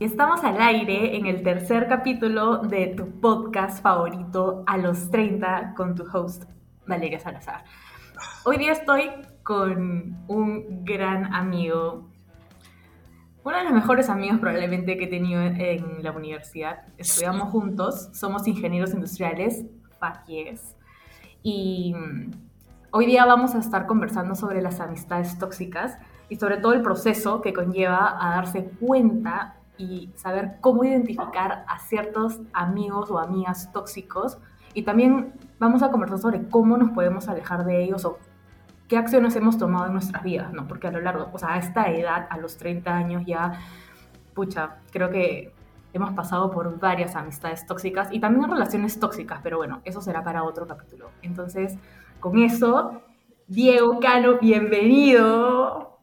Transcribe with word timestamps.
Estamos 0.00 0.42
al 0.44 0.58
aire 0.62 1.14
en 1.14 1.26
el 1.26 1.42
tercer 1.42 1.86
capítulo 1.86 2.56
de 2.56 2.86
tu 2.86 3.20
podcast 3.20 3.82
favorito 3.82 4.64
a 4.66 4.78
los 4.78 5.10
30 5.10 5.74
con 5.76 5.94
tu 5.94 6.04
host 6.10 6.44
Valeria 6.86 7.20
Salazar. 7.20 7.64
Hoy 8.46 8.56
día 8.56 8.72
estoy 8.72 9.10
con 9.42 10.24
un 10.26 10.86
gran 10.86 11.34
amigo, 11.34 12.08
uno 13.44 13.58
de 13.58 13.64
los 13.64 13.74
mejores 13.74 14.08
amigos 14.08 14.38
probablemente 14.38 14.96
que 14.96 15.04
he 15.04 15.08
tenido 15.08 15.42
en 15.42 16.02
la 16.02 16.12
universidad. 16.12 16.78
Estudiamos 16.96 17.50
juntos, 17.50 18.08
somos 18.14 18.48
ingenieros 18.48 18.94
industriales, 18.94 19.66
faquies, 19.98 20.76
y 21.42 21.94
hoy 22.90 23.04
día 23.04 23.26
vamos 23.26 23.54
a 23.54 23.58
estar 23.58 23.84
conversando 23.86 24.34
sobre 24.34 24.62
las 24.62 24.80
amistades 24.80 25.38
tóxicas 25.38 25.98
y 26.30 26.36
sobre 26.36 26.56
todo 26.56 26.72
el 26.72 26.80
proceso 26.80 27.42
que 27.42 27.52
conlleva 27.52 28.16
a 28.18 28.36
darse 28.36 28.64
cuenta 28.80 29.56
y 29.80 30.10
saber 30.14 30.58
cómo 30.60 30.84
identificar 30.84 31.64
a 31.66 31.78
ciertos 31.78 32.40
amigos 32.52 33.10
o 33.10 33.18
amigas 33.18 33.72
tóxicos. 33.72 34.38
Y 34.74 34.82
también 34.82 35.32
vamos 35.58 35.82
a 35.82 35.90
conversar 35.90 36.18
sobre 36.18 36.46
cómo 36.48 36.76
nos 36.76 36.90
podemos 36.90 37.28
alejar 37.28 37.64
de 37.64 37.82
ellos 37.82 38.04
o 38.04 38.18
qué 38.88 38.98
acciones 38.98 39.34
hemos 39.36 39.56
tomado 39.56 39.86
en 39.86 39.94
nuestras 39.94 40.22
vidas, 40.22 40.52
¿no? 40.52 40.68
Porque 40.68 40.86
a 40.88 40.90
lo 40.90 41.00
largo, 41.00 41.30
o 41.32 41.38
sea, 41.38 41.54
a 41.54 41.58
esta 41.58 41.90
edad, 41.90 42.26
a 42.28 42.36
los 42.36 42.58
30 42.58 42.94
años 42.94 43.22
ya, 43.26 43.58
pucha, 44.34 44.76
creo 44.92 45.08
que 45.10 45.54
hemos 45.92 46.12
pasado 46.12 46.50
por 46.50 46.78
varias 46.78 47.16
amistades 47.16 47.66
tóxicas 47.66 48.08
y 48.12 48.20
también 48.20 48.50
relaciones 48.50 49.00
tóxicas, 49.00 49.40
pero 49.42 49.56
bueno, 49.56 49.80
eso 49.84 50.02
será 50.02 50.22
para 50.22 50.44
otro 50.44 50.66
capítulo. 50.66 51.10
Entonces, 51.22 51.78
con 52.20 52.38
eso, 52.38 53.02
Diego 53.48 53.98
Cano, 53.98 54.38
bienvenido. 54.38 55.98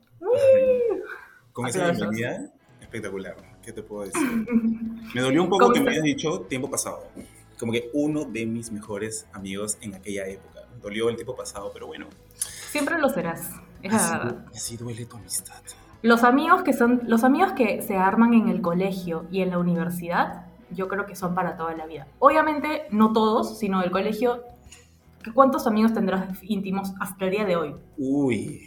Con 1.53 1.67
esa 1.67 1.91
bienvenida, 1.91 2.51
espectacular. 2.81 3.46
¿Qué 3.67 3.73
te 3.73 3.83
puedo 3.83 4.03
decir? 4.03 4.21
Me 5.13 5.19
dolió 5.19 5.43
un 5.43 5.49
poco 5.49 5.73
que 5.73 5.81
me 5.81 5.91
hayas 5.91 6.03
dicho 6.03 6.39
tiempo 6.47 6.71
pasado. 6.71 7.03
Como 7.59 7.73
que 7.73 7.89
uno 7.93 8.23
de 8.23 8.45
mis 8.45 8.71
mejores 8.71 9.27
amigos 9.33 9.77
en 9.81 9.93
aquella 9.93 10.25
época. 10.25 10.61
Dolió 10.81 11.09
el 11.09 11.17
tiempo 11.17 11.35
pasado, 11.35 11.71
pero 11.73 11.87
bueno. 11.87 12.07
Siempre 12.37 12.97
lo 12.97 13.09
serás. 13.09 13.51
Es 13.83 13.93
así, 13.93 14.35
así 14.55 14.77
duele 14.77 15.05
tu 15.05 15.17
amistad. 15.17 15.61
Los 16.01 16.23
amigos 16.23 16.63
que 16.63 16.71
son, 16.71 17.01
los 17.07 17.25
amigos 17.25 17.51
que 17.57 17.81
se 17.81 17.97
arman 17.97 18.33
en 18.33 18.47
el 18.47 18.61
colegio 18.61 19.25
y 19.31 19.41
en 19.41 19.49
la 19.49 19.59
universidad, 19.59 20.45
yo 20.71 20.87
creo 20.87 21.05
que 21.05 21.17
son 21.17 21.35
para 21.35 21.57
toda 21.57 21.75
la 21.75 21.87
vida. 21.87 22.07
Obviamente, 22.19 22.83
no 22.91 23.11
todos, 23.11 23.59
sino 23.59 23.83
el 23.83 23.91
colegio. 23.91 24.43
¿Cuántos 25.33 25.67
amigos 25.67 25.93
tendrás 25.93 26.41
íntimos 26.41 26.93
hasta 27.01 27.25
el 27.25 27.31
día 27.31 27.43
de 27.43 27.57
hoy? 27.57 27.75
Uy, 27.97 28.61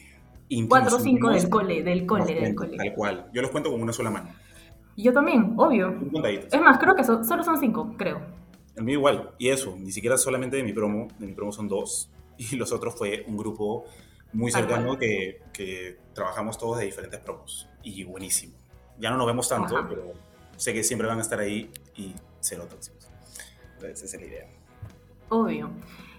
Cuatro 0.69 0.97
o 0.97 1.01
cinco 1.01 1.31
del 1.31 1.49
cole, 1.49 1.83
del 1.83 2.07
cole, 2.07 2.35
del 2.35 2.55
cole. 2.55 2.77
Tal 2.77 2.93
cual. 2.93 3.31
Yo 3.33 3.41
los 3.41 3.51
cuento 3.51 3.71
con 3.71 3.81
una 3.81 3.93
sola 3.93 4.11
mano. 4.11 4.31
Yo 4.97 5.13
también, 5.13 5.55
obvio. 5.57 5.95
Es 6.51 6.61
más, 6.61 6.79
creo 6.79 6.95
que 6.95 7.05
solo 7.05 7.43
son 7.43 7.59
cinco, 7.59 7.95
creo. 7.97 8.21
El 8.77 8.85
mío 8.85 8.99
igual. 8.99 9.31
Y 9.39 9.49
eso, 9.49 9.77
ni 9.79 9.93
siquiera 9.93 10.17
solamente 10.17 10.57
de 10.57 10.63
mi 10.63 10.73
promo, 10.73 11.09
de 11.19 11.27
mi 11.27 11.33
promo 11.33 11.53
son 11.53 11.69
dos. 11.69 12.11
Y 12.39 12.57
los 12.57 12.73
otros 12.73 12.97
fue 12.97 13.23
un 13.29 13.37
grupo 13.37 13.85
muy 14.33 14.51
cercano 14.51 14.97
que, 14.97 15.43
que, 15.53 15.99
trabajamos 16.15 16.57
todos 16.57 16.79
de 16.79 16.87
diferentes 16.87 17.21
promos. 17.21 17.69
Y 17.83 18.03
buenísimo. 18.05 18.55
Ya 18.99 19.11
no 19.11 19.19
nos 19.19 19.27
vemos 19.27 19.47
tanto, 19.47 19.77
pero 19.87 20.13
sé 20.57 20.73
que 20.73 20.83
siempre 20.83 21.07
van 21.07 21.19
a 21.19 21.21
estar 21.21 21.39
ahí 21.39 21.71
y 21.97 22.15
cero 22.41 22.67
tóxicos. 22.69 23.11
Esa 23.83 24.05
es 24.05 24.15
la 24.15 24.27
idea. 24.27 24.47
Obvio. 25.29 25.71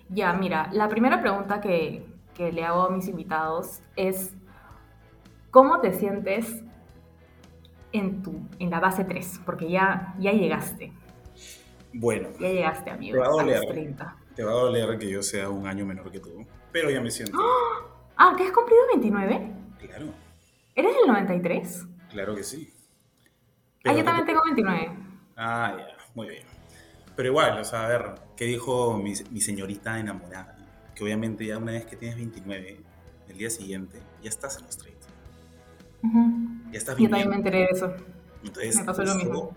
Ya, 0.09 0.33
mira, 0.33 0.69
la 0.73 0.89
primera 0.89 1.22
pregunta 1.22 1.59
que, 1.59 2.06
que 2.35 2.52
le 2.52 2.63
hago 2.63 2.83
a 2.83 2.89
mis 2.91 3.08
invitados 3.08 3.81
es, 3.95 4.35
¿cómo 5.50 5.80
te 5.80 5.94
sientes 5.94 6.63
en, 7.92 8.23
tu, 8.23 8.34
en 8.59 8.70
la 8.70 8.80
base 8.80 9.03
3, 9.03 9.42
porque 9.45 9.70
ya, 9.70 10.16
ya 10.20 10.31
llegaste. 10.31 10.94
Bueno. 11.94 12.30
Ya 12.39 12.50
llegaste, 12.50 12.89
amigo. 12.89 13.14
Te 13.14 13.20
va 13.20 13.25
a 13.28 13.30
doler. 13.30 13.96
Te 14.35 14.44
va 14.44 14.52
a 14.52 14.56
doler 14.56 14.97
que 14.97 15.09
yo 15.09 15.22
sea 15.22 15.50
un 15.50 15.68
año 15.68 15.85
menor 15.85 16.12
que 16.12 16.19
tú, 16.19 16.46
pero 16.72 16.90
ya 16.90 17.02
me 17.02 17.12
siento. 17.12 17.38
Ah, 18.18 18.34
¿que 18.38 18.44
has 18.44 18.52
cumplido 18.52 18.81
29? 18.88 19.52
Claro. 19.79 20.06
¿Eres 20.75 20.96
del 20.96 21.07
93? 21.07 21.88
Claro 22.12 22.35
que 22.35 22.44
sí. 22.44 22.74
ah, 23.85 23.94
yo 23.94 24.03
también 24.03 24.25
tengo 24.25 24.41
29. 24.46 24.91
Ah, 25.35 25.75
ya, 25.78 25.97
muy 26.16 26.29
bien. 26.29 26.44
Pero 27.16 27.29
igual, 27.29 27.59
o 27.59 27.63
sea, 27.63 27.85
a 27.85 27.90
ver, 27.90 28.16
¿qué 28.38 28.46
dijo 28.46 28.97
mi, 28.97 29.13
mi 29.31 29.41
señorita 29.41 30.00
enamorada? 30.00 30.56
Que 30.96 31.03
obviamente 31.03 31.46
ya 31.46 31.58
una 31.58 31.73
vez 31.73 31.85
que 31.85 31.96
tienes 31.97 32.16
29, 32.16 32.79
el 33.28 33.38
día 33.38 33.50
siguiente 33.50 34.02
ya 34.22 34.29
estás 34.29 34.58
en 34.58 34.66
los 34.66 34.78
30. 34.78 34.91
Ya 36.03 36.78
estás 36.78 36.97
Yo 36.97 37.09
también 37.09 37.29
me 37.29 37.35
enteré 37.35 37.59
de 37.59 37.67
eso. 37.72 37.94
Entonces, 38.44 38.78
me 38.78 38.85
pasó 38.85 39.03
lo 39.03 39.16
mismo. 39.16 39.56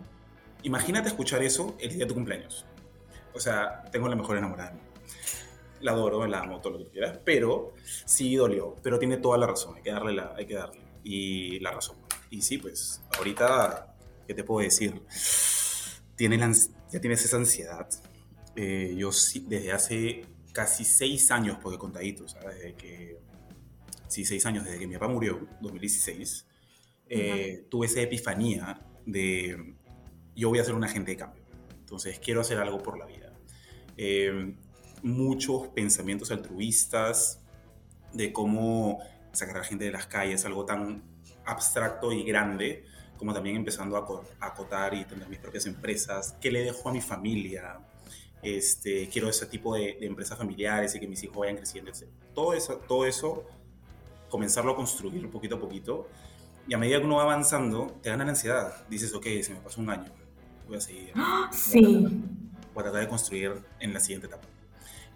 Imagínate 0.63 1.09
escuchar 1.09 1.43
eso 1.43 1.77
el 1.81 1.91
día 1.91 2.01
de 2.01 2.07
tu 2.07 2.15
cumpleaños. 2.15 2.67
O 3.35 3.41
sea, 3.41 3.83
tengo 3.91 4.09
la 4.09 4.17
mejor 4.17 4.37
enamorada. 4.37 4.79
La 5.81 5.93
adoro, 5.93 6.27
la 6.27 6.41
amo, 6.41 6.61
todo 6.61 6.75
lo 6.75 6.79
que 6.79 6.91
quieras, 6.91 7.19
pero 7.25 7.75
sí 7.85 8.35
dolió. 8.37 8.77
Pero 8.83 8.99
tiene 8.99 9.19
toda 9.19 9.37
la 9.37 9.47
razón, 9.47 9.77
hay 9.77 9.83
que 9.83 9.91
darle, 9.91 10.13
la, 10.15 10.35
hay 10.37 10.47
que 10.47 10.55
darle. 10.55 10.81
Y 11.03 11.61
la 11.61 11.73
razón. 11.73 11.97
Y 12.31 12.41
sí, 12.43 12.59
pues, 12.59 13.03
ahorita, 13.19 13.95
¿qué 14.27 14.35
te 14.35 14.45
puedo 14.45 14.65
decir? 14.65 15.03
Tiene 16.17 16.39
ya 16.91 17.01
tienes 17.01 17.25
esa 17.25 17.37
ansiedad. 17.37 17.89
Eh, 18.57 18.95
yo 18.97 19.13
sí, 19.13 19.45
desde 19.49 19.73
hace 19.73 20.27
casi 20.53 20.85
seis 20.85 21.31
años, 21.31 21.59
porque 21.61 21.77
contadito, 21.77 22.29
¿sabes? 22.29 22.57
Desde 22.57 22.75
que 22.75 23.19
sí, 24.09 24.25
seis 24.25 24.45
años 24.47 24.65
desde 24.65 24.79
que 24.79 24.87
mi 24.87 24.95
papá 24.95 25.09
murió, 25.09 25.47
2016, 25.61 26.47
eh, 27.09 27.67
tuve 27.71 27.87
esa 27.87 28.01
epifanía 28.01 28.81
de 29.05 29.75
yo 30.35 30.49
voy 30.49 30.59
a 30.59 30.65
ser 30.65 30.75
un 30.75 30.85
agente 30.85 31.13
de 31.13 31.17
cambio. 31.17 31.45
Entonces 31.79 32.19
quiero 32.19 32.41
hacer 32.41 32.59
algo 32.59 32.79
por 32.79 32.99
la 32.99 33.07
vida. 33.07 33.33
Eh, 33.97 34.55
muchos 35.03 35.69
pensamientos 35.69 36.31
altruistas 36.31 37.41
de 38.13 38.33
cómo 38.33 38.99
sacar 39.33 39.57
a 39.57 39.59
la 39.61 39.65
gente 39.65 39.85
de 39.85 39.93
las 39.93 40.07
calles, 40.07 40.45
algo 40.45 40.65
tan 40.65 41.03
abstracto 41.45 42.13
y 42.13 42.25
grande, 42.25 42.85
como 43.17 43.35
también 43.35 43.57
empezando 43.57 43.97
a 43.97 44.47
acotar 44.47 44.95
y 44.95 45.05
tener 45.05 45.29
mis 45.29 45.39
propias 45.39 45.67
empresas, 45.67 46.37
qué 46.41 46.51
le 46.51 46.63
dejo 46.63 46.89
a 46.89 46.93
mi 46.93 47.01
familia, 47.01 47.81
este, 48.43 49.09
quiero 49.09 49.29
ese 49.29 49.47
tipo 49.47 49.75
de, 49.75 49.97
de, 49.99 50.07
empresas 50.07 50.37
familiares 50.39 50.95
y 50.95 51.01
que 51.01 51.07
mis 51.07 51.23
hijos 51.23 51.39
vayan 51.39 51.57
creciendo, 51.57 51.91
etc. 51.91 52.05
Todo 52.35 52.55
eso, 52.55 52.77
todo 52.87 53.07
eso 53.07 53.47
comenzarlo 54.29 54.73
a 54.73 54.77
construir 54.77 55.31
poquito 55.31 55.57
a 55.57 55.61
poquito. 55.61 56.09
Y 56.67 56.75
a 56.75 56.79
medida 56.79 56.99
que 56.99 57.05
uno 57.05 57.17
va 57.17 57.25
avanzando, 57.25 57.95
te 58.03 58.11
gana 58.11 58.25
la 58.25 58.31
ansiedad. 58.31 58.87
Dices, 58.89 59.13
ok, 59.15 59.27
se 59.43 59.55
me 59.55 59.61
pasó 59.61 59.81
un 59.81 59.91
año, 59.91 60.11
voy 60.67 60.79
a 60.79 60.81
seguir. 60.81 61.13
Sí. 61.53 62.07
Voy 62.73 62.81
a 62.81 62.85
tratar 62.85 63.03
de 63.03 63.09
construir 63.09 63.53
en 63.81 63.93
la 63.93 64.01
siguiente 64.01 64.27
etapa. 64.27 64.47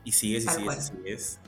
Y 0.05 0.13
sigues 0.13 0.45
y 0.45 0.49
sigues 0.49 0.77
y 0.77 0.97
sigues. 0.97 1.41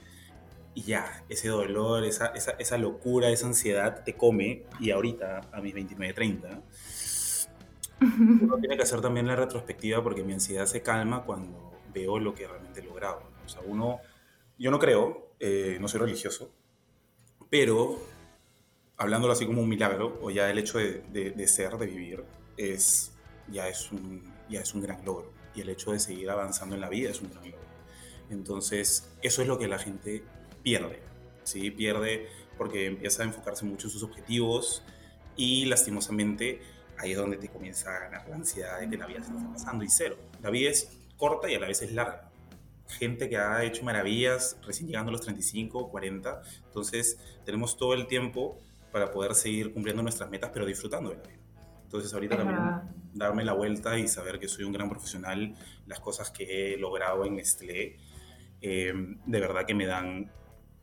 Y 0.74 0.82
ya, 0.82 1.24
ese 1.28 1.48
dolor, 1.48 2.04
esa, 2.04 2.26
esa, 2.28 2.52
esa, 2.52 2.78
locura, 2.78 3.28
esa 3.28 3.46
ansiedad 3.46 4.02
te 4.04 4.16
come. 4.16 4.64
Y 4.78 4.90
ahorita, 4.90 5.42
a 5.52 5.60
mis 5.60 5.74
29, 5.74 6.14
30, 6.14 6.62
uno 8.00 8.56
tiene 8.58 8.76
que 8.76 8.82
hacer 8.82 9.00
también 9.00 9.26
la 9.26 9.36
retrospectiva 9.36 10.02
porque 10.02 10.22
mi 10.22 10.32
ansiedad 10.32 10.66
se 10.66 10.82
calma 10.82 11.24
cuando 11.24 11.72
veo 11.92 12.18
lo 12.18 12.34
que 12.34 12.46
realmente 12.46 12.80
he 12.80 12.82
logrado. 12.82 13.22
O 13.44 13.48
sea, 13.48 13.60
uno, 13.64 14.00
yo 14.58 14.70
no 14.70 14.78
creo, 14.78 15.34
eh, 15.38 15.78
no 15.80 15.88
soy 15.88 16.00
religioso, 16.00 16.50
pero 17.50 17.98
hablándolo 18.96 19.32
así 19.32 19.44
como 19.44 19.60
un 19.62 19.68
milagro, 19.68 20.18
o 20.22 20.30
ya 20.30 20.48
el 20.50 20.58
hecho 20.58 20.78
de, 20.78 21.02
de, 21.10 21.48
ser, 21.48 21.76
de 21.76 21.86
vivir, 21.86 22.24
es, 22.56 23.12
ya, 23.48 23.68
es 23.68 23.90
un, 23.90 24.22
ya 24.48 24.60
es 24.60 24.74
un 24.74 24.82
gran 24.82 25.04
logro. 25.04 25.32
Y 25.54 25.62
el 25.62 25.68
hecho 25.70 25.92
de 25.92 25.98
seguir 25.98 26.30
avanzando 26.30 26.76
en 26.76 26.80
la 26.80 26.88
vida 26.88 27.10
es 27.10 27.20
un 27.20 27.30
gran 27.30 27.44
logro. 27.44 27.66
Entonces, 28.30 29.10
eso 29.22 29.42
es 29.42 29.48
lo 29.48 29.58
que 29.58 29.66
la 29.66 29.78
gente 29.78 30.22
pierde. 30.62 31.00
¿sí? 31.42 31.70
Pierde 31.70 32.28
porque 32.56 32.86
empieza 32.86 33.22
a 33.22 33.26
enfocarse 33.26 33.64
mucho 33.64 33.88
en 33.88 33.90
sus 33.90 34.02
objetivos 34.02 34.84
y 35.34 35.64
lastimosamente 35.64 36.60
ahí 36.98 37.12
es 37.12 37.16
donde 37.16 37.38
te 37.38 37.48
comienza 37.48 37.96
a 37.96 38.00
ganar 38.00 38.28
la 38.28 38.36
ansiedad 38.36 38.78
de 38.78 38.90
que 38.90 38.98
la 38.98 39.06
vida 39.06 39.22
se 39.24 39.32
está 39.32 39.52
pasando 39.52 39.82
y 39.82 39.88
cero. 39.88 40.16
La 40.42 40.50
vida 40.50 40.70
es 40.70 40.92
corta 41.16 41.50
y 41.50 41.54
a 41.54 41.60
la 41.60 41.66
vez 41.66 41.82
es 41.82 41.92
larga 41.92 42.29
gente 42.98 43.28
que 43.28 43.36
ha 43.36 43.64
hecho 43.64 43.84
maravillas 43.84 44.58
recién 44.66 44.88
llegando 44.88 45.10
a 45.10 45.12
los 45.12 45.20
35, 45.22 45.90
40. 45.90 46.42
Entonces 46.66 47.18
tenemos 47.44 47.76
todo 47.76 47.94
el 47.94 48.06
tiempo 48.06 48.58
para 48.92 49.10
poder 49.10 49.34
seguir 49.34 49.72
cumpliendo 49.72 50.02
nuestras 50.02 50.30
metas, 50.30 50.50
pero 50.52 50.66
disfrutando 50.66 51.10
de 51.10 51.16
la 51.16 51.22
vida. 51.22 51.40
Entonces 51.84 52.12
ahorita 52.14 52.36
también 52.36 52.58
darme 53.12 53.44
la 53.44 53.52
vuelta 53.52 53.98
y 53.98 54.06
saber 54.06 54.38
que 54.38 54.48
soy 54.48 54.64
un 54.64 54.72
gran 54.72 54.88
profesional, 54.88 55.54
las 55.86 56.00
cosas 56.00 56.30
que 56.30 56.74
he 56.74 56.76
logrado 56.76 57.24
en 57.24 57.36
Nestlé, 57.36 57.96
eh, 58.60 58.92
de 59.26 59.40
verdad 59.40 59.64
que 59.66 59.74
me 59.74 59.86
dan, 59.86 60.30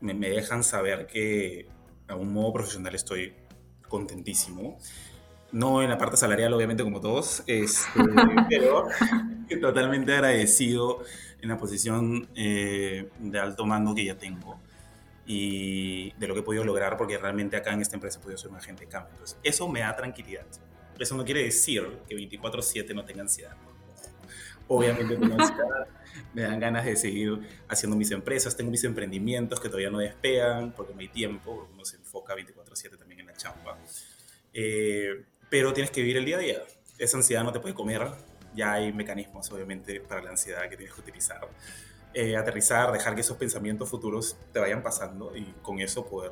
me, 0.02 0.14
me, 0.14 0.30
dejan 0.30 0.64
saber 0.64 1.08
que 1.08 1.68
a 2.08 2.16
un 2.16 2.34
modo 2.34 2.54
profesional 2.54 2.94
estoy 2.96 3.34
contentísimo. 3.88 4.78
No 5.52 5.82
en 5.82 5.90
la 5.90 5.98
parte 5.98 6.18
salarial, 6.18 6.54
obviamente, 6.54 6.84
como 6.84 7.00
todos, 7.00 7.44
este, 7.48 7.88
pero 8.50 8.88
totalmente 9.62 10.14
agradecido 10.14 11.04
en 11.48 11.54
la 11.54 11.58
posición 11.58 12.28
eh, 12.36 13.10
de 13.20 13.40
alto 13.40 13.66
mando 13.66 13.96
que 13.96 14.04
ya 14.04 14.18
tengo 14.18 14.60
y 15.26 16.12
de 16.12 16.28
lo 16.28 16.34
que 16.34 16.42
he 16.42 16.44
podido 16.44 16.66
lograr, 16.66 16.98
porque 16.98 17.18
realmente 17.18 17.56
acá 17.56 17.72
en 17.74 17.82
esta 17.82 17.96
empresa 17.96 18.20
he 18.20 18.22
podido 18.22 18.38
ser 18.38 18.50
un 18.52 18.58
agente 18.58 18.84
de 18.84 18.90
cambio. 18.90 19.12
Entonces, 19.14 19.38
eso 19.44 19.68
me 19.70 19.80
da 19.80 19.96
tranquilidad. 19.96 20.46
Eso 21.00 21.16
no 21.16 21.24
quiere 21.24 21.44
decir 21.44 21.88
que 22.08 22.16
24/7 22.16 22.94
no 22.94 23.06
tenga 23.06 23.22
ansiedad. 23.22 23.56
Obviamente 24.68 25.16
tengo 25.16 25.36
ansiedad, 25.36 25.88
me 26.34 26.42
dan 26.42 26.60
ganas 26.60 26.84
de 26.84 26.98
seguir 26.98 27.40
haciendo 27.70 27.96
mis 27.96 28.12
empresas, 28.12 28.56
tengo 28.58 28.70
mis 28.70 28.84
emprendimientos 28.84 29.62
que 29.62 29.70
todavía 29.70 29.90
no 29.90 30.00
despegan 30.00 30.74
porque 30.74 30.94
no 30.94 31.00
hay 31.00 31.08
tiempo, 31.08 31.70
uno 31.74 31.86
se 31.86 31.96
enfoca 31.96 32.36
24/7 32.36 32.98
también 32.98 33.22
en 33.22 33.28
la 33.28 33.34
chamba. 33.34 33.78
Eh, 34.54 35.24
pero 35.50 35.72
tienes 35.72 35.92
que 35.92 36.02
vivir 36.02 36.18
el 36.18 36.26
día 36.26 36.36
a 36.36 36.40
día. 36.40 36.64
Esa 36.98 37.16
ansiedad 37.16 37.44
no 37.44 37.54
te 37.54 37.62
puede 37.62 37.74
comer, 37.74 38.02
ya 38.58 38.74
hay 38.74 38.92
mecanismos 38.92 39.50
obviamente 39.52 40.02
para 40.02 40.22
la 40.22 40.32
ansiedad 40.32 40.68
que 40.70 40.76
tienes 40.76 40.94
que 40.94 41.02
utilizar. 41.02 41.48
Eh, 42.14 42.36
aterrizar, 42.36 42.92
dejar 42.92 43.14
que 43.14 43.22
esos 43.22 43.38
pensamientos 43.38 43.88
futuros 43.88 44.38
te 44.52 44.60
vayan 44.60 44.82
pasando 44.82 45.36
y 45.38 45.44
con 45.62 45.80
eso 45.80 46.06
poder 46.08 46.32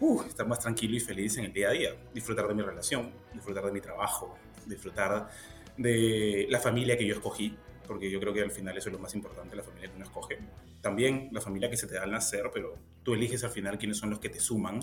uh, 0.00 0.22
estar 0.22 0.46
más 0.46 0.60
tranquilo 0.60 0.96
y 0.96 1.00
feliz 1.00 1.38
en 1.38 1.46
el 1.46 1.52
día 1.52 1.68
a 1.68 1.72
día, 1.72 1.96
disfrutar 2.12 2.46
de 2.46 2.54
mi 2.54 2.62
relación, 2.62 3.10
disfrutar 3.32 3.64
de 3.64 3.72
mi 3.72 3.80
trabajo, 3.80 4.36
disfrutar 4.66 5.30
de 5.78 6.46
la 6.50 6.60
familia 6.60 6.98
que 6.98 7.06
yo 7.06 7.14
escogí, 7.14 7.56
porque 7.86 8.10
yo 8.10 8.20
creo 8.20 8.34
que 8.34 8.42
al 8.42 8.50
final 8.50 8.76
eso 8.76 8.90
es 8.90 8.92
lo 8.92 8.98
más 8.98 9.14
importante, 9.14 9.56
la 9.56 9.62
familia 9.62 9.88
que 9.88 9.96
uno 9.96 10.04
escoge. 10.04 10.38
También 10.82 11.30
la 11.32 11.40
familia 11.40 11.70
que 11.70 11.78
se 11.78 11.86
te 11.86 11.94
da 11.94 12.02
al 12.02 12.10
nacer, 12.10 12.50
pero 12.52 12.76
tú 13.02 13.14
eliges 13.14 13.42
al 13.44 13.50
final 13.50 13.78
quiénes 13.78 13.96
son 13.96 14.10
los 14.10 14.18
que 14.18 14.28
te 14.28 14.40
suman 14.40 14.80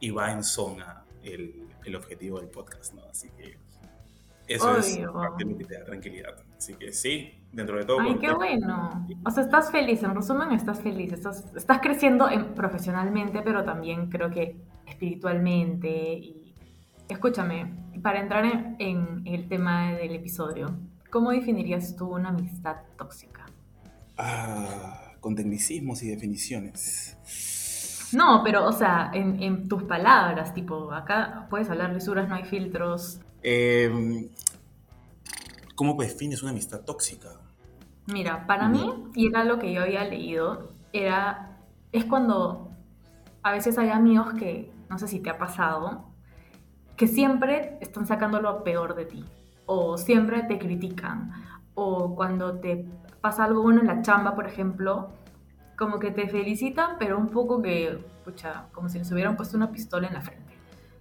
y 0.00 0.10
va 0.10 0.32
en 0.32 0.42
zona 0.42 1.04
el, 1.22 1.68
el 1.84 1.94
objetivo 1.94 2.40
del 2.40 2.48
podcast, 2.48 2.94
¿no? 2.94 3.04
Así 3.04 3.30
que 3.30 3.56
eso 4.46 4.76
es 4.76 4.98
parte 5.12 5.44
de 5.44 5.56
que 5.56 5.64
te 5.64 5.78
da 5.78 5.84
tranquilidad. 5.84 6.34
Así 6.56 6.74
que 6.74 6.92
sí, 6.92 7.32
dentro 7.52 7.78
de 7.78 7.84
todo. 7.84 8.00
Ay, 8.00 8.18
qué 8.18 8.32
bueno. 8.32 9.06
O 9.24 9.30
sea, 9.30 9.44
estás 9.44 9.70
feliz, 9.70 10.02
en 10.02 10.14
resumen, 10.14 10.52
estás 10.52 10.80
feliz. 10.80 11.12
Estás, 11.12 11.44
estás 11.54 11.80
creciendo 11.80 12.28
profesionalmente, 12.54 13.42
pero 13.42 13.64
también 13.64 14.10
creo 14.10 14.30
que 14.30 14.56
espiritualmente. 14.86 16.14
Y 16.14 16.54
escúchame, 17.08 17.74
para 18.02 18.20
entrar 18.20 18.76
en, 18.78 19.26
el 19.26 19.48
tema 19.48 19.92
del 19.92 20.14
episodio, 20.14 20.76
¿cómo 21.10 21.30
definirías 21.30 21.96
tú 21.96 22.14
una 22.14 22.30
amistad 22.30 22.76
tóxica? 22.96 23.46
Ah, 24.16 25.12
con 25.20 25.34
tecnicismos 25.34 26.02
y 26.02 26.08
definiciones. 26.08 27.16
No, 28.12 28.42
pero, 28.44 28.66
o 28.66 28.72
sea, 28.72 29.10
en, 29.12 29.42
en, 29.42 29.68
tus 29.68 29.82
palabras, 29.84 30.54
tipo, 30.54 30.92
acá 30.92 31.46
puedes 31.50 31.68
hablar 31.68 31.92
lisuras, 31.92 32.28
no 32.28 32.36
hay 32.36 32.44
filtros. 32.44 33.20
Eh, 33.44 34.30
¿Cómo 35.74 35.94
defines 36.00 36.42
una 36.42 36.52
amistad 36.52 36.80
tóxica? 36.80 37.28
Mira, 38.06 38.46
para 38.46 38.68
mí, 38.68 39.10
y 39.14 39.28
era 39.28 39.44
lo 39.44 39.58
que 39.58 39.72
yo 39.72 39.82
había 39.82 40.04
leído, 40.04 40.72
era, 40.92 41.58
es 41.92 42.04
cuando 42.04 42.70
a 43.42 43.52
veces 43.52 43.76
hay 43.78 43.90
amigos 43.90 44.34
que, 44.34 44.72
no 44.88 44.98
sé 44.98 45.08
si 45.08 45.20
te 45.20 45.30
ha 45.30 45.38
pasado, 45.38 46.06
que 46.96 47.06
siempre 47.06 47.78
están 47.80 48.06
sacando 48.06 48.40
lo 48.40 48.62
peor 48.64 48.94
de 48.94 49.04
ti, 49.04 49.24
o 49.66 49.98
siempre 49.98 50.42
te 50.44 50.58
critican, 50.58 51.32
o 51.74 52.14
cuando 52.14 52.58
te 52.60 52.86
pasa 53.20 53.44
algo 53.44 53.62
bueno 53.62 53.80
en 53.80 53.88
la 53.88 54.02
chamba, 54.02 54.34
por 54.34 54.46
ejemplo, 54.46 55.10
como 55.76 55.98
que 55.98 56.10
te 56.10 56.28
felicitan, 56.28 56.96
pero 56.98 57.18
un 57.18 57.28
poco 57.28 57.60
que, 57.60 57.98
pucha, 58.24 58.66
como 58.72 58.88
si 58.88 58.98
les 58.98 59.10
hubieran 59.10 59.36
puesto 59.36 59.56
una 59.56 59.72
pistola 59.72 60.06
en 60.06 60.14
la 60.14 60.20
frente. 60.20 60.43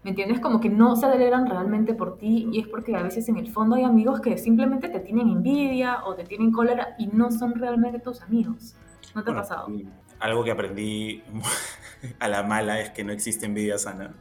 ¿Me 0.04 0.10
entiendes? 0.10 0.42
Como 0.42 0.60
que 0.60 0.70
no 0.70 0.96
se 0.98 1.06
alegran 1.06 1.48
realmente 1.48 1.94
por 1.94 2.18
ti 2.18 2.50
y 2.52 2.60
es 2.60 2.68
porque 2.68 2.96
a 2.96 3.02
veces 3.02 3.30
en 3.30 3.38
el 3.38 3.50
fondo 3.50 3.78
hay 3.78 3.84
amigos 3.84 4.20
que 4.20 4.38
simplemente 4.38 4.90
te 4.90 5.00
tienen 5.00 5.30
envidia 5.30 6.04
o 6.06 6.14
te 6.14 6.26
tienen 6.26 6.52
cólera 6.52 6.96
y 7.00 7.08
no 7.08 7.32
son 7.32 7.56
realmente 7.56 8.00
tus 8.00 8.22
amigos. 8.22 8.76
¿No 9.16 9.24
te 9.24 9.32
ha 9.32 9.36
pasado? 9.36 9.68
Algo 10.20 10.44
que 10.44 10.52
aprendí 10.52 11.24
a 12.20 12.28
la 12.28 12.44
mala 12.44 12.82
es 12.82 12.90
que 12.90 13.06
no 13.06 13.14
existe 13.14 13.46
envidia 13.46 13.78
sana. 13.78 14.14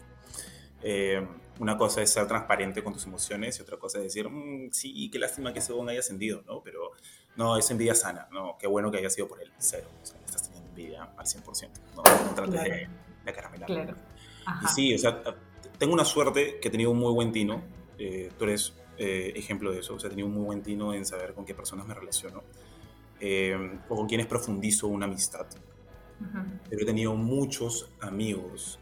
Eh, 0.83 1.27
una 1.59 1.77
cosa 1.77 2.01
es 2.01 2.11
ser 2.11 2.29
transparente 2.29 2.83
con 2.85 2.93
tus 2.93 3.07
emociones 3.07 3.59
y 3.59 3.63
otra 3.63 3.77
cosa 3.77 3.99
es 3.99 4.05
decir, 4.05 4.29
mm, 4.29 4.71
sí, 4.71 5.11
qué 5.11 5.19
lástima 5.19 5.53
que 5.53 5.59
ese 5.59 5.73
don 5.73 5.89
haya 5.89 6.01
ascendido, 6.01 6.43
¿no? 6.47 6.63
Pero 6.63 6.93
no, 7.37 7.57
es 7.57 7.69
envidia 7.73 7.97
sana, 7.97 8.29
¿no? 8.31 8.57
Qué 8.57 8.69
bueno 8.69 8.91
que 8.93 8.99
haya 8.99 9.11
sido 9.11 9.27
por 9.27 9.43
él, 9.43 9.51
cero. 9.59 9.89
O 10.01 10.07
sea, 10.07 10.19
estás 10.25 10.45
teniendo 10.45 10.69
envidia 10.69 11.11
al 11.17 11.27
100%, 11.27 11.71
no, 11.97 12.03
no 12.03 12.35
trates 12.35 12.63
de, 12.63 12.89
de 13.25 13.33
caramelar. 13.33 13.67
Claro. 13.67 13.97
Y 14.65 14.67
sí, 14.69 14.95
o 14.95 14.99
sea, 14.99 15.23
tengo 15.83 15.95
una 15.95 16.05
suerte 16.05 16.61
que 16.61 16.69
he 16.69 16.71
tenido 16.71 16.93
un 16.93 16.99
muy 17.01 17.13
buen 17.13 17.33
tino. 17.33 17.61
Eh, 17.99 18.31
tú 18.39 18.45
eres 18.45 18.73
eh, 18.99 19.33
ejemplo 19.35 19.73
de 19.73 19.81
eso. 19.81 19.97
O 19.97 19.99
sea, 19.99 20.07
he 20.07 20.11
tenido 20.11 20.29
un 20.29 20.35
muy 20.35 20.45
buen 20.45 20.63
tino 20.63 20.95
en 20.95 21.05
saber 21.05 21.35
con 21.35 21.45
qué 21.45 21.57
personas 21.57 21.89
me 21.89 21.93
relaciono 21.93 22.45
eh, 23.19 23.81
o 23.89 23.97
con 23.97 24.07
quienes 24.07 24.29
profundizo 24.29 24.87
una 24.87 25.07
amistad. 25.07 25.45
Pero 26.71 26.83
he 26.83 26.85
tenido 26.85 27.17
muchos 27.17 27.91
amigos 28.01 28.79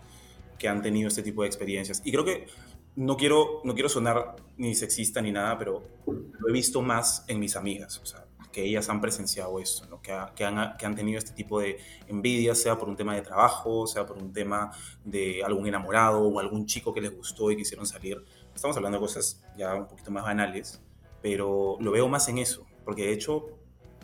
que 0.58 0.68
han 0.68 0.82
tenido 0.82 1.08
este 1.08 1.22
tipo 1.22 1.40
de 1.40 1.48
experiencias. 1.48 2.02
Y 2.04 2.12
creo 2.12 2.22
que 2.22 2.48
no 2.96 3.16
quiero, 3.16 3.62
no 3.64 3.72
quiero 3.72 3.88
sonar 3.88 4.36
ni 4.58 4.74
sexista 4.74 5.22
ni 5.22 5.32
nada, 5.32 5.56
pero 5.56 5.82
lo 6.06 6.48
he 6.50 6.52
visto 6.52 6.82
más 6.82 7.24
en 7.28 7.40
mis 7.40 7.56
amigas. 7.56 7.98
O 8.02 8.04
sea, 8.04 8.26
que 8.52 8.64
ellas 8.64 8.88
han 8.88 9.00
presenciado 9.00 9.58
eso, 9.60 9.86
¿no? 9.86 10.00
que, 10.02 10.16
que, 10.34 10.44
han, 10.44 10.76
que, 10.76 10.86
han, 10.86 10.94
tenido 10.94 11.18
este 11.18 11.32
tipo 11.32 11.60
de 11.60 11.78
envidia, 12.08 12.54
sea 12.54 12.78
por 12.78 12.88
un 12.88 12.96
tema 12.96 13.14
de 13.14 13.22
trabajo, 13.22 13.86
sea 13.86 14.06
por 14.06 14.18
un 14.18 14.32
tema 14.32 14.72
de 15.04 15.42
algún 15.44 15.66
enamorado 15.66 16.22
o 16.22 16.40
algún 16.40 16.66
chico 16.66 16.92
que 16.92 17.00
les 17.00 17.16
gustó 17.16 17.50
y 17.50 17.56
quisieron 17.56 17.86
salir. 17.86 18.24
Estamos 18.54 18.76
hablando 18.76 18.98
de 18.98 19.02
cosas 19.02 19.42
ya 19.56 19.74
un 19.74 19.86
poquito 19.86 20.10
más 20.10 20.24
banales, 20.24 20.80
pero 21.22 21.76
lo 21.80 21.92
veo 21.92 22.08
más 22.08 22.28
en 22.28 22.38
eso, 22.38 22.66
porque 22.84 23.02
de 23.02 23.12
hecho 23.12 23.46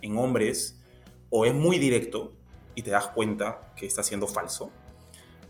en 0.02 0.16
hombres 0.18 0.80
o 1.30 1.44
es 1.44 1.54
muy 1.54 1.78
directo 1.78 2.32
y 2.74 2.82
te 2.82 2.90
das 2.90 3.08
cuenta 3.08 3.72
que 3.76 3.86
está 3.86 4.02
siendo 4.02 4.26
falso, 4.26 4.70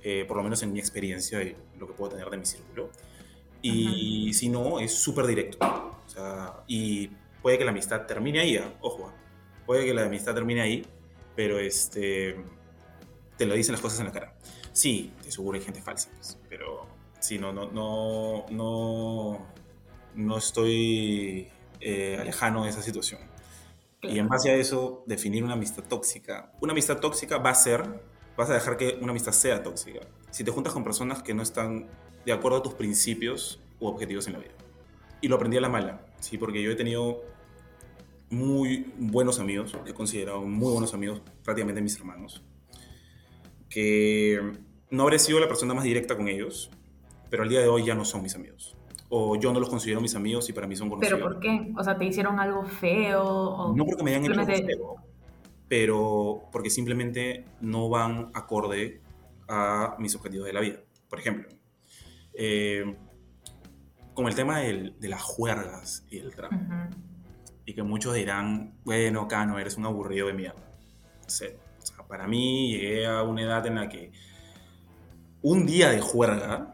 eh, 0.02 0.24
por 0.26 0.36
lo 0.36 0.42
menos 0.42 0.62
en 0.62 0.72
mi 0.72 0.78
experiencia 0.78 1.42
y 1.42 1.56
lo 1.78 1.86
que 1.86 1.92
puedo 1.92 2.12
tener 2.12 2.30
de 2.30 2.36
mi 2.36 2.46
círculo, 2.46 2.90
y 3.62 4.32
si 4.34 4.48
no, 4.48 4.78
es 4.78 4.94
súper 4.94 5.26
directo. 5.26 5.58
O 6.06 6.08
sea, 6.08 6.62
y 6.68 7.10
puede 7.46 7.58
que 7.58 7.64
la 7.64 7.70
amistad 7.70 8.06
termine 8.06 8.40
ahí, 8.40 8.56
¿eh? 8.56 8.64
ojo, 8.80 9.12
puede 9.66 9.84
que 9.84 9.94
la 9.94 10.02
amistad 10.02 10.34
termine 10.34 10.62
ahí, 10.62 10.84
pero 11.36 11.60
este, 11.60 12.34
te 13.36 13.46
lo 13.46 13.54
dicen 13.54 13.70
las 13.70 13.80
cosas 13.80 14.00
en 14.00 14.06
la 14.06 14.10
cara. 14.10 14.36
Sí, 14.72 15.12
te 15.22 15.30
seguro 15.30 15.56
hay 15.56 15.62
gente 15.62 15.80
falsa, 15.80 16.10
pues, 16.16 16.40
pero 16.48 16.88
sí, 17.20 17.38
no, 17.38 17.52
no, 17.52 17.70
no, 17.70 18.46
no, 18.50 19.46
no 20.16 20.38
estoy 20.38 21.46
eh, 21.78 22.20
de 22.20 22.68
esa 22.68 22.82
situación. 22.82 23.20
Y 24.02 24.18
en 24.18 24.26
base 24.26 24.50
a 24.50 24.54
eso, 24.56 25.04
definir 25.06 25.44
una 25.44 25.52
amistad 25.52 25.84
tóxica. 25.84 26.52
Una 26.60 26.72
amistad 26.72 26.98
tóxica 26.98 27.38
va 27.38 27.50
a 27.50 27.54
ser, 27.54 27.84
vas 28.36 28.50
a 28.50 28.54
dejar 28.54 28.76
que 28.76 28.98
una 29.00 29.12
amistad 29.12 29.30
sea 29.30 29.62
tóxica. 29.62 30.00
Si 30.32 30.42
te 30.42 30.50
juntas 30.50 30.72
con 30.72 30.82
personas 30.82 31.22
que 31.22 31.32
no 31.32 31.44
están 31.44 31.86
de 32.24 32.32
acuerdo 32.32 32.58
a 32.58 32.62
tus 32.64 32.74
principios 32.74 33.60
u 33.78 33.86
objetivos 33.86 34.26
en 34.26 34.32
la 34.32 34.40
vida. 34.40 34.54
Y 35.20 35.28
lo 35.28 35.36
aprendí 35.36 35.56
a 35.56 35.60
la 35.60 35.68
mala, 35.68 36.04
sí, 36.18 36.38
porque 36.38 36.60
yo 36.60 36.72
he 36.72 36.74
tenido 36.74 37.35
muy 38.30 38.92
buenos 38.98 39.38
amigos, 39.38 39.76
he 39.86 39.94
considerado 39.94 40.42
muy 40.42 40.72
buenos 40.72 40.94
amigos, 40.94 41.22
prácticamente 41.44 41.80
mis 41.80 41.96
hermanos, 41.96 42.42
que 43.68 44.52
no 44.90 45.02
habré 45.02 45.18
sido 45.18 45.40
la 45.40 45.48
persona 45.48 45.74
más 45.74 45.84
directa 45.84 46.16
con 46.16 46.28
ellos, 46.28 46.70
pero 47.30 47.42
al 47.42 47.48
día 47.48 47.60
de 47.60 47.68
hoy 47.68 47.84
ya 47.84 47.94
no 47.94 48.04
son 48.04 48.22
mis 48.22 48.34
amigos. 48.34 48.76
O 49.08 49.36
yo 49.36 49.52
no 49.52 49.60
los 49.60 49.68
considero 49.68 50.00
mis 50.00 50.16
amigos 50.16 50.48
y 50.48 50.52
para 50.52 50.66
mí 50.66 50.74
son 50.74 50.88
conocidos. 50.88 51.20
¿Pero 51.20 51.32
por 51.32 51.40
qué? 51.40 51.72
O 51.76 51.84
sea, 51.84 51.96
¿te 51.96 52.04
hicieron 52.04 52.40
algo 52.40 52.64
feo? 52.64 53.22
O 53.22 53.76
no 53.76 53.84
porque 53.84 54.02
me 54.02 54.10
hayan 54.10 54.24
hecho 54.24 54.40
algo 54.40 54.46
feo, 54.46 54.96
pero 55.68 56.42
porque 56.50 56.70
simplemente 56.70 57.44
no 57.60 57.88
van 57.88 58.30
acorde 58.34 59.00
a 59.48 59.94
mis 60.00 60.14
objetivos 60.16 60.46
de 60.46 60.52
la 60.52 60.60
vida. 60.60 60.80
Por 61.08 61.20
ejemplo, 61.20 61.48
eh, 62.34 62.96
con 64.14 64.26
el 64.26 64.34
tema 64.34 64.58
de 64.58 65.08
las 65.08 65.22
juergas 65.22 66.04
y 66.10 66.18
el 66.18 66.34
trabajo 66.34 66.60
y 67.66 67.74
que 67.74 67.82
muchos 67.82 68.14
dirán, 68.14 68.78
bueno, 68.84 69.26
Cano, 69.26 69.58
eres 69.58 69.76
un 69.76 69.84
aburrido 69.84 70.28
de 70.28 70.32
mierda. 70.32 70.70
O 71.26 71.28
sea, 71.28 71.50
para 72.08 72.28
mí 72.28 72.72
llegué 72.72 73.06
a 73.06 73.24
una 73.24 73.42
edad 73.42 73.66
en 73.66 73.74
la 73.74 73.88
que 73.88 74.12
un 75.42 75.66
día 75.66 75.90
de 75.90 76.00
juerga 76.00 76.70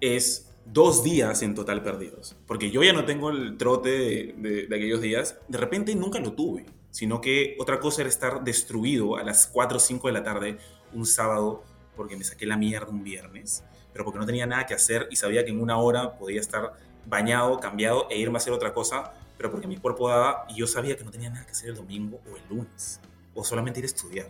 es 0.00 0.54
dos 0.66 1.02
días 1.02 1.42
en 1.42 1.54
total 1.54 1.82
perdidos. 1.82 2.36
Porque 2.46 2.70
yo 2.70 2.82
ya 2.82 2.92
no 2.92 3.06
tengo 3.06 3.30
el 3.30 3.56
trote 3.56 4.34
de, 4.36 4.66
aquellos 4.66 5.00
días. 5.00 5.38
De 5.48 5.56
repente 5.56 5.94
nunca 5.94 6.18
lo 6.18 6.34
tuve. 6.34 6.66
Sino 6.90 7.20
que 7.20 7.56
otra 7.58 7.80
cosa 7.80 8.02
era 8.02 8.08
estar 8.08 8.44
destruido 8.44 9.16
a 9.16 9.22
las 9.22 9.46
4 9.46 9.76
o 9.78 9.80
5 9.80 10.06
de 10.08 10.12
la 10.12 10.22
tarde 10.22 10.58
un 10.92 11.06
sábado 11.06 11.64
porque 11.94 12.16
me 12.16 12.24
saqué 12.24 12.44
la 12.46 12.58
mierda 12.58 12.88
un 12.88 13.02
viernes. 13.02 13.64
Pero 13.92 14.04
porque 14.04 14.18
no 14.18 14.26
tenía 14.26 14.46
nada 14.46 14.66
que 14.66 14.74
hacer 14.74 15.08
y 15.10 15.16
sabía 15.16 15.44
que 15.44 15.50
en 15.50 15.60
una 15.60 15.78
hora 15.78 16.18
podía 16.18 16.40
estar 16.40 16.74
bañado, 17.06 17.60
cambiado 17.60 18.08
e 18.10 18.18
irme 18.18 18.36
a 18.36 18.38
hacer 18.38 18.52
otra 18.52 18.74
cosa 18.74 19.14
pero 19.36 19.50
porque 19.50 19.66
mi 19.66 19.76
cuerpo 19.76 20.08
daba 20.08 20.46
y 20.48 20.54
yo 20.56 20.66
sabía 20.66 20.96
que 20.96 21.04
no 21.04 21.10
tenía 21.10 21.30
nada 21.30 21.44
que 21.44 21.52
hacer 21.52 21.70
el 21.70 21.76
domingo 21.76 22.20
o 22.30 22.36
el 22.36 22.42
lunes, 22.48 23.00
o 23.34 23.44
solamente 23.44 23.80
ir 23.80 23.84
a 23.84 23.86
estudiar. 23.86 24.28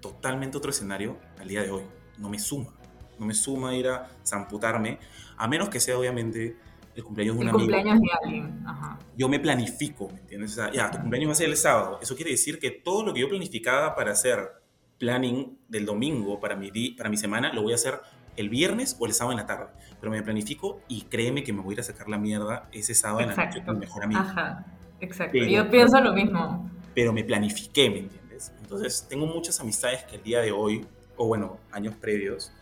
Totalmente 0.00 0.56
otro 0.56 0.70
escenario 0.70 1.16
al 1.38 1.48
día 1.48 1.62
de 1.62 1.70
hoy. 1.70 1.84
No 2.18 2.28
me 2.28 2.38
suma. 2.38 2.70
No 3.18 3.26
me 3.26 3.34
suma 3.34 3.74
ir 3.74 3.88
a 3.88 4.10
zamputarme, 4.26 4.98
a 5.36 5.46
menos 5.46 5.68
que 5.68 5.78
sea 5.78 5.96
obviamente 5.96 6.56
el 6.94 7.04
cumpleaños 7.04 7.36
de 7.36 7.40
un 7.40 7.48
el 7.48 7.54
cumpleaños 7.54 8.00
de 8.00 8.08
alguien. 8.22 8.64
Ajá. 8.66 8.98
Yo 9.16 9.28
me 9.28 9.38
planifico, 9.38 10.08
¿me 10.08 10.20
entiendes? 10.20 10.52
O 10.52 10.54
sea, 10.54 10.72
ya, 10.72 10.90
tu 10.90 10.98
cumpleaños 10.98 11.28
va 11.28 11.32
a 11.32 11.36
ser 11.36 11.48
el 11.48 11.56
sábado. 11.56 11.98
Eso 12.02 12.16
quiere 12.16 12.32
decir 12.32 12.58
que 12.58 12.70
todo 12.70 13.04
lo 13.04 13.14
que 13.14 13.20
yo 13.20 13.28
planificaba 13.28 13.94
para 13.94 14.12
hacer 14.12 14.62
planning 14.98 15.58
del 15.68 15.84
domingo 15.84 16.38
para 16.38 16.54
mi, 16.54 16.90
para 16.90 17.08
mi 17.08 17.16
semana, 17.16 17.52
lo 17.52 17.62
voy 17.62 17.72
a 17.72 17.74
hacer 17.74 18.00
el 18.36 18.48
viernes 18.48 18.96
o 18.98 19.06
el 19.06 19.12
sábado 19.12 19.32
en 19.32 19.38
la 19.38 19.46
tarde, 19.46 19.66
pero 20.00 20.10
me 20.10 20.22
planifico 20.22 20.80
y 20.88 21.02
créeme 21.02 21.42
que 21.42 21.52
me 21.52 21.60
voy 21.60 21.72
a 21.72 21.74
ir 21.74 21.80
a 21.80 21.84
sacar 21.84 22.08
la 22.08 22.18
mierda 22.18 22.68
ese 22.72 22.94
sábado 22.94 23.20
en 23.20 23.28
la 23.28 23.46
noche 23.46 23.62
con 23.64 23.78
mejor 23.78 24.04
amigo. 24.04 24.20
Ajá, 24.20 24.64
exacto. 25.00 25.38
Yo 25.38 25.70
pienso 25.70 26.00
lo 26.00 26.12
mismo. 26.12 26.70
Pero 26.94 27.12
me 27.12 27.24
planifiqué, 27.24 27.90
¿me 27.90 27.98
entiendes? 28.00 28.52
Entonces, 28.60 29.06
tengo 29.08 29.26
muchas 29.26 29.60
amistades 29.60 30.04
que 30.04 30.16
el 30.16 30.22
día 30.22 30.40
de 30.40 30.52
hoy, 30.52 30.86
o 31.16 31.26
bueno, 31.26 31.58
años 31.70 31.94
previos, 31.94 32.52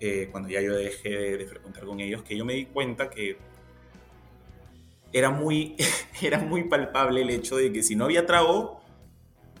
eh, 0.00 0.28
cuando 0.30 0.48
ya 0.48 0.60
yo 0.60 0.74
dejé 0.74 1.36
de, 1.38 1.46
frecuentar 1.46 1.84
con 1.84 2.00
ellos, 2.00 2.22
que 2.22 2.36
yo 2.36 2.44
me 2.44 2.54
di 2.54 2.66
cuenta 2.66 3.08
que 3.08 3.38
era 5.12 5.30
muy, 5.30 5.76
era 6.22 6.38
muy 6.38 6.64
palpable 6.64 7.22
el 7.22 7.30
hecho 7.30 7.56
de 7.56 7.72
que 7.72 7.82
si 7.82 7.96
no 7.96 8.04
había 8.04 8.26
trago, 8.26 8.82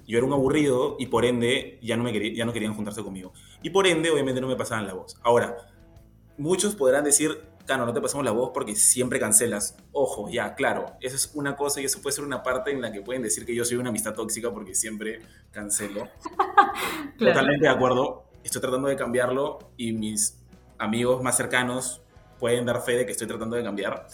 yo 0.06 0.18
era 0.18 0.26
un 0.26 0.32
aburrido 0.32 0.96
y 0.98 1.06
por 1.06 1.24
ende 1.24 1.78
ya 1.82 1.96
no, 1.96 2.04
me 2.04 2.12
quería, 2.12 2.32
ya 2.32 2.44
no 2.44 2.52
querían 2.52 2.74
juntarse 2.74 3.02
conmigo. 3.02 3.32
Y 3.62 3.70
por 3.70 3.86
ende, 3.86 4.10
obviamente, 4.10 4.40
no 4.40 4.46
me 4.46 4.56
pasaban 4.56 4.86
la 4.86 4.94
voz. 4.94 5.16
Ahora, 5.22 5.56
muchos 6.38 6.74
podrán 6.76 7.04
decir, 7.04 7.42
Cano, 7.66 7.84
no 7.84 7.92
te 7.92 8.00
pasamos 8.00 8.24
la 8.24 8.30
voz 8.30 8.52
porque 8.54 8.76
siempre 8.76 9.18
cancelas. 9.18 9.76
Ojo, 9.90 10.28
ya, 10.30 10.54
claro, 10.54 10.86
eso 11.00 11.16
es 11.16 11.32
una 11.34 11.56
cosa 11.56 11.80
y 11.80 11.84
eso 11.84 12.00
puede 12.00 12.14
ser 12.14 12.24
una 12.24 12.44
parte 12.44 12.70
en 12.70 12.80
la 12.80 12.92
que 12.92 13.02
pueden 13.02 13.22
decir 13.22 13.44
que 13.44 13.54
yo 13.56 13.64
soy 13.64 13.76
una 13.76 13.90
amistad 13.90 14.14
tóxica 14.14 14.52
porque 14.52 14.74
siempre 14.74 15.20
cancelo. 15.50 16.08
Totalmente 17.18 17.64
de 17.66 17.68
acuerdo. 17.68 18.26
Estoy 18.44 18.60
tratando 18.60 18.86
de 18.86 18.94
cambiarlo 18.94 19.72
y 19.76 19.92
mis 19.92 20.40
amigos 20.78 21.20
más 21.24 21.36
cercanos 21.36 22.02
pueden 22.38 22.64
dar 22.66 22.80
fe 22.82 22.92
de 22.92 23.04
que 23.04 23.12
estoy 23.12 23.26
tratando 23.26 23.56
de 23.56 23.64
cambiar. 23.64 24.06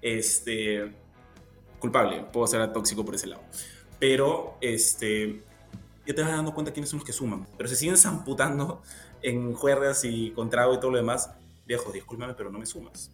Este, 0.00 0.94
culpable, 1.78 2.24
puedo 2.32 2.46
ser 2.46 2.72
tóxico 2.72 3.04
por 3.04 3.14
ese 3.14 3.26
lado. 3.26 3.42
Pero, 3.98 4.56
este, 4.60 5.42
ya 6.06 6.14
te 6.14 6.22
vas 6.22 6.30
dando 6.30 6.54
cuenta 6.54 6.72
quiénes 6.72 6.90
son 6.90 7.00
los 7.00 7.06
que 7.06 7.12
suman. 7.12 7.46
Pero 7.56 7.68
se 7.68 7.76
siguen 7.76 7.96
zamputando 7.96 8.82
en 9.22 9.54
juergas 9.54 10.04
y 10.04 10.30
con 10.30 10.50
trago 10.50 10.74
y 10.74 10.80
todo 10.80 10.92
lo 10.92 10.96
demás. 10.96 11.30
Viejo, 11.66 11.92
discúlpame, 11.92 12.34
pero 12.34 12.50
no 12.50 12.58
me 12.58 12.66
sumas. 12.66 13.10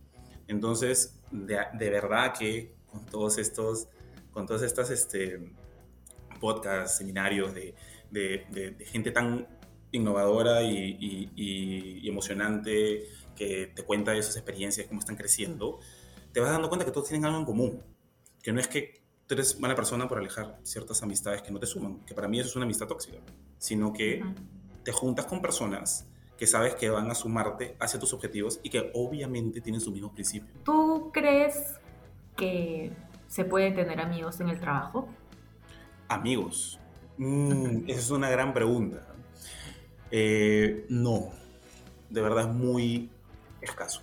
Entonces, 0.46 1.18
de, 1.30 1.58
de 1.72 1.90
verdad 1.90 2.34
que 2.38 2.74
con 2.86 3.04
todos 3.06 3.38
estos, 3.38 3.88
con 4.32 4.46
todas 4.46 4.62
estas 4.62 4.90
este, 4.90 5.52
podcasts, 6.38 6.98
seminarios 6.98 7.54
de, 7.54 7.74
de, 8.10 8.76
gente 8.86 9.10
tan 9.10 9.48
innovadora 9.90 10.62
y, 10.62 11.30
y, 11.34 12.08
emocionante 12.08 13.08
que 13.34 13.72
te 13.74 13.82
cuenta 13.82 14.12
de 14.12 14.22
sus 14.22 14.36
experiencias, 14.36 14.86
cómo 14.86 15.00
están 15.00 15.16
creciendo, 15.16 15.80
te 16.32 16.40
vas 16.40 16.50
dando 16.50 16.68
cuenta 16.68 16.84
que 16.84 16.92
todos 16.92 17.08
tienen 17.08 17.24
algo 17.24 17.38
en 17.38 17.44
común. 17.44 17.82
Que 18.42 18.52
no 18.52 18.60
es 18.60 18.68
que 18.68 19.03
tú 19.26 19.34
eres 19.34 19.58
mala 19.58 19.74
persona 19.74 20.06
por 20.08 20.18
alejar 20.18 20.58
ciertas 20.62 21.02
amistades 21.02 21.42
que 21.42 21.50
no 21.50 21.58
te 21.58 21.66
suman, 21.66 22.00
que 22.06 22.14
para 22.14 22.28
mí 22.28 22.38
eso 22.38 22.48
es 22.48 22.56
una 22.56 22.64
amistad 22.64 22.86
tóxica, 22.86 23.18
sino 23.58 23.92
que 23.92 24.22
te 24.82 24.92
juntas 24.92 25.26
con 25.26 25.40
personas 25.40 26.06
que 26.36 26.46
sabes 26.46 26.74
que 26.74 26.90
van 26.90 27.10
a 27.10 27.14
sumarte 27.14 27.76
hacia 27.78 27.98
tus 27.98 28.12
objetivos 28.12 28.60
y 28.62 28.70
que 28.70 28.90
obviamente 28.94 29.60
tienen 29.60 29.80
sus 29.80 29.92
mismos 29.92 30.12
principios. 30.12 30.52
¿Tú 30.64 31.10
crees 31.12 31.78
que 32.36 32.92
se 33.28 33.44
puede 33.44 33.70
tener 33.70 34.00
amigos 34.00 34.40
en 34.40 34.48
el 34.48 34.60
trabajo? 34.60 35.08
Amigos. 36.08 36.78
Mm, 37.16 37.84
esa 37.88 38.00
es 38.00 38.10
una 38.10 38.28
gran 38.28 38.52
pregunta. 38.52 39.06
Eh, 40.10 40.86
no, 40.88 41.30
de 42.10 42.20
verdad 42.20 42.48
es 42.48 42.54
muy 42.54 43.10
escaso. 43.60 44.02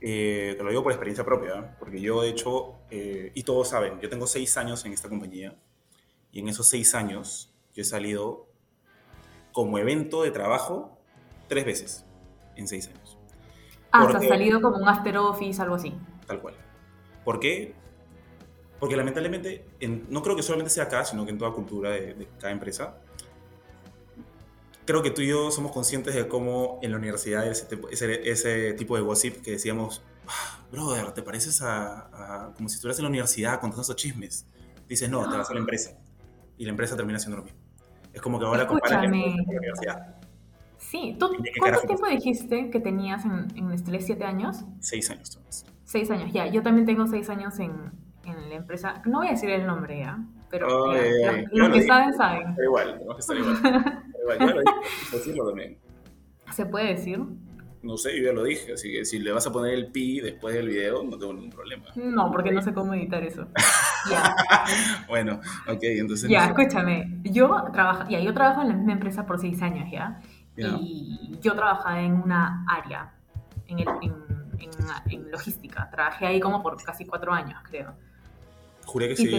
Eh, 0.00 0.54
te 0.56 0.62
lo 0.62 0.70
digo 0.70 0.82
por 0.82 0.92
experiencia 0.92 1.24
propia, 1.24 1.54
¿eh? 1.54 1.74
porque 1.78 2.00
yo 2.00 2.22
he 2.22 2.28
hecho, 2.28 2.74
eh, 2.90 3.32
y 3.34 3.42
todos 3.42 3.68
saben, 3.68 3.98
yo 4.00 4.08
tengo 4.08 4.26
seis 4.26 4.56
años 4.56 4.84
en 4.84 4.92
esta 4.92 5.08
compañía, 5.08 5.56
y 6.32 6.40
en 6.40 6.48
esos 6.48 6.68
seis 6.68 6.94
años 6.94 7.54
yo 7.74 7.82
he 7.82 7.84
salido 7.84 8.46
como 9.52 9.78
evento 9.78 10.22
de 10.22 10.30
trabajo 10.30 10.98
tres 11.48 11.64
veces 11.64 12.04
en 12.56 12.68
seis 12.68 12.88
años. 12.88 13.18
Ah, 13.90 14.04
has 14.04 14.28
salido 14.28 14.60
como 14.60 14.76
un 14.76 14.88
after 14.88 15.16
office, 15.16 15.62
algo 15.62 15.76
así. 15.76 15.94
Tal 16.26 16.40
cual. 16.40 16.54
¿Por 17.24 17.40
qué? 17.40 17.74
Porque 18.78 18.96
lamentablemente, 18.96 19.64
no 20.10 20.22
creo 20.22 20.36
que 20.36 20.42
solamente 20.42 20.70
sea 20.70 20.84
acá, 20.84 21.04
sino 21.06 21.24
que 21.24 21.30
en 21.30 21.38
toda 21.38 21.52
cultura 21.52 21.90
de, 21.90 22.12
de 22.12 22.28
cada 22.38 22.52
empresa, 22.52 22.98
creo 24.86 25.02
que 25.02 25.10
tú 25.10 25.20
y 25.20 25.28
yo 25.28 25.50
somos 25.50 25.72
conscientes 25.72 26.14
de 26.14 26.28
cómo 26.28 26.78
en 26.82 26.92
la 26.92 26.96
universidad 26.96 27.46
ese, 27.46 27.66
ese, 27.90 28.30
ese 28.30 28.72
tipo 28.74 28.96
de 28.96 29.02
gossip 29.02 29.42
que 29.42 29.52
decíamos, 29.52 30.02
ah, 30.28 30.60
brother, 30.70 31.12
¿te 31.12 31.22
pareces 31.22 31.60
a, 31.62 32.52
como 32.56 32.68
si 32.68 32.76
estuvieras 32.76 32.98
en 32.98 33.04
la 33.04 33.08
universidad 33.10 33.60
contando 33.60 33.82
esos 33.82 33.96
chismes? 33.96 34.46
Dices, 34.88 35.10
no, 35.10 35.28
te 35.28 35.36
vas 35.36 35.50
a 35.50 35.54
la 35.54 35.60
empresa. 35.60 35.98
Y 36.56 36.64
la 36.64 36.70
empresa 36.70 36.96
termina 36.96 37.16
haciendo 37.16 37.38
lo 37.38 37.42
mismo. 37.42 37.58
Es 38.12 38.22
como 38.22 38.38
que 38.38 38.46
ahora 38.46 38.66
comparas 38.66 39.02
la 39.02 39.08
universidad. 39.08 40.16
Sí, 40.78 41.16
¿Tú, 41.18 41.30
¿cuánto 41.58 41.80
tiempo 41.80 42.06
dijiste 42.06 42.70
que 42.70 42.80
tenías 42.80 43.24
en, 43.24 43.48
en 43.56 43.68
Nestlé? 43.68 44.00
¿Siete 44.00 44.24
años? 44.24 44.64
Seis 44.80 45.10
años, 45.10 45.30
Tomás. 45.30 45.66
Seis 45.84 46.10
años, 46.10 46.32
ya. 46.32 46.46
Yo 46.46 46.62
también 46.62 46.86
tengo 46.86 47.06
seis 47.08 47.28
años 47.28 47.58
en, 47.58 47.72
en 48.24 48.48
la 48.48 48.54
empresa. 48.54 49.02
No 49.04 49.18
voy 49.18 49.28
a 49.28 49.30
decir 49.32 49.50
el 49.50 49.66
nombre 49.66 49.98
ya, 49.98 50.18
pero 50.50 50.94
los, 50.94 51.72
que 51.72 51.82
saben, 51.82 52.14
saben. 52.14 52.54
Da 52.54 52.64
igual, 52.64 52.94
tenemos 52.94 53.16
que 53.16 53.20
estar 53.20 53.36
igual. 53.36 54.04
Igual. 54.34 54.64
decirlo 55.12 55.46
también. 55.46 55.78
¿Se 56.52 56.66
puede 56.66 56.94
decir? 56.94 57.20
No 57.82 57.96
sé, 57.96 58.18
yo 58.18 58.24
ya 58.24 58.32
lo 58.32 58.42
dije, 58.42 58.72
así 58.72 58.90
que 58.90 59.04
si 59.04 59.18
le 59.20 59.30
vas 59.30 59.46
a 59.46 59.52
poner 59.52 59.74
el 59.74 59.92
pi 59.92 60.20
después 60.20 60.54
del 60.54 60.68
video, 60.68 61.04
no 61.04 61.16
tengo 61.16 61.34
ningún 61.34 61.50
problema. 61.50 61.84
No, 61.94 62.32
porque 62.32 62.50
no 62.50 62.60
sé 62.60 62.74
cómo 62.74 62.94
editar 62.94 63.22
eso. 63.22 63.46
ya. 64.10 64.34
bueno, 65.08 65.40
ok, 65.68 65.78
entonces... 65.82 66.28
Ya, 66.28 66.46
escúchame, 66.46 67.20
yo 67.22 67.64
trabajo, 67.72 68.08
ya, 68.08 68.18
yo 68.18 68.34
trabajo 68.34 68.62
en 68.62 68.68
la 68.68 68.74
misma 68.74 68.92
empresa 68.94 69.24
por 69.24 69.38
seis 69.38 69.62
años, 69.62 69.88
¿ya? 69.90 70.20
Y 70.56 71.38
yo 71.40 71.54
trabajaba 71.54 72.00
en 72.00 72.14
una 72.14 72.64
área, 72.66 73.14
en, 73.68 73.78
el, 73.78 73.88
en, 74.02 74.14
en, 75.08 75.30
logística. 75.30 75.88
Trabajé 75.90 76.26
ahí 76.26 76.40
como 76.40 76.62
por 76.62 76.82
casi 76.82 77.04
cuatro 77.04 77.32
años, 77.32 77.60
creo. 77.68 77.94
Juré 78.84 79.08
que 79.08 79.16
sí. 79.16 79.30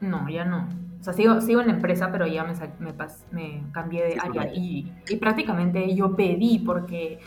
No, 0.00 0.28
ya 0.28 0.44
no. 0.44 0.68
O 1.02 1.04
sea, 1.04 1.14
sigo, 1.14 1.40
sigo 1.40 1.60
en 1.60 1.66
la 1.66 1.72
empresa, 1.72 2.12
pero 2.12 2.28
ya 2.28 2.44
me, 2.44 2.54
me, 2.78 2.94
me 3.32 3.72
cambié 3.72 4.04
de 4.04 4.20
área. 4.20 4.54
Y, 4.54 4.94
y, 5.08 5.16
prácticamente 5.16 5.92
yo 5.96 6.14
pedí 6.14 6.60
porque, 6.60 7.18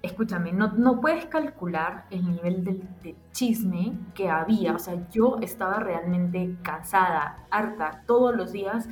escúchame, 0.00 0.54
no, 0.54 0.72
no 0.72 0.98
puedes 0.98 1.26
calcular 1.26 2.06
el 2.08 2.26
nivel 2.26 2.64
de, 2.64 3.14
chisme 3.32 3.92
que 4.14 4.30
había. 4.30 4.72
O 4.72 4.78
sea, 4.78 5.06
yo 5.10 5.36
estaba 5.42 5.78
realmente 5.78 6.56
cansada, 6.62 7.44
harta. 7.50 8.02
Todos 8.06 8.34
los 8.34 8.52
días 8.52 8.88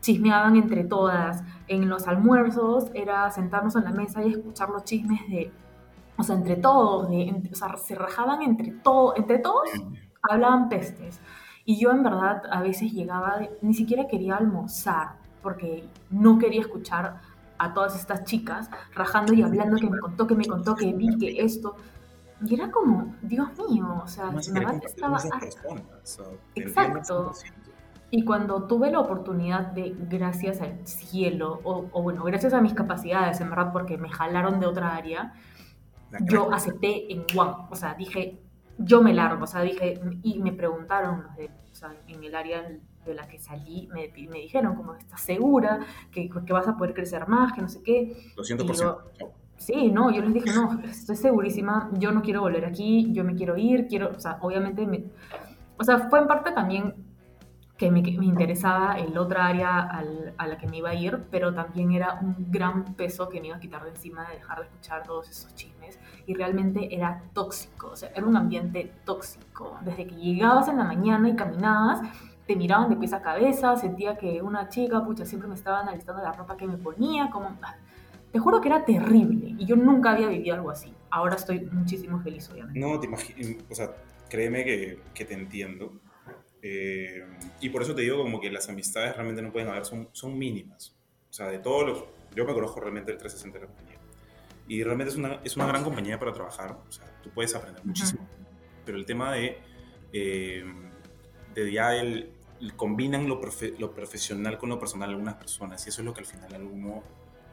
chismeaban 0.00 0.56
entre 0.56 0.82
todas. 0.82 1.44
En 1.68 1.88
los 1.88 2.08
almuerzos 2.08 2.90
era 2.92 3.30
sentarnos 3.30 3.76
en 3.76 3.84
la 3.84 3.92
mesa 3.92 4.24
y 4.24 4.32
escuchar 4.32 4.68
los 4.70 4.82
chismes 4.82 5.20
de, 5.28 5.52
o 6.16 6.24
sea, 6.24 6.34
entre 6.34 6.56
todos, 6.56 7.08
de, 7.08 7.40
o 7.52 7.54
sea, 7.54 7.76
se 7.76 7.94
rajaban 7.94 8.42
entre, 8.42 8.72
todo, 8.72 9.14
entre 9.16 9.38
todos, 9.38 9.68
hablaban 10.22 10.68
pestes. 10.68 11.20
Y 11.64 11.78
yo 11.78 11.90
en 11.90 12.02
verdad 12.02 12.42
a 12.50 12.60
veces 12.60 12.92
llegaba, 12.92 13.40
ni 13.62 13.74
siquiera 13.74 14.06
quería 14.06 14.36
almorzar, 14.36 15.16
porque 15.42 15.88
no 16.10 16.38
quería 16.38 16.60
escuchar 16.60 17.20
a 17.58 17.72
todas 17.72 17.96
estas 17.98 18.24
chicas 18.24 18.68
rajando 18.94 19.32
y 19.32 19.42
hablando 19.42 19.76
que 19.76 19.88
me 19.88 19.98
contó, 19.98 20.26
que 20.26 20.34
me 20.34 20.44
contó, 20.44 20.74
que 20.74 20.92
vi, 20.92 21.16
que 21.16 21.42
esto. 21.42 21.76
Y 22.44 22.54
era 22.54 22.70
como, 22.70 23.14
Dios 23.22 23.48
mío, 23.70 24.02
o 24.04 24.08
sea, 24.08 24.30
en 24.30 24.54
verdad 24.54 24.80
estaba... 24.84 25.18
Exacto. 26.54 27.32
Y 28.10 28.24
cuando 28.24 28.64
tuve 28.64 28.90
la 28.90 29.00
oportunidad 29.00 29.72
de, 29.72 29.96
gracias 30.08 30.60
al 30.60 30.86
cielo, 30.86 31.60
o, 31.64 31.86
o, 31.90 32.02
bueno, 32.02 32.22
gracias 32.24 32.52
a 32.52 32.60
mis 32.60 32.74
capacidades, 32.74 33.40
en 33.40 33.50
verdad, 33.50 33.72
porque 33.72 33.98
me 33.98 34.08
jalaron 34.08 34.60
de 34.60 34.66
otra 34.66 34.94
área, 34.94 35.32
yo 36.20 36.52
acepté 36.52 37.12
en 37.12 37.24
One. 37.36 37.54
O 37.70 37.74
sea, 37.74 37.94
dije, 37.94 38.40
yo 38.78 39.02
me 39.02 39.14
largo, 39.14 39.44
o 39.44 39.46
sea, 39.46 39.62
dije, 39.62 40.00
y 40.22 40.40
me 40.40 40.52
preguntaron 40.52 41.22
los 41.22 41.36
de, 41.36 41.50
o 41.70 41.74
sea, 41.74 41.94
en 42.08 42.24
el 42.24 42.34
área 42.34 42.68
de 43.04 43.14
la 43.14 43.28
que 43.28 43.38
salí, 43.38 43.88
me, 43.92 44.10
me 44.28 44.38
dijeron, 44.38 44.74
como, 44.76 44.94
¿estás 44.94 45.20
segura? 45.20 45.80
Que, 46.10 46.28
que, 46.28 46.52
vas 46.52 46.66
a 46.66 46.76
poder 46.76 46.94
crecer 46.94 47.28
más, 47.28 47.52
que 47.52 47.60
no 47.62 47.68
sé 47.68 47.82
qué. 47.82 48.32
Lo 48.36 48.44
siento 48.44 48.66
por 48.66 48.76
yo, 48.76 49.12
Sí, 49.56 49.90
no, 49.90 50.10
yo 50.10 50.20
les 50.22 50.34
dije, 50.34 50.52
no, 50.52 50.80
estoy 50.82 51.16
segurísima, 51.16 51.88
yo 51.94 52.10
no 52.10 52.22
quiero 52.22 52.40
volver 52.40 52.64
aquí, 52.64 53.12
yo 53.12 53.24
me 53.24 53.34
quiero 53.34 53.56
ir, 53.56 53.86
quiero, 53.86 54.10
o 54.10 54.20
sea, 54.20 54.38
obviamente, 54.40 54.86
me, 54.86 55.04
o 55.78 55.84
sea, 55.84 56.08
fue 56.10 56.18
en 56.18 56.26
parte 56.26 56.50
también 56.52 56.94
que 57.76 57.90
me, 57.90 58.02
me 58.02 58.26
interesaba 58.26 58.98
el 58.98 59.16
otra 59.16 59.46
área 59.46 59.80
al, 59.80 60.34
a 60.38 60.46
la 60.46 60.58
que 60.58 60.66
me 60.66 60.78
iba 60.78 60.90
a 60.90 60.94
ir, 60.94 61.24
pero 61.30 61.54
también 61.54 61.92
era 61.92 62.18
un 62.20 62.50
gran 62.50 62.94
peso 62.94 63.28
que 63.28 63.40
me 63.40 63.48
iba 63.48 63.56
a 63.56 63.60
quitar 63.60 63.84
de 63.84 63.90
encima 63.90 64.28
de 64.28 64.36
dejar 64.36 64.58
de 64.58 64.64
escuchar 64.64 65.02
todos 65.04 65.28
esos 65.28 65.54
chismes 65.54 65.98
y 66.26 66.34
realmente 66.34 66.94
era 66.94 67.22
tóxico, 67.32 67.90
o 67.90 67.96
sea, 67.96 68.10
era 68.14 68.26
un 68.26 68.36
ambiente 68.36 68.92
tóxico. 69.04 69.78
Desde 69.84 70.06
que 70.06 70.14
llegabas 70.14 70.68
en 70.68 70.78
la 70.78 70.84
mañana 70.84 71.28
y 71.28 71.36
caminabas, 71.36 72.00
te 72.46 72.56
miraban 72.56 72.90
de 72.90 72.96
pies 72.96 73.12
a 73.12 73.22
cabeza, 73.22 73.76
sentía 73.76 74.16
que 74.16 74.42
una 74.42 74.68
chica, 74.68 75.04
pucha, 75.04 75.24
siempre 75.24 75.48
me 75.48 75.54
estaba 75.54 75.80
analizando 75.80 76.22
la 76.22 76.32
ropa 76.32 76.56
que 76.56 76.66
me 76.66 76.76
ponía, 76.76 77.30
como... 77.30 77.56
Ah, 77.62 77.76
te 78.32 78.40
juro 78.40 78.60
que 78.60 78.68
era 78.68 78.84
terrible 78.84 79.54
y 79.56 79.64
yo 79.64 79.76
nunca 79.76 80.10
había 80.10 80.26
vivido 80.26 80.56
algo 80.56 80.70
así. 80.70 80.92
Ahora 81.08 81.36
estoy 81.36 81.60
muchísimo 81.70 82.20
feliz, 82.20 82.50
obviamente. 82.50 82.80
No, 82.80 82.98
te 82.98 83.06
imagino, 83.06 83.62
o 83.70 83.74
sea, 83.74 83.92
créeme 84.28 84.64
que, 84.64 84.98
que 85.14 85.24
te 85.24 85.34
entiendo. 85.34 85.92
Eh, 86.60 87.24
y 87.60 87.68
por 87.68 87.82
eso 87.82 87.94
te 87.94 88.02
digo 88.02 88.18
como 88.18 88.40
que 88.40 88.50
las 88.50 88.68
amistades 88.68 89.14
realmente 89.14 89.40
no 89.40 89.52
pueden 89.52 89.68
haber, 89.68 89.84
son, 89.84 90.08
son 90.10 90.36
mínimas. 90.36 90.96
O 91.30 91.32
sea, 91.32 91.46
de 91.46 91.60
todos 91.60 91.86
los... 91.86 92.04
Yo 92.34 92.44
me 92.44 92.54
conozco 92.54 92.80
realmente 92.80 93.12
el 93.12 93.18
360 93.18 93.58
de 93.58 93.66
la 93.66 93.72
compañía 93.72 94.03
y 94.66 94.82
realmente 94.82 95.12
es 95.12 95.18
una, 95.18 95.40
es 95.44 95.56
una 95.56 95.66
gran 95.66 95.84
compañía 95.84 96.18
para 96.18 96.32
trabajar, 96.32 96.78
o 96.88 96.92
sea, 96.92 97.04
tú 97.22 97.30
puedes 97.30 97.54
aprender 97.54 97.84
muchísimo, 97.84 98.26
pero 98.84 98.96
el 98.98 99.04
tema 99.04 99.32
de, 99.32 99.58
eh, 100.12 100.64
de 101.54 101.72
ya 101.72 101.94
el, 101.94 102.30
combinan 102.76 103.28
lo, 103.28 103.40
lo, 103.78 103.94
profesional 103.94 104.58
con 104.58 104.68
lo 104.68 104.78
personal 104.78 105.10
algunas 105.10 105.34
personas 105.34 105.84
y 105.86 105.90
eso 105.90 106.00
es 106.00 106.04
lo 106.04 106.14
que 106.14 106.20
al 106.20 106.26
final 106.26 106.54
a 106.54 106.58
uno, 106.58 107.02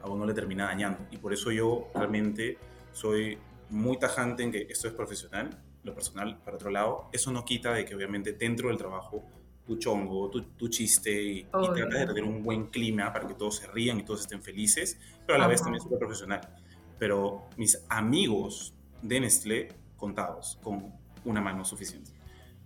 a 0.01 0.10
uno 0.10 0.25
le 0.25 0.34
termina 0.34 0.65
dañando. 0.65 1.00
Y 1.12 1.18
por 1.18 1.34
eso 1.34 1.51
yo 1.51 1.89
realmente 1.94 2.58
soy 2.94 3.38
muy 3.70 3.98
tajante 3.98 4.44
en 4.44 4.51
que 4.51 4.68
esto 4.70 4.88
es 4.88 4.94
profesional, 4.94 5.62
lo 5.84 5.94
personal 5.94 6.38
para 6.44 6.58
otro 6.58 6.70
lado, 6.70 7.10
eso 7.12 7.32
no 7.32 7.44
quita 7.44 7.74
de 7.74 7.86
que 7.86 7.96
obviamente 7.96 8.34
dentro 8.34 8.70
del 8.70 8.77
trabajo 8.77 9.25
tu 9.65 9.77
chongo, 9.77 10.30
tu, 10.30 10.70
chiste 10.70 11.12
y, 11.12 11.44
tratas 11.44 12.00
de 12.00 12.08
tener 12.08 12.24
un 12.24 12.44
buen 12.44 12.68
clima 12.68 13.12
para 13.13 13.27
que 13.27 13.36
todos 13.36 13.58
se 13.58 13.68
rían 13.68 14.00
y 14.00 14.03
todos 14.03 14.22
estén 14.22 14.41
felices, 14.41 15.00
pero 15.25 15.38
a 15.38 15.39
la 15.39 15.48
vez 15.48 15.62
también 15.62 15.82
súper 15.82 16.00
profesional. 16.00 16.41
Pero 17.01 17.48
mis 17.58 17.84
amigos 17.89 18.75
de 19.01 19.22
Nestlé 19.22 19.70
contados 19.98 20.60
con 20.62 20.93
una 21.25 21.41
mano 21.41 21.65
suficiente 21.65 22.12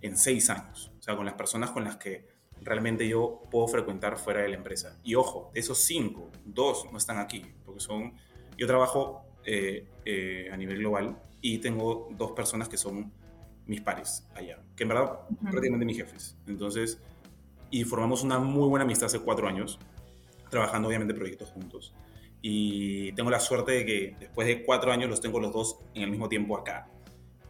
en 0.02 0.18
seis 0.18 0.50
años, 0.50 0.92
o 0.98 1.02
sea, 1.02 1.16
con 1.16 1.24
las 1.24 1.36
personas 1.36 1.70
con 1.70 1.84
las 1.84 1.96
que 1.96 2.26
realmente 2.60 3.08
yo 3.08 3.40
puedo 3.50 3.66
frecuentar 3.66 4.18
fuera 4.18 4.42
de 4.42 4.50
la 4.50 4.56
empresa. 4.56 5.00
Y 5.02 5.14
ojo, 5.14 5.50
de 5.54 5.60
esos 5.60 5.78
cinco, 5.78 6.30
dos 6.44 6.86
no 6.92 6.98
están 6.98 7.16
aquí, 7.16 7.46
porque 7.64 7.80
son, 7.80 8.12
yo 8.58 8.66
trabajo 8.66 9.24
eh, 9.46 9.88
eh, 10.04 10.50
a 10.52 10.56
nivel 10.58 10.80
global 10.80 11.16
y 11.40 11.56
tengo 11.56 12.10
dos 12.10 12.32
personas 12.32 12.68
que 12.68 12.76
son 12.76 13.10
mis 13.64 13.80
pares 13.80 14.28
allá, 14.34 14.62
que 14.76 14.82
en 14.82 14.90
verdad 14.90 15.18
prácticamente 15.50 15.86
mis 15.86 15.96
jefes. 15.96 16.36
Entonces, 16.46 17.00
y 17.70 17.84
formamos 17.84 18.22
una 18.22 18.38
muy 18.38 18.68
buena 18.68 18.84
amistad 18.84 19.06
hace 19.06 19.18
cuatro 19.20 19.48
años, 19.48 19.78
trabajando 20.50 20.88
obviamente 20.88 21.14
proyectos 21.14 21.48
juntos. 21.52 21.94
Y 22.42 23.12
tengo 23.12 23.30
la 23.30 23.40
suerte 23.40 23.72
de 23.72 23.86
que 23.86 24.16
después 24.20 24.46
de 24.46 24.64
cuatro 24.64 24.92
años 24.92 25.10
los 25.10 25.20
tengo 25.20 25.40
los 25.40 25.52
dos 25.52 25.78
en 25.94 26.02
el 26.02 26.10
mismo 26.10 26.28
tiempo 26.28 26.56
acá. 26.56 26.88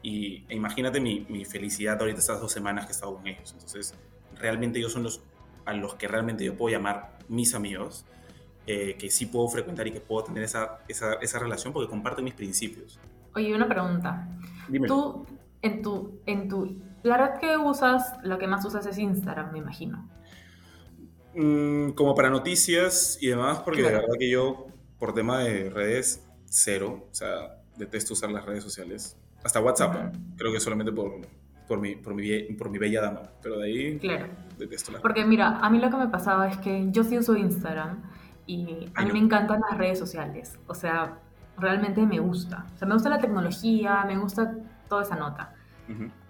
Y 0.02 0.45
e 0.49 0.55
imagínate 0.55 1.00
mi, 1.00 1.26
mi, 1.28 1.45
felicidad 1.45 2.00
ahorita 2.00 2.19
estas 2.19 2.40
dos 2.40 2.52
semanas 2.52 2.87
que 2.87 2.93
he 2.93 2.95
estado 2.95 3.16
con 3.16 3.26
ellos. 3.26 3.52
Entonces, 3.52 3.95
realmente 4.38 4.78
ellos 4.78 4.93
son 4.93 5.02
los 5.02 5.23
a 5.64 5.73
los 5.73 5.95
que 5.95 6.07
realmente 6.07 6.45
yo 6.45 6.57
puedo 6.57 6.75
llamar 6.75 7.19
mis 7.28 7.55
amigos, 7.55 8.07
eh, 8.66 8.97
que 8.99 9.11
sí 9.11 9.26
puedo 9.26 9.49
frecuentar 9.49 9.87
y 9.88 9.93
que 9.93 10.00
puedo 10.00 10.25
tener 10.25 10.45
esa, 10.45 10.78
esa, 10.87 11.14
esa 11.14 11.38
relación 11.40 11.73
porque 11.73 11.90
comparten 11.90 12.25
mis 12.25 12.35
principios. 12.35 13.00
Oye, 13.35 13.52
una 13.52 13.69
pregunta. 13.69 14.28
Dime. 14.69 14.87
Tú 14.87 15.26
en 15.62 15.83
tu, 15.83 16.21
en 16.26 16.49
tu, 16.49 16.81
la 17.02 17.16
red 17.16 17.40
que 17.40 17.57
usas, 17.57 18.14
lo 18.23 18.38
que 18.38 18.47
más 18.47 18.64
usas 18.64 18.87
es 18.87 18.99
Instagram, 18.99 19.52
me 19.52 19.59
imagino. 19.59 20.09
Mm, 21.35 21.90
como 21.90 22.14
para 22.14 22.31
noticias 22.31 23.19
y 23.21 23.28
demás, 23.28 23.61
porque 23.61 23.83
la 23.83 23.90
verdad 23.90 24.14
que 24.19 24.31
yo, 24.31 24.69
por 24.99 25.15
tema 25.15 25.41
de 25.41 25.71
redes, 25.71 26.25
cero. 26.47 27.09
O 27.11 27.15
sea, 27.15 27.59
detesto 27.76 28.15
usar 28.15 28.31
las 28.31 28.45
redes 28.45 28.65
sociales. 28.65 29.17
Hasta 29.45 29.61
WhatsApp, 29.61 30.15
creo 30.37 30.53
que 30.53 30.61
solamente 30.61 30.93
por, 30.93 31.21
por, 31.69 31.81
mi, 31.81 31.95
por, 31.97 32.15
mi, 32.15 32.43
por 32.55 32.71
mi 32.71 32.79
bella 32.79 33.03
dama. 33.03 33.23
Pero 33.43 33.59
de 33.59 33.67
ahí 33.67 33.99
claro. 33.99 34.26
detesto 34.59 34.93
las 34.93 35.00
Porque 35.00 35.25
mira, 35.25 35.59
a 35.59 35.71
mí 35.71 35.79
lo 35.79 35.91
que 35.91 35.97
me 35.97 36.09
pasaba 36.09 36.49
es 36.49 36.57
que 36.59 36.88
yo 36.91 37.05
sí 37.05 37.19
uso 37.19 37.37
Instagram 37.37 38.03
y 38.47 38.91
a 38.95 39.05
mí 39.05 39.12
me 39.12 39.19
encantan 39.19 39.61
las 39.69 39.79
redes 39.79 39.99
sociales. 39.99 40.59
O 40.67 40.75
sea, 40.75 41.19
realmente 41.59 42.05
me 42.07 42.19
gusta. 42.19 42.67
O 42.75 42.79
sea, 42.79 42.88
me 42.88 42.95
gusta 42.95 43.09
la 43.09 43.19
tecnología, 43.19 44.05
me 44.07 44.17
gusta 44.19 44.55
toda 44.88 45.03
esa 45.03 45.17
nota. 45.17 45.53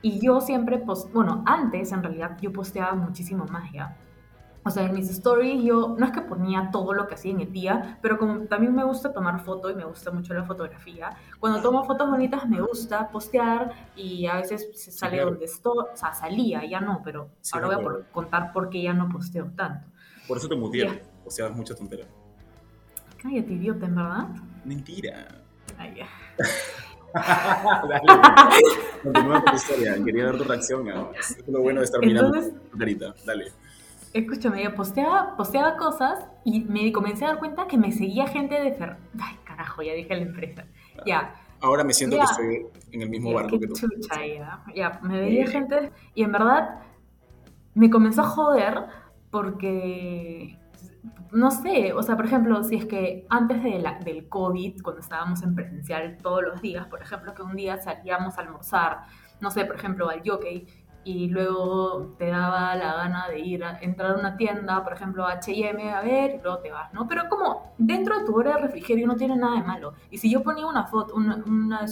Y 0.03 0.21
yo 0.21 0.43
siempre, 0.43 0.77
post 0.77 1.11
bueno, 1.15 1.43
antes 1.47 1.91
en 1.91 2.03
realidad 2.03 2.37
yo 2.43 2.53
posteaba 2.53 2.95
muchísimo 2.95 3.47
más 3.47 3.73
ya. 3.73 3.97
O 4.67 4.71
sea, 4.71 4.83
en 4.83 4.95
mis 4.95 5.09
stories 5.11 5.63
yo 5.63 5.95
no 5.97 6.07
es 6.07 6.11
que 6.11 6.23
ponía 6.23 6.71
todo 6.73 6.93
lo 6.93 7.07
que 7.07 7.15
hacía 7.15 7.31
en 7.31 7.41
el 7.41 7.53
día, 7.53 8.01
pero 8.03 8.19
como 8.19 8.47
también 8.47 8.75
me 8.75 8.83
gusta 8.83 9.13
tomar 9.13 9.45
fotos 9.45 9.71
y 9.71 9.77
me 9.77 9.85
gusta 9.85 10.11
mucho 10.11 10.35
la 10.35 10.43
fotografía, 10.43 11.17
cuando 11.39 11.63
tomo 11.63 11.85
fotos 11.85 12.11
bonitas 12.11 12.49
me 12.49 12.61
gusta 12.61 13.09
postear 13.09 13.73
y 13.95 14.27
a 14.27 14.39
veces 14.39 14.69
se 14.75 14.91
sale 14.91 15.21
donde 15.21 15.45
estoy, 15.45 15.85
o 15.93 15.97
sea, 15.97 16.13
salía, 16.13 16.65
ya 16.65 16.81
no, 16.81 17.01
pero 17.05 17.31
ahora 17.53 17.79
voy 17.79 17.95
a 18.03 18.13
contar 18.13 18.53
por 18.53 18.69
qué 18.69 18.83
ya 18.83 18.93
no 18.93 19.09
posteo 19.09 19.47
tanto. 19.55 19.87
Por 20.27 20.37
eso 20.37 20.49
te 20.49 20.57
muteé, 20.57 21.01
posteabas 21.23 21.57
mucha 21.57 21.77
tontería. 21.77 22.09
Cállate, 23.23 23.53
idiota, 23.53 23.87
¿en 23.87 23.95
verdad? 23.95 24.29
Mentira. 24.65 25.29
Ay, 25.79 25.95
ya. 25.99 26.09
dale, 27.89 28.63
continúa 29.05 29.41
con 29.43 29.53
tu 29.53 29.57
historia. 29.57 29.97
Quería 30.05 30.25
dar 30.25 30.39
tu 30.39 30.43
reacción. 30.43 30.89
Es 31.17 31.39
lo 31.47 31.61
bueno 31.61 31.79
de 31.79 31.85
estar 31.85 32.01
mirando 32.01 32.33
tu 32.73 32.77
carita. 32.77 33.15
Dale. 33.25 33.53
Escúchame, 34.13 34.63
yo 34.63 34.75
posteaba, 34.75 35.37
posteaba 35.37 35.77
cosas 35.77 36.27
y 36.45 36.61
me 36.61 36.91
comencé 36.93 37.25
a 37.25 37.29
dar 37.29 37.39
cuenta 37.39 37.67
que 37.67 37.77
me 37.77 37.93
seguía 37.93 38.27
gente 38.27 38.61
de 38.61 38.73
Fer... 38.73 38.97
Ay, 39.21 39.37
carajo, 39.45 39.83
ya 39.83 39.93
dije 39.93 40.15
la 40.15 40.23
empresa. 40.23 40.65
Ya. 41.05 41.35
Ahora 41.61 41.85
me 41.85 41.93
siento 41.93 42.17
que 42.17 42.23
estoy 42.23 42.67
en 42.93 43.03
el 43.03 43.11
mismo 43.11 43.33
barco 43.33 43.59
que 43.59 43.67
tú. 43.67 43.75
Chucha, 43.75 44.27
ya. 44.27 44.63
ya. 44.75 45.01
Me 45.03 45.21
veía 45.21 45.47
gente 45.47 45.93
y 46.15 46.23
en 46.23 46.33
verdad 46.33 46.81
me 47.75 47.91
comenzó 47.91 48.23
a 48.23 48.29
joder 48.29 48.87
porque 49.31 50.59
no 51.33 51.51
sé, 51.51 51.93
o 51.93 52.03
sea, 52.03 52.17
por 52.17 52.27
ejemplo, 52.27 52.63
si 52.65 52.77
es 52.77 52.87
que 52.87 53.27
antes 53.29 53.63
de 53.63 53.79
la, 53.79 53.99
del 53.99 54.29
COVID, 54.29 54.81
cuando 54.83 55.01
estábamos 55.01 55.43
en 55.43 55.55
presencial 55.55 56.17
todos 56.23 56.43
los 56.43 56.63
días, 56.63 56.87
por 56.87 57.03
ejemplo, 57.03 57.35
que 57.35 57.43
un 57.43 57.57
día 57.57 57.79
salíamos 57.79 58.39
a 58.39 58.41
almorzar, 58.43 59.01
no 59.41 59.51
sé, 59.51 59.65
por 59.65 59.77
ejemplo, 59.77 60.09
al 60.09 60.23
jockey, 60.25 60.67
y 61.07 61.29
luego 61.29 62.17
te 62.19 62.27
daba 62.27 62.75
la 62.75 62.95
gana 62.95 63.29
de 63.29 63.39
ir 63.39 63.63
a 63.63 63.79
entrar 63.79 64.17
a 64.17 64.19
una 64.19 64.37
tienda, 64.37 64.83
por 64.83 64.93
ejemplo, 64.93 65.25
H&M, 65.25 65.93
a 65.93 66.01
ver, 66.01 66.35
y 66.35 66.43
luego 66.43 66.59
te 66.59 66.73
vas, 66.73 66.93
¿no? 66.93 67.07
Pero 67.07 67.29
como 67.29 67.75
dentro 67.79 68.19
de 68.19 68.27
tu 68.27 68.35
hora 68.35 68.55
de 68.57 68.63
refrigerio 68.63 69.07
no 69.07 69.15
tiene 69.15 69.37
nada 69.37 69.55
de 69.55 69.63
malo. 69.63 69.95
Y 70.11 70.19
si 70.19 70.29
yo 70.29 70.43
ponía 70.43 70.67
una 70.67 70.85
foto, 70.89 71.15
una, 71.15 71.45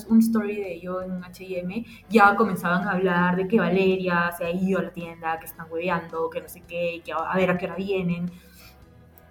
un 0.09 0.19
story 0.19 0.57
de 0.57 0.81
yo 0.81 1.01
en 1.01 1.23
H&M, 1.23 1.87
ya 2.09 2.35
comenzaban 2.35 2.89
a 2.89 2.91
hablar 2.91 3.37
de 3.37 3.47
que 3.47 3.61
Valeria 3.61 4.33
se 4.37 4.47
ha 4.47 4.51
ido 4.51 4.81
a 4.81 4.83
la 4.83 4.91
tienda, 4.91 5.39
que 5.39 5.47
están 5.47 5.69
hueveando, 5.71 6.29
que 6.29 6.41
no 6.41 6.49
sé 6.49 6.65
qué, 6.67 7.01
que 7.05 7.13
a 7.13 7.37
ver 7.37 7.53
a 7.53 7.57
qué 7.57 7.67
hora 7.67 7.77
vienen. 7.77 8.33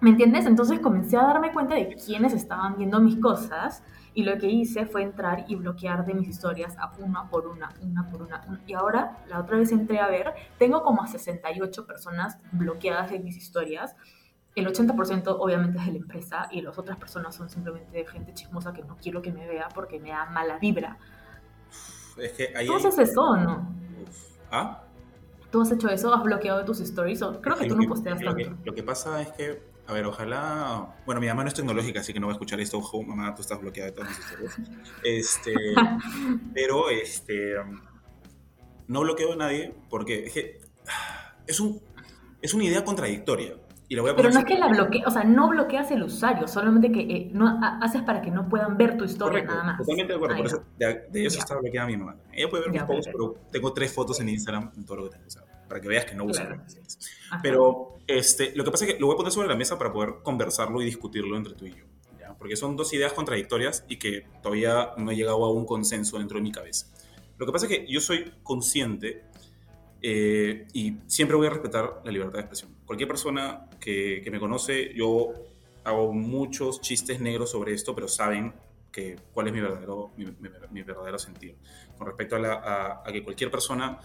¿Me 0.00 0.10
entiendes? 0.10 0.46
Entonces 0.46 0.80
comencé 0.80 1.18
a 1.18 1.24
darme 1.24 1.52
cuenta 1.52 1.74
de 1.74 1.88
quiénes 1.88 2.32
estaban 2.32 2.78
viendo 2.78 3.00
mis 3.00 3.16
cosas 3.16 3.82
y 4.14 4.22
lo 4.22 4.38
que 4.38 4.46
hice 4.46 4.86
fue 4.86 5.02
entrar 5.02 5.44
y 5.48 5.56
bloquear 5.56 6.06
de 6.06 6.14
mis 6.14 6.28
historias 6.28 6.76
a 6.78 6.92
una 6.98 7.28
por 7.28 7.48
una, 7.48 7.70
una 7.82 8.08
por 8.08 8.22
una. 8.22 8.42
Y 8.66 8.74
ahora, 8.74 9.18
la 9.28 9.40
otra 9.40 9.58
vez 9.58 9.72
entré 9.72 9.98
a 9.98 10.06
ver, 10.06 10.32
tengo 10.56 10.82
como 10.82 11.02
a 11.02 11.08
68 11.08 11.86
personas 11.86 12.38
bloqueadas 12.52 13.10
en 13.10 13.24
mis 13.24 13.36
historias. 13.36 13.96
El 14.54 14.68
80% 14.68 15.36
obviamente 15.40 15.78
es 15.78 15.86
de 15.86 15.92
la 15.92 15.98
empresa 15.98 16.48
y 16.52 16.60
las 16.60 16.78
otras 16.78 16.96
personas 16.96 17.34
son 17.34 17.50
simplemente 17.50 18.06
gente 18.06 18.32
chismosa 18.32 18.72
que 18.72 18.84
no 18.84 18.96
quiero 18.96 19.20
que 19.20 19.32
me 19.32 19.48
vea 19.48 19.68
porque 19.74 19.98
me 19.98 20.10
da 20.10 20.26
mala 20.26 20.58
vibra. 20.58 20.96
Es 22.16 22.32
que 22.32 22.56
ahí 22.56 22.68
¿Tú 22.68 22.76
haces 22.76 22.96
eso 22.98 23.20
o 23.20 23.36
no? 23.36 23.74
¿Ah? 24.52 24.84
¿Tú 25.50 25.60
has 25.60 25.72
hecho 25.72 25.88
eso? 25.88 26.14
¿Has 26.14 26.22
bloqueado 26.22 26.64
tus 26.64 26.78
stories? 26.78 27.20
Creo 27.40 27.56
que 27.56 27.66
tú 27.66 27.76
no 27.76 27.88
posteas 27.88 28.20
tanto. 28.20 28.56
lo 28.64 28.74
que 28.74 28.82
pasa 28.84 29.20
es 29.20 29.32
que 29.32 29.73
a 29.86 29.92
ver, 29.92 30.06
ojalá. 30.06 30.94
Bueno, 31.04 31.20
mi 31.20 31.26
mamá 31.26 31.42
no 31.42 31.48
es 31.48 31.54
tecnológica, 31.54 32.00
así 32.00 32.12
que 32.12 32.20
no 32.20 32.26
va 32.26 32.32
a 32.32 32.36
escuchar 32.36 32.60
esto. 32.60 32.78
Ojo, 32.78 33.02
mamá, 33.02 33.34
tú 33.34 33.42
estás 33.42 33.60
bloqueada 33.60 33.90
de 33.90 33.96
todas 33.96 34.10
mis 34.10 34.18
historias. 34.18 34.60
Este, 35.02 35.54
pero, 36.54 36.90
este. 36.90 37.54
No 38.86 39.00
bloqueo 39.00 39.32
a 39.32 39.36
nadie 39.36 39.74
porque 39.90 40.26
es 40.26 40.32
que. 40.32 40.60
Es, 41.46 41.60
un, 41.60 41.80
es 42.40 42.54
una 42.54 42.64
idea 42.64 42.84
contradictoria. 42.84 43.56
Y 43.86 43.96
voy 43.96 44.10
a 44.10 44.16
pero 44.16 44.30
no 44.30 44.38
es 44.38 44.44
que 44.46 44.58
la 44.58 44.68
bloquee, 44.68 45.02
o 45.06 45.10
sea, 45.10 45.24
no 45.24 45.50
bloqueas 45.50 45.90
el 45.90 46.02
usuario, 46.02 46.48
solamente 46.48 46.90
que 46.90 47.00
eh, 47.00 47.30
no 47.32 47.60
haces 47.82 48.00
para 48.02 48.22
que 48.22 48.30
no 48.30 48.48
puedan 48.48 48.78
ver 48.78 48.96
tu 48.96 49.04
historia 49.04 49.44
nada 49.44 49.62
más. 49.62 49.78
Totalmente 49.78 50.12
de 50.14 50.16
acuerdo, 50.16 50.36
por 50.38 50.46
eso, 50.46 50.64
de, 50.78 51.26
eso 51.26 51.38
está 51.38 51.58
bloqueada 51.58 51.86
mi 51.86 51.98
mamá. 51.98 52.16
Ella 52.32 52.48
puede 52.48 52.64
ver 52.64 52.72
mis 52.72 52.82
posts, 52.82 53.10
pero 53.12 53.34
tengo 53.52 53.74
tres 53.74 53.92
fotos 53.92 54.18
en 54.20 54.30
Instagram 54.30 54.72
en 54.74 54.84
todo 54.86 54.96
lo 54.96 55.04
que 55.04 55.10
tengo, 55.10 55.26
para 55.74 55.82
que 55.82 55.88
veas 55.88 56.04
que 56.04 56.14
no 56.14 56.22
uso 56.22 56.40
claro. 56.40 56.62
Pero 57.42 57.98
este, 58.06 58.54
lo 58.54 58.62
que 58.62 58.70
pasa 58.70 58.84
es 58.84 58.94
que 58.94 59.00
lo 59.00 59.08
voy 59.08 59.14
a 59.14 59.16
poner 59.16 59.32
sobre 59.32 59.48
la 59.48 59.56
mesa 59.56 59.76
para 59.76 59.92
poder 59.92 60.22
conversarlo 60.22 60.80
y 60.80 60.84
discutirlo 60.84 61.36
entre 61.36 61.54
tú 61.54 61.66
y 61.66 61.70
yo. 61.70 61.84
Porque 62.38 62.54
son 62.54 62.76
dos 62.76 62.92
ideas 62.94 63.12
contradictorias 63.12 63.84
y 63.88 63.96
que 63.96 64.24
todavía 64.40 64.90
no 64.98 65.10
he 65.10 65.16
llegado 65.16 65.44
a 65.44 65.52
un 65.52 65.66
consenso 65.66 66.16
dentro 66.18 66.36
de 66.36 66.42
mi 66.42 66.52
cabeza. 66.52 66.86
Lo 67.38 67.44
que 67.44 67.50
pasa 67.50 67.66
es 67.66 67.72
que 67.72 67.92
yo 67.92 68.00
soy 68.00 68.34
consciente 68.44 69.24
eh, 70.00 70.68
y 70.72 70.94
siempre 71.08 71.36
voy 71.36 71.48
a 71.48 71.50
respetar 71.50 72.02
la 72.04 72.12
libertad 72.12 72.34
de 72.34 72.40
expresión. 72.42 72.76
Cualquier 72.86 73.08
persona 73.08 73.68
que, 73.80 74.20
que, 74.22 74.30
me 74.30 74.38
conoce, 74.38 74.94
yo 74.94 75.32
hago 75.82 76.12
muchos 76.12 76.82
chistes 76.82 77.18
negros 77.18 77.50
sobre 77.50 77.74
esto, 77.74 77.96
pero 77.96 78.06
saben 78.06 78.54
que, 78.92 79.16
cuál 79.32 79.48
es 79.48 79.52
mi 79.52 79.60
verdadero, 79.60 80.12
mi, 80.16 80.82
verdadero 80.84 81.18
sentido. 81.18 81.56
Con 81.98 82.06
respecto 82.06 82.36
a, 82.36 82.38
la, 82.38 83.02
a, 83.04 83.12
que 83.12 83.24
cualquier 83.24 83.50
persona 83.50 83.98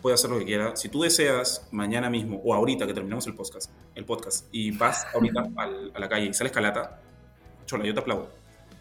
puede 0.00 0.14
hacer 0.14 0.30
lo 0.30 0.38
que 0.38 0.44
quiera. 0.44 0.76
Si 0.76 0.88
tú 0.88 1.02
deseas 1.02 1.68
mañana 1.70 2.10
mismo 2.10 2.40
o 2.44 2.54
ahorita 2.54 2.86
que 2.86 2.94
terminamos 2.94 3.26
el 3.26 3.34
podcast, 3.34 3.70
el 3.94 4.04
podcast 4.04 4.46
y 4.52 4.70
vas 4.70 5.06
ahorita 5.14 5.48
a 5.94 5.98
la 5.98 6.08
calle 6.08 6.26
y 6.26 6.34
sales 6.34 6.52
calata, 6.52 7.00
chola, 7.66 7.84
yo 7.84 7.94
te 7.94 8.00
aplaudo. 8.00 8.30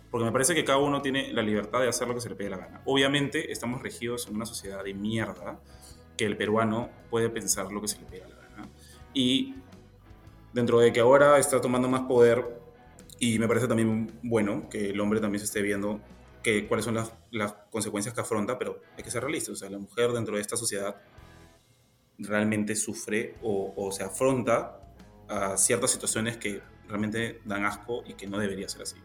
Porque 0.10 0.26
me 0.26 0.32
parece 0.32 0.56
que 0.56 0.66
cada 0.66 0.80
uno 0.80 1.02
tiene 1.02 1.32
la 1.34 1.44
libertad 1.44 1.82
de 1.82 1.88
hacer 1.88 2.08
lo 2.08 2.16
que 2.16 2.22
se 2.22 2.30
le 2.30 2.36
pegue 2.36 2.50
la 2.50 2.58
gana. 2.58 2.82
Obviamente 2.86 3.52
estamos 3.52 3.82
regidos 3.82 4.28
en 4.28 4.36
una 4.36 4.46
sociedad 4.46 4.84
de 4.84 4.94
mierda 4.94 5.60
que 6.18 6.26
el 6.26 6.36
peruano 6.36 6.90
puede 7.10 7.30
pensar 7.30 7.72
lo 7.72 7.80
que 7.80 7.88
se 7.88 8.00
le 8.00 8.06
pega 8.06 8.28
la 8.28 8.36
gana. 8.36 8.70
Y 9.14 9.56
dentro 10.54 10.80
de 10.80 10.92
que 10.92 11.00
ahora 11.00 11.38
está 11.38 11.62
tomando 11.62 11.88
más 11.88 12.02
poder 12.02 12.58
Y 13.20 13.38
me 13.38 13.48
parece 13.48 13.68
también 13.68 14.12
bueno 14.24 14.70
que 14.70 14.92
el 14.92 15.00
hombre 15.00 15.20
también 15.20 15.40
se 15.40 15.46
esté 15.46 15.62
viendo 15.62 16.00
que, 16.44 16.68
cuáles 16.68 16.86
son 16.86 16.96
las, 16.96 17.14
las 17.32 17.54
consecuencias 17.72 18.14
que 18.14 18.22
afronta, 18.22 18.58
pero 18.58 18.82
hay 18.98 19.04
que 19.04 19.12
ser 19.12 19.24
realistas. 19.24 19.54
O 19.54 19.56
sea, 19.56 19.70
la 19.70 19.78
mujer 19.78 20.12
dentro 20.12 20.36
de 20.36 20.42
esta 20.42 20.58
sociedad 20.58 20.96
realmente 22.18 22.76
sufre 22.76 23.36
o, 23.42 23.74
o 23.76 23.92
se 23.92 24.04
afronta 24.04 24.80
a 25.28 25.58
ciertas 25.58 25.92
situaciones 25.92 26.38
que 26.38 26.62
realmente 26.88 27.42
dan 27.46 27.66
asco 27.66 28.04
y 28.06 28.14
que 28.14 28.28
no 28.28 28.38
debería 28.38 28.68
ser 28.68 28.82
así. 28.82 28.98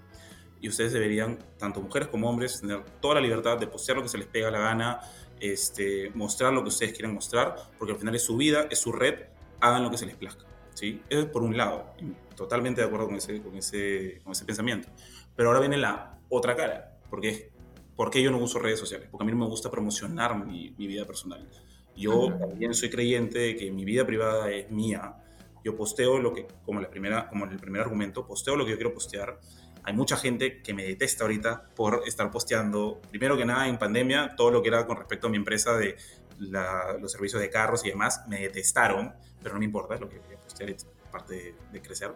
Y 0.60 0.68
ustedes 0.68 0.92
deberían, 0.92 1.38
tanto 1.58 1.80
mujeres 1.80 2.08
como 2.08 2.28
hombres, 2.28 2.60
tener 2.60 2.82
toda 3.00 3.16
la 3.16 3.20
libertad 3.20 3.58
de 3.58 3.66
postear 3.66 3.96
lo 3.98 4.02
que 4.02 4.08
se 4.08 4.16
les 4.16 4.26
pega 4.26 4.50
la 4.50 4.60
gana, 4.60 5.00
este, 5.38 6.10
mostrar 6.14 6.52
lo 6.52 6.62
que 6.62 6.68
ustedes 6.68 6.92
quieran 6.94 7.14
mostrar, 7.14 7.56
porque 7.78 7.92
al 7.92 7.98
final 7.98 8.14
es 8.14 8.24
su 8.24 8.36
vida, 8.36 8.66
es 8.70 8.78
su 8.78 8.90
red, 8.90 9.26
hagan 9.60 9.82
lo 9.82 9.90
que 9.90 9.98
se 9.98 10.06
les 10.06 10.16
plazca. 10.16 10.46
¿sí? 10.72 11.02
Eso 11.10 11.20
es 11.20 11.26
por 11.26 11.42
un 11.42 11.56
lado, 11.56 11.92
totalmente 12.34 12.80
de 12.80 12.86
acuerdo 12.86 13.06
con 13.06 13.16
ese, 13.16 13.42
con, 13.42 13.56
ese, 13.56 14.20
con 14.24 14.32
ese 14.32 14.44
pensamiento. 14.46 14.88
Pero 15.36 15.50
ahora 15.50 15.60
viene 15.60 15.76
la 15.76 16.18
otra 16.30 16.56
cara, 16.56 16.93
porque 17.14 17.48
¿por 17.94 18.10
qué 18.10 18.20
yo 18.20 18.32
no 18.32 18.38
uso 18.38 18.58
redes 18.58 18.80
sociales? 18.80 19.06
Porque 19.08 19.22
a 19.22 19.26
mí 19.26 19.30
no 19.30 19.38
me 19.38 19.46
gusta 19.46 19.70
promocionar 19.70 20.44
mi, 20.44 20.74
mi 20.76 20.88
vida 20.88 21.06
personal. 21.06 21.48
Yo 21.94 22.36
también 22.36 22.74
soy 22.74 22.90
creyente 22.90 23.38
de 23.38 23.56
que 23.56 23.70
mi 23.70 23.84
vida 23.84 24.04
privada 24.04 24.50
es 24.50 24.68
mía. 24.72 25.14
Yo 25.62 25.76
posteo 25.76 26.18
lo 26.18 26.34
que, 26.34 26.48
como, 26.64 26.80
la 26.80 26.90
primera, 26.90 27.28
como 27.28 27.44
el 27.44 27.56
primer 27.56 27.82
argumento, 27.82 28.26
posteo 28.26 28.56
lo 28.56 28.64
que 28.64 28.72
yo 28.72 28.76
quiero 28.76 28.92
postear. 28.92 29.38
Hay 29.84 29.94
mucha 29.94 30.16
gente 30.16 30.60
que 30.60 30.74
me 30.74 30.82
detesta 30.82 31.22
ahorita 31.22 31.70
por 31.76 32.02
estar 32.04 32.32
posteando, 32.32 33.00
primero 33.10 33.36
que 33.36 33.44
nada 33.44 33.68
en 33.68 33.78
pandemia, 33.78 34.34
todo 34.34 34.50
lo 34.50 34.60
que 34.60 34.70
era 34.70 34.84
con 34.84 34.96
respecto 34.96 35.28
a 35.28 35.30
mi 35.30 35.36
empresa 35.36 35.76
de 35.76 35.94
los 36.40 37.12
servicios 37.12 37.40
de 37.40 37.48
carros 37.48 37.86
y 37.86 37.90
demás, 37.90 38.24
me 38.26 38.40
detestaron, 38.40 39.14
pero 39.40 39.54
no 39.54 39.60
me 39.60 39.66
importa, 39.66 39.94
es 39.94 40.00
lo 40.00 40.08
que 40.08 40.18
quería 40.18 40.40
postear, 40.40 40.70
es 40.70 40.84
parte 41.12 41.54
de, 41.70 41.80
crecer. 41.80 42.12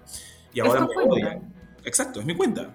Y 0.53 0.59
ahora 0.59 0.81
me 0.81 1.05
odian. 1.05 1.55
Exacto, 1.85 2.19
es 2.19 2.27
mi 2.27 2.35
cuenta. 2.35 2.75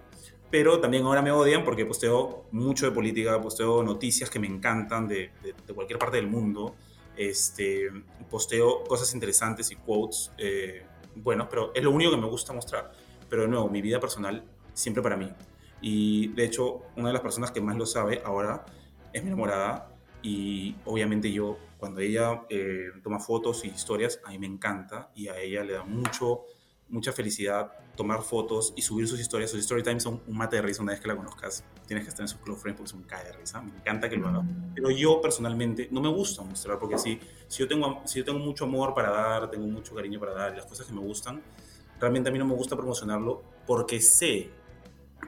Pero 0.54 0.80
también 0.80 1.04
ahora 1.04 1.24
me 1.24 1.32
odian 1.32 1.66
porque 1.66 1.84
posteo 1.84 2.46
mucho 2.52 2.86
de 2.86 2.92
política, 2.92 3.42
posteo 3.42 3.82
noticias 3.82 4.30
que 4.30 4.38
me 4.38 4.46
encantan 4.46 5.08
de, 5.08 5.32
de 5.42 5.74
cualquier 5.74 5.98
parte 5.98 6.18
del 6.18 6.28
mundo 6.28 6.76
este, 7.16 7.90
posteo 8.30 8.84
cosas 8.84 9.14
interesantes 9.14 9.72
y 9.72 9.76
quotes 9.76 10.32
eh, 10.38 10.86
buenos, 11.16 11.48
pero 11.50 11.72
es 11.74 11.84
lo 11.84 11.92
único 11.92 12.12
que 12.12 12.18
me 12.18 12.28
gusta 12.28 12.54
mostrar. 12.54 12.92
Pero 13.30 13.44
de 13.44 13.48
nuevo, 13.48 13.70
mi 13.70 13.82
vida 13.82 14.00
personal 14.00 14.44
siempre 14.74 15.02
para 15.02 15.18
mí. 15.18 15.32
Y 15.82 16.28
de 16.30 16.46
hecho, 16.46 16.84
una 16.96 17.08
de 17.08 17.14
las 17.14 17.22
personas 17.22 17.52
que 17.52 17.62
más 17.62 17.76
lo 17.76 17.86
sabe 17.86 18.22
ahora 18.24 18.66
es 19.12 19.24
mi 19.24 19.30
enamorada. 19.30 19.90
Y 20.22 20.76
obviamente 20.86 21.32
yo, 21.32 21.58
cuando 21.78 22.00
ella 22.00 22.44
eh, 22.50 22.92
toma 23.04 23.20
fotos 23.20 23.66
y 23.66 23.70
historias, 23.70 24.20
a 24.24 24.30
mí 24.30 24.40
me 24.40 24.48
encanta 24.48 25.12
y 25.16 25.28
a 25.28 25.38
ella 25.38 25.64
le 25.64 25.74
da 25.74 25.84
mucho 25.84 26.46
mucha 26.94 27.12
felicidad 27.12 27.74
tomar 27.96 28.22
fotos 28.22 28.72
y 28.76 28.84
subir 28.84 29.08
sus 29.08 29.20
historias. 29.20 29.50
Sus 29.50 29.60
story 29.62 29.82
times 29.82 30.04
son 30.04 30.22
un 30.28 30.38
mate 30.38 30.58
de 30.58 30.62
risa 30.62 30.84
una 30.84 30.92
vez 30.92 31.02
que 31.02 31.08
la 31.08 31.16
conozcas. 31.16 31.64
Tienes 31.88 32.06
que 32.06 32.10
estar 32.10 32.24
en 32.24 32.28
su 32.28 32.38
club 32.40 32.56
friends 32.56 32.78
porque 32.78 32.92
son 32.92 33.00
un 33.00 33.06
cae 33.06 33.26
de 33.26 33.34
risa. 33.34 33.62
Me 33.62 33.76
encanta 33.76 34.08
que 34.08 34.16
lo 34.16 34.28
haga. 34.28 34.44
Pero 34.76 34.92
yo 34.92 35.20
personalmente 35.20 35.88
no 35.92 36.02
me 36.02 36.10
gusta 36.10 36.44
mostrar 36.44 36.78
porque 36.78 37.00
si, 37.00 37.20
si, 37.48 37.60
yo 37.60 37.68
tengo, 37.68 38.04
si 38.06 38.20
yo 38.20 38.26
tengo 38.26 38.40
mucho 38.40 38.66
amor 38.66 38.94
para 38.94 39.10
dar, 39.10 39.50
tengo 39.50 39.66
mucho 39.66 39.96
cariño 39.96 40.20
para 40.20 40.34
dar, 40.34 40.56
las 40.56 40.66
cosas 40.68 40.86
que 40.86 40.94
me 40.94 41.02
gustan, 41.02 41.42
realmente 42.00 42.30
a 42.30 42.32
mí 42.32 42.38
no 42.38 42.46
me 42.46 42.54
gusta 42.54 42.76
promocionarlo 42.76 43.44
porque 43.66 44.00
sé 44.00 44.52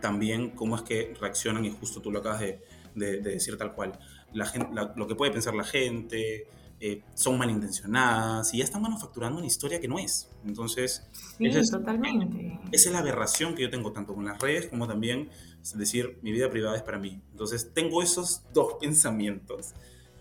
también 0.01 0.51
cómo 0.51 0.75
es 0.75 0.84
que 0.84 1.15
reaccionan 1.19 1.65
y 1.65 1.71
justo 1.71 1.99
tú 1.99 2.12
lo 2.12 2.19
acabas 2.19 2.41
de, 2.41 2.62
de, 2.93 3.21
decir 3.21 3.58
tal 3.58 3.73
cual. 3.73 3.97
La 4.34 4.45
gente, 4.45 4.69
lo 4.95 5.08
que 5.08 5.15
puede 5.15 5.32
pensar 5.32 5.56
la 5.56 5.63
gente, 5.63 6.47
eh, 6.82 7.04
son 7.14 7.38
malintencionadas 7.38 8.54
y 8.54 8.58
ya 8.58 8.66
están 8.66 8.82
manufacturando 8.82 9.38
una 9.38 9.48
historia 9.48 9.80
que 9.80 9.88
no 9.88 9.98
es. 9.98 10.30
Entonces, 10.46 11.08
sí, 11.38 11.46
esa 11.48 11.60
es, 11.60 11.72
totalmente. 11.72 12.60
Esa 12.72 12.90
es 12.90 12.94
la 12.94 13.00
aberración 13.00 13.56
que 13.56 13.62
yo 13.62 13.70
tengo 13.70 13.94
tanto 13.94 14.14
con 14.14 14.26
las 14.26 14.40
redes 14.40 14.68
como 14.68 14.86
también, 14.86 15.30
es 15.62 15.78
decir, 15.78 16.20
mi 16.22 16.34
vida 16.34 16.50
privada 16.50 16.76
es 16.76 16.84
para 16.84 17.00
mí. 17.00 17.22
Entonces, 17.32 17.72
tengo 17.74 18.02
esos 18.02 18.44
dos 18.54 18.74
pensamientos 18.82 19.74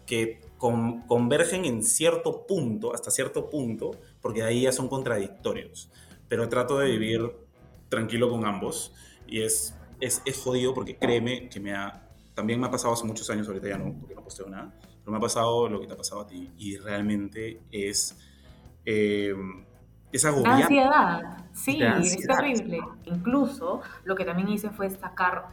que 0.07 0.41
convergen 0.59 1.65
en 1.65 1.83
cierto 1.83 2.47
punto, 2.47 2.95
hasta 2.95 3.11
cierto 3.11 3.51
punto, 3.51 3.91
porque 4.21 4.43
de 4.43 4.49
ahí 4.49 4.63
ya 4.63 4.73
son 4.73 4.89
contradictorios. 4.89 5.91
Pero 6.29 6.49
trato 6.49 6.79
de 6.79 6.91
vivir 6.91 7.33
tranquilo 7.89 8.31
con 8.31 8.45
ambos 8.45 8.93
y 9.27 9.43
es, 9.43 9.75
es, 10.01 10.23
es 10.25 10.39
jodido 10.39 10.73
porque 10.73 10.97
créeme 10.97 11.49
que 11.49 11.59
me 11.59 11.73
ha, 11.73 12.09
también 12.35 12.61
me 12.61 12.67
ha 12.67 12.71
pasado 12.71 12.95
hace 12.95 13.05
muchos 13.05 13.29
años, 13.31 13.49
ahorita 13.49 13.69
ya 13.69 13.79
no, 13.79 13.95
porque 13.99 14.15
no 14.15 14.23
posteo 14.23 14.49
nada 14.49 14.73
pero 15.05 15.13
me 15.13 15.19
ha 15.19 15.21
pasado 15.21 15.69
lo 15.69 15.81
que 15.81 15.87
te 15.87 15.93
ha 15.93 15.97
pasado 15.97 16.23
a 16.23 16.27
ti 16.27 16.51
y 16.57 16.79
realmente 16.79 17.61
es, 17.71 18.19
eh, 18.87 19.35
es 20.11 20.25
agobiante. 20.25 20.63
Ansiedad, 20.63 21.47
sí, 21.53 21.83
es 21.83 22.27
terrible. 22.27 22.81
Incluso 23.05 23.83
lo 24.05 24.17
que 24.17 24.25
también 24.25 24.49
hice 24.49 24.71
fue 24.71 24.89
sacar, 24.89 25.49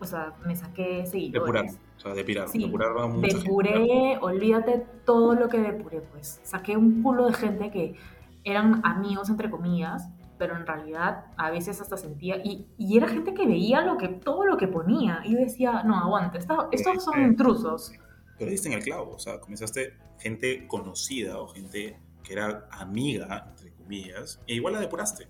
o 0.00 0.06
sea, 0.06 0.32
me 0.46 0.56
saqué 0.56 1.04
seguidores. 1.04 1.32
Depurar, 1.32 1.66
o 1.66 2.00
sea, 2.00 2.14
depurar. 2.14 2.48
Sí, 2.48 2.58
depurar 2.60 3.08
mucho 3.08 3.38
depuré, 3.38 4.18
olvídate 4.22 4.86
todo 5.04 5.34
lo 5.34 5.50
que 5.50 5.58
depuré, 5.58 6.00
pues. 6.00 6.40
Saqué 6.42 6.76
un 6.76 7.02
culo 7.02 7.26
de 7.26 7.34
gente 7.34 7.70
que 7.70 7.96
eran 8.42 8.80
amigos, 8.84 9.28
entre 9.28 9.50
comillas, 9.50 10.08
pero 10.38 10.56
en 10.56 10.66
realidad 10.66 11.26
a 11.36 11.50
veces 11.50 11.80
hasta 11.82 11.98
sentía, 11.98 12.36
y, 12.42 12.66
y, 12.78 12.96
era 12.96 13.06
gente 13.06 13.34
que 13.34 13.46
veía 13.46 13.82
lo 13.82 13.98
que, 13.98 14.08
todo 14.08 14.44
lo 14.44 14.56
que 14.56 14.66
ponía, 14.66 15.20
y 15.24 15.34
decía, 15.34 15.82
no, 15.84 15.96
aguante, 15.96 16.38
estos 16.38 17.04
son 17.04 17.22
intrusos 17.22 17.92
pero 18.38 18.50
diste 18.50 18.68
en 18.68 18.74
el 18.74 18.82
clavo, 18.82 19.12
o 19.14 19.18
sea, 19.18 19.40
comenzaste 19.40 19.94
gente 20.18 20.66
conocida 20.66 21.38
o 21.38 21.48
gente 21.48 21.98
que 22.22 22.32
era 22.32 22.66
amiga, 22.70 23.46
entre 23.50 23.72
comillas, 23.72 24.40
e 24.46 24.54
igual 24.54 24.74
la 24.74 24.80
depuraste. 24.80 25.28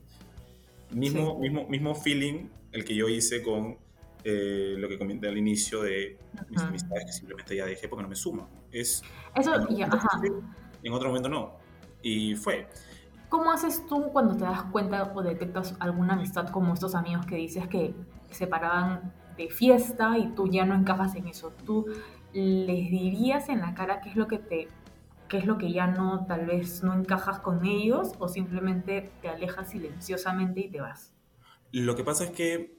Mismo, 0.90 1.38
mismo, 1.38 1.66
mismo 1.68 1.94
feeling 1.94 2.48
el 2.72 2.84
que 2.84 2.94
yo 2.94 3.08
hice 3.08 3.42
con 3.42 3.78
eh, 4.22 4.76
lo 4.78 4.88
que 4.88 4.96
comenté 4.96 5.28
al 5.28 5.36
inicio 5.36 5.82
de 5.82 6.18
mis 6.48 6.60
amistades, 6.62 7.04
que 7.04 7.12
simplemente 7.12 7.54
ya 7.54 7.66
dejé 7.66 7.88
porque 7.88 8.02
no 8.02 8.08
me 8.08 8.16
suma. 8.16 8.48
Es, 8.72 9.02
Eso, 9.34 9.54
en, 9.54 9.76
ya, 9.76 9.86
ajá. 9.86 10.20
en 10.82 10.92
otro 10.92 11.08
momento 11.08 11.28
no. 11.28 11.58
Y 12.02 12.34
fue. 12.34 12.66
¿Cómo 13.28 13.52
haces 13.52 13.86
tú 13.86 14.10
cuando 14.12 14.34
te 14.36 14.44
das 14.44 14.62
cuenta 14.64 15.12
o 15.14 15.22
detectas 15.22 15.76
alguna 15.78 16.14
amistad 16.14 16.48
como 16.48 16.72
estos 16.72 16.94
amigos 16.94 17.26
que 17.26 17.36
dices 17.36 17.68
que 17.68 17.94
se 18.30 18.46
paraban 18.46 19.12
de 19.36 19.50
fiesta 19.50 20.16
y 20.16 20.28
tú 20.34 20.48
ya 20.48 20.64
no 20.64 20.74
encajas 20.74 21.14
en 21.16 21.28
eso? 21.28 21.52
¿Tú 21.66 21.86
les 22.34 22.90
dirías 22.90 23.48
en 23.48 23.60
la 23.60 23.74
cara 23.74 24.00
qué 24.00 24.10
es 24.10 24.16
lo 24.16 24.26
que 24.28 24.38
te 24.38 24.68
qué 25.28 25.38
es 25.38 25.46
lo 25.46 25.56
que 25.56 25.72
ya 25.72 25.86
no 25.86 26.26
tal 26.26 26.46
vez 26.46 26.82
no 26.82 26.92
encajas 26.94 27.40
con 27.40 27.64
ellos 27.64 28.12
o 28.18 28.28
simplemente 28.28 29.10
te 29.22 29.28
alejas 29.28 29.70
silenciosamente 29.70 30.60
y 30.60 30.68
te 30.68 30.80
vas? 30.80 31.14
Lo 31.72 31.96
que 31.96 32.04
pasa 32.04 32.24
es 32.24 32.30
que 32.30 32.76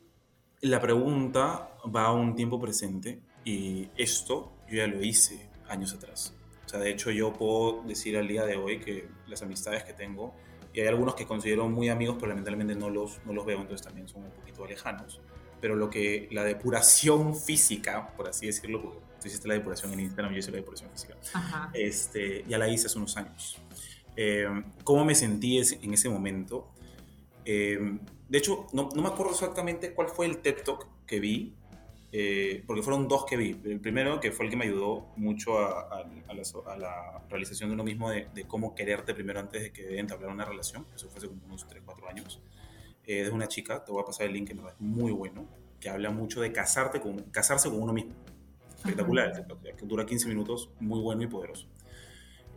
la 0.62 0.80
pregunta 0.80 1.72
va 1.94 2.06
a 2.06 2.12
un 2.12 2.36
tiempo 2.36 2.60
presente 2.60 3.22
y 3.44 3.90
esto 3.98 4.54
yo 4.70 4.78
ya 4.78 4.88
lo 4.88 5.04
hice 5.04 5.50
años 5.68 5.94
atrás. 5.94 6.36
O 6.66 6.70
sea, 6.70 6.80
de 6.80 6.92
hecho 6.92 7.12
yo 7.12 7.34
puedo 7.34 7.84
decir 7.84 8.18
al 8.18 8.28
día 8.28 8.46
de 8.46 8.56
hoy 8.56 8.80
que 8.80 9.08
las 9.28 9.42
amistades 9.42 9.84
que 9.84 9.94
tengo, 9.94 10.34
y 10.74 10.82
hay 10.82 10.88
algunos 10.88 11.16
que 11.16 11.26
considero 11.26 11.70
muy 11.70 11.90
amigos, 11.90 12.16
pero 12.16 12.28
lamentablemente 12.28 12.76
no 12.76 12.90
los, 12.90 13.20
no 13.26 13.34
los 13.34 13.46
veo, 13.46 13.62
entonces 13.62 13.86
también 13.86 14.08
son 14.08 14.24
un 14.24 14.32
poquito 14.32 14.66
lejanos. 14.66 15.22
Pero 15.62 15.76
lo 15.76 15.90
que 15.90 16.28
la 16.32 16.44
depuración 16.44 17.36
física, 17.36 18.14
por 18.18 18.28
así 18.28 18.48
decirlo, 18.48 19.02
porque 19.26 19.34
hiciste 19.34 19.48
la 19.48 19.56
depuración 19.56 19.92
en 19.92 20.02
Instagram, 20.02 20.34
yo 20.34 20.38
hice 20.38 20.52
la 20.52 20.58
depuración 20.58 20.92
física. 20.92 21.16
Este, 21.74 22.46
ya 22.48 22.60
la 22.60 22.70
hice 22.70 22.86
hace 22.86 22.98
unos 23.00 23.18
años. 23.18 23.58
Eh, 24.16 24.46
¿Cómo 24.84 25.04
me 25.04 25.16
sentí 25.16 25.58
en 25.58 25.94
ese 25.96 26.10
momento? 26.10 26.72
Eh, 27.44 27.98
de 28.30 28.38
hecho, 28.38 28.68
no, 28.72 28.90
no, 28.96 29.02
me 29.02 29.08
acuerdo 29.08 29.32
exactamente 29.32 29.94
cuál 29.94 30.10
fue 30.10 30.28
el 30.28 30.38
TED 30.44 30.58
Talk 30.64 30.88
que 31.08 31.20
vi, 31.20 31.56
eh, 32.12 32.64
porque 32.68 32.84
fueron 32.84 33.08
dos 33.08 33.26
que 33.26 33.36
vi. 33.36 33.60
El 33.66 33.80
primero, 33.80 34.20
que 34.20 34.32
fue 34.32 34.46
el 34.46 34.52
que 34.52 34.58
me 34.58 34.66
ayudó 34.66 35.08
mucho 35.16 35.58
a, 35.58 35.82
a, 35.82 36.06
a, 36.28 36.78
la, 36.78 37.24
realización 37.28 37.70
de 37.70 37.74
uno 37.74 37.84
mismo, 37.84 38.12
de, 38.12 38.28
de, 38.32 38.44
cómo 38.46 38.76
quererte 38.76 39.16
primero 39.16 39.40
antes 39.40 39.60
de 39.64 39.72
que 39.72 39.98
entablar 39.98 40.30
una 40.30 40.46
relación. 40.46 40.86
Eso 40.96 41.10
fue 41.10 41.18
hace 41.18 41.28
como 41.30 41.44
unos 41.48 41.68
3, 41.68 41.82
4 41.84 42.10
años. 42.10 42.42
de 43.08 43.28
una 43.32 43.48
chica, 43.48 43.84
te 43.84 43.92
voy 43.92 44.04
a 44.04 44.06
pasar 44.06 44.28
el 44.28 44.34
link, 44.34 44.50
que 44.50 44.54
me 44.54 44.70
es 44.70 44.80
muy 44.80 45.12
bueno, 45.12 45.48
que 45.80 45.90
habla 45.90 46.12
mucho 46.12 46.42
de 46.42 46.52
casarte 46.52 47.02
con, 47.02 47.24
casarse 47.32 47.70
con 47.70 47.82
uno 47.82 47.92
mismo 47.92 48.14
espectacular, 48.86 49.46
que 49.78 49.86
dura 49.86 50.06
15 50.06 50.28
minutos, 50.28 50.70
muy 50.80 51.00
bueno 51.00 51.24
y 51.24 51.28
poderoso. 51.28 51.68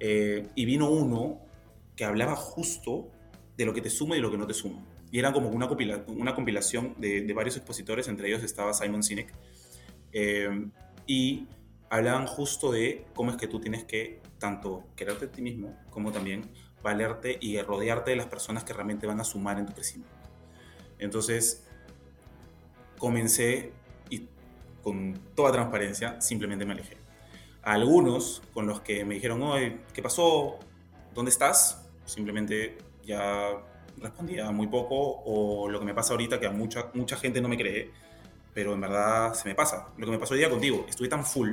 Eh, 0.01 0.47
y 0.55 0.65
vino 0.65 0.91
uno 0.91 1.41
que 1.97 2.05
hablaba 2.05 2.37
justo 2.37 3.11
de 3.57 3.65
lo 3.65 3.75
que 3.75 3.81
te 3.81 3.91
suma 3.91 4.15
y 4.15 4.19
de 4.19 4.23
lo 4.23 4.31
que 4.31 4.39
no 4.39 4.47
te 4.47 4.55
suma. 4.55 4.85
Y 5.11 5.19
era 5.19 5.33
como 5.33 5.49
una, 5.49 5.69
una 6.07 6.35
compilación 6.35 6.95
de, 6.99 7.23
de, 7.23 7.35
varios 7.35 7.57
expositores, 7.57 8.09
entre 8.09 8.29
ellos 8.29 8.43
estaba 8.43 8.73
Simon 8.75 9.03
Sinek, 9.03 9.33
eh, 10.13 10.69
y 11.07 11.47
hablaban 11.91 12.27
justo 12.27 12.71
de 12.71 13.07
cómo 13.15 13.31
es 13.31 13.37
que 13.37 13.49
tú 13.49 13.61
tienes 13.61 13.85
que 13.85 14.21
tanto 14.39 14.85
quererte 14.95 15.27
a 15.27 15.33
ti 15.33 15.43
mismo 15.43 15.77
como 15.91 16.13
también 16.13 16.43
valerte 16.83 17.39
y 17.41 17.61
rodearte 17.61 18.11
de 18.11 18.17
las 18.17 18.27
personas 18.27 18.65
que 18.65 18.73
realmente 18.73 19.07
van 19.07 19.21
a 19.21 19.25
sumar 19.25 19.59
en 19.59 19.67
tu 19.67 19.73
crecimiento. 19.73 20.15
Entonces, 20.99 21.67
comencé 22.99 23.73
con 24.89 25.21
toda 25.35 25.53
transparencia, 25.53 26.19
simplemente 26.19 26.65
me 26.65 26.73
alejé. 26.73 26.97
A 27.63 27.73
algunos 27.73 28.43
con 28.55 28.67
los 28.67 28.81
que 28.81 29.05
me 29.05 29.17
dijeron, 29.17 29.43
oye, 29.43 29.81
¿qué 29.93 30.01
pasó? 30.01 30.59
¿Dónde 31.15 31.31
estás? 31.31 31.87
Simplemente 32.07 32.79
ya 33.05 33.51
respondía 33.99 34.51
muy 34.51 34.67
poco, 34.69 35.23
o 35.27 35.69
lo 35.69 35.79
que 35.79 35.85
me 35.85 35.93
pasa 35.93 36.15
ahorita, 36.15 36.41
que 36.41 36.47
a 36.47 36.51
mucha, 36.51 36.87
mucha 36.95 37.17
gente 37.17 37.39
no 37.43 37.49
me 37.49 37.59
cree, 37.59 37.91
pero 38.55 38.73
en 38.73 38.81
verdad 38.81 39.35
se 39.35 39.47
me 39.47 39.55
pasa. 39.55 39.89
Lo 39.99 40.07
que 40.07 40.13
me 40.13 40.19
pasó 40.19 40.33
hoy 40.33 40.41
día 40.41 40.49
contigo, 40.49 40.87
estuve 40.89 41.09
tan 41.09 41.23
full 41.23 41.51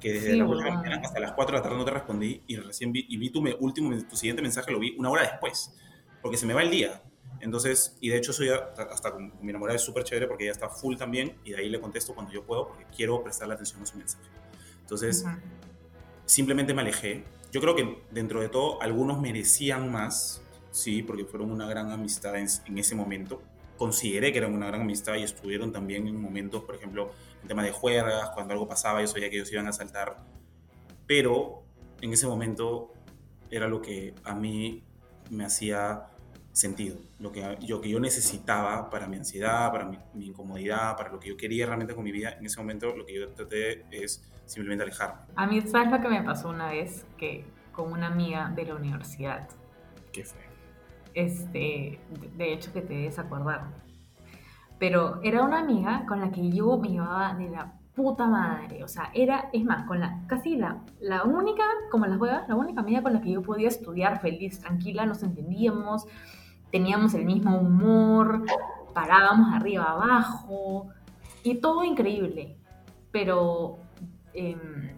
que 0.00 0.12
desde 0.12 0.36
la 0.36 0.44
mañana 0.44 1.00
hasta 1.02 1.18
las 1.18 1.32
4 1.32 1.52
de 1.52 1.58
la 1.58 1.62
tarde 1.62 1.78
no 1.78 1.84
te 1.84 1.90
respondí 1.90 2.42
y 2.46 2.56
recién 2.56 2.92
vi, 2.92 3.06
y 3.08 3.16
vi 3.16 3.30
tu, 3.30 3.42
último, 3.58 3.90
tu 4.08 4.16
siguiente 4.16 4.40
mensaje, 4.40 4.70
lo 4.70 4.78
vi 4.78 4.94
una 4.96 5.10
hora 5.10 5.22
después, 5.22 5.74
porque 6.20 6.36
se 6.36 6.46
me 6.46 6.54
va 6.54 6.62
el 6.62 6.70
día. 6.70 7.02
Entonces, 7.42 7.96
y 8.00 8.08
de 8.08 8.18
hecho 8.18 8.32
soy 8.32 8.50
hasta 8.50 9.10
con, 9.10 9.32
mi 9.42 9.50
enamorada 9.50 9.74
es 9.76 9.82
súper 9.82 10.04
chévere 10.04 10.28
porque 10.28 10.44
ella 10.44 10.52
está 10.52 10.68
full 10.68 10.96
también 10.96 11.36
y 11.44 11.50
de 11.50 11.56
ahí 11.56 11.68
le 11.68 11.80
contesto 11.80 12.14
cuando 12.14 12.32
yo 12.32 12.44
puedo 12.44 12.68
porque 12.68 12.86
quiero 12.96 13.20
prestarle 13.22 13.54
atención 13.54 13.82
a 13.82 13.86
su 13.86 13.98
mensaje. 13.98 14.24
Entonces, 14.80 15.24
simplemente 16.24 16.72
me 16.72 16.82
alejé. 16.82 17.24
Yo 17.50 17.60
creo 17.60 17.74
que 17.74 18.04
dentro 18.12 18.40
de 18.40 18.48
todo 18.48 18.80
algunos 18.80 19.20
merecían 19.20 19.90
más, 19.90 20.40
sí, 20.70 21.02
porque 21.02 21.24
fueron 21.24 21.50
una 21.50 21.66
gran 21.66 21.90
amistad 21.90 22.36
en, 22.36 22.46
en 22.64 22.78
ese 22.78 22.94
momento. 22.94 23.42
Consideré 23.76 24.30
que 24.30 24.38
eran 24.38 24.54
una 24.54 24.68
gran 24.68 24.82
amistad 24.82 25.16
y 25.16 25.24
estuvieron 25.24 25.72
también 25.72 26.06
en 26.06 26.22
momentos, 26.22 26.62
por 26.62 26.76
ejemplo, 26.76 27.10
en 27.42 27.48
tema 27.48 27.64
de 27.64 27.72
juergas, 27.72 28.30
cuando 28.30 28.52
algo 28.52 28.68
pasaba, 28.68 29.00
yo 29.00 29.08
sabía 29.08 29.28
que 29.28 29.36
ellos 29.36 29.50
iban 29.50 29.66
a 29.66 29.72
saltar. 29.72 30.16
Pero 31.08 31.64
en 32.00 32.12
ese 32.12 32.28
momento 32.28 32.92
era 33.50 33.66
lo 33.66 33.82
que 33.82 34.14
a 34.22 34.36
mí 34.36 34.84
me 35.30 35.44
hacía 35.44 36.11
sentido, 36.52 36.96
lo 37.18 37.32
que 37.32 37.56
yo, 37.60 37.80
que 37.80 37.88
yo 37.88 37.98
necesitaba 37.98 38.90
para 38.90 39.06
mi 39.06 39.16
ansiedad, 39.16 39.72
para 39.72 39.86
mi, 39.86 39.98
incomodidad, 40.26 40.96
para 40.96 41.10
lo 41.10 41.18
que 41.18 41.30
yo 41.30 41.36
quería 41.36 41.66
realmente 41.66 41.94
con 41.94 42.04
mi 42.04 42.12
vida, 42.12 42.36
en 42.38 42.44
ese 42.44 42.60
momento 42.60 42.94
lo 42.94 43.06
que 43.06 43.14
yo 43.14 43.28
traté 43.30 43.84
es 43.90 44.22
simplemente 44.44 44.84
alejarme. 44.84 45.22
A 45.34 45.46
mí, 45.46 45.60
¿sabes 45.62 45.90
lo 45.90 46.00
que 46.00 46.08
me 46.08 46.22
pasó 46.22 46.50
una 46.50 46.70
vez? 46.70 47.06
Que 47.16 47.44
con 47.72 47.90
una 47.90 48.08
amiga 48.08 48.52
de 48.54 48.66
la 48.66 48.74
universidad. 48.74 49.48
¿Qué 50.12 50.24
fue? 50.24 50.40
Este, 51.14 51.98
de 52.36 52.52
hecho 52.52 52.72
que 52.72 52.82
te 52.82 52.94
debes 52.94 53.18
acordar. 53.18 53.64
Pero 54.78 55.20
era 55.22 55.42
una 55.42 55.60
amiga 55.60 56.04
con 56.06 56.20
la 56.20 56.30
que 56.30 56.50
yo 56.50 56.76
me 56.76 56.88
llevaba 56.88 57.34
de 57.34 57.48
la 57.48 57.72
puta 57.94 58.26
madre. 58.26 58.84
O 58.84 58.88
sea, 58.88 59.10
era, 59.14 59.48
es 59.52 59.64
más, 59.64 59.86
con 59.86 60.00
la, 60.00 60.22
casi 60.26 60.56
la, 60.56 60.82
la 61.00 61.24
única, 61.24 61.64
como 61.90 62.06
las 62.06 62.18
huevas, 62.18 62.48
la 62.48 62.56
única 62.56 62.80
amiga 62.80 63.02
con 63.02 63.12
la 63.14 63.20
que 63.22 63.30
yo 63.30 63.42
podía 63.42 63.68
estudiar 63.68 64.20
feliz, 64.20 64.58
tranquila, 64.60 65.06
nos 65.06 65.22
entendíamos 65.22 66.06
teníamos 66.72 67.14
el 67.14 67.24
mismo 67.24 67.56
humor, 67.58 68.44
parábamos 68.92 69.54
arriba 69.54 69.84
abajo 69.84 70.88
y 71.44 71.56
todo 71.56 71.84
increíble. 71.84 72.56
Pero 73.12 73.78
em, 74.34 74.96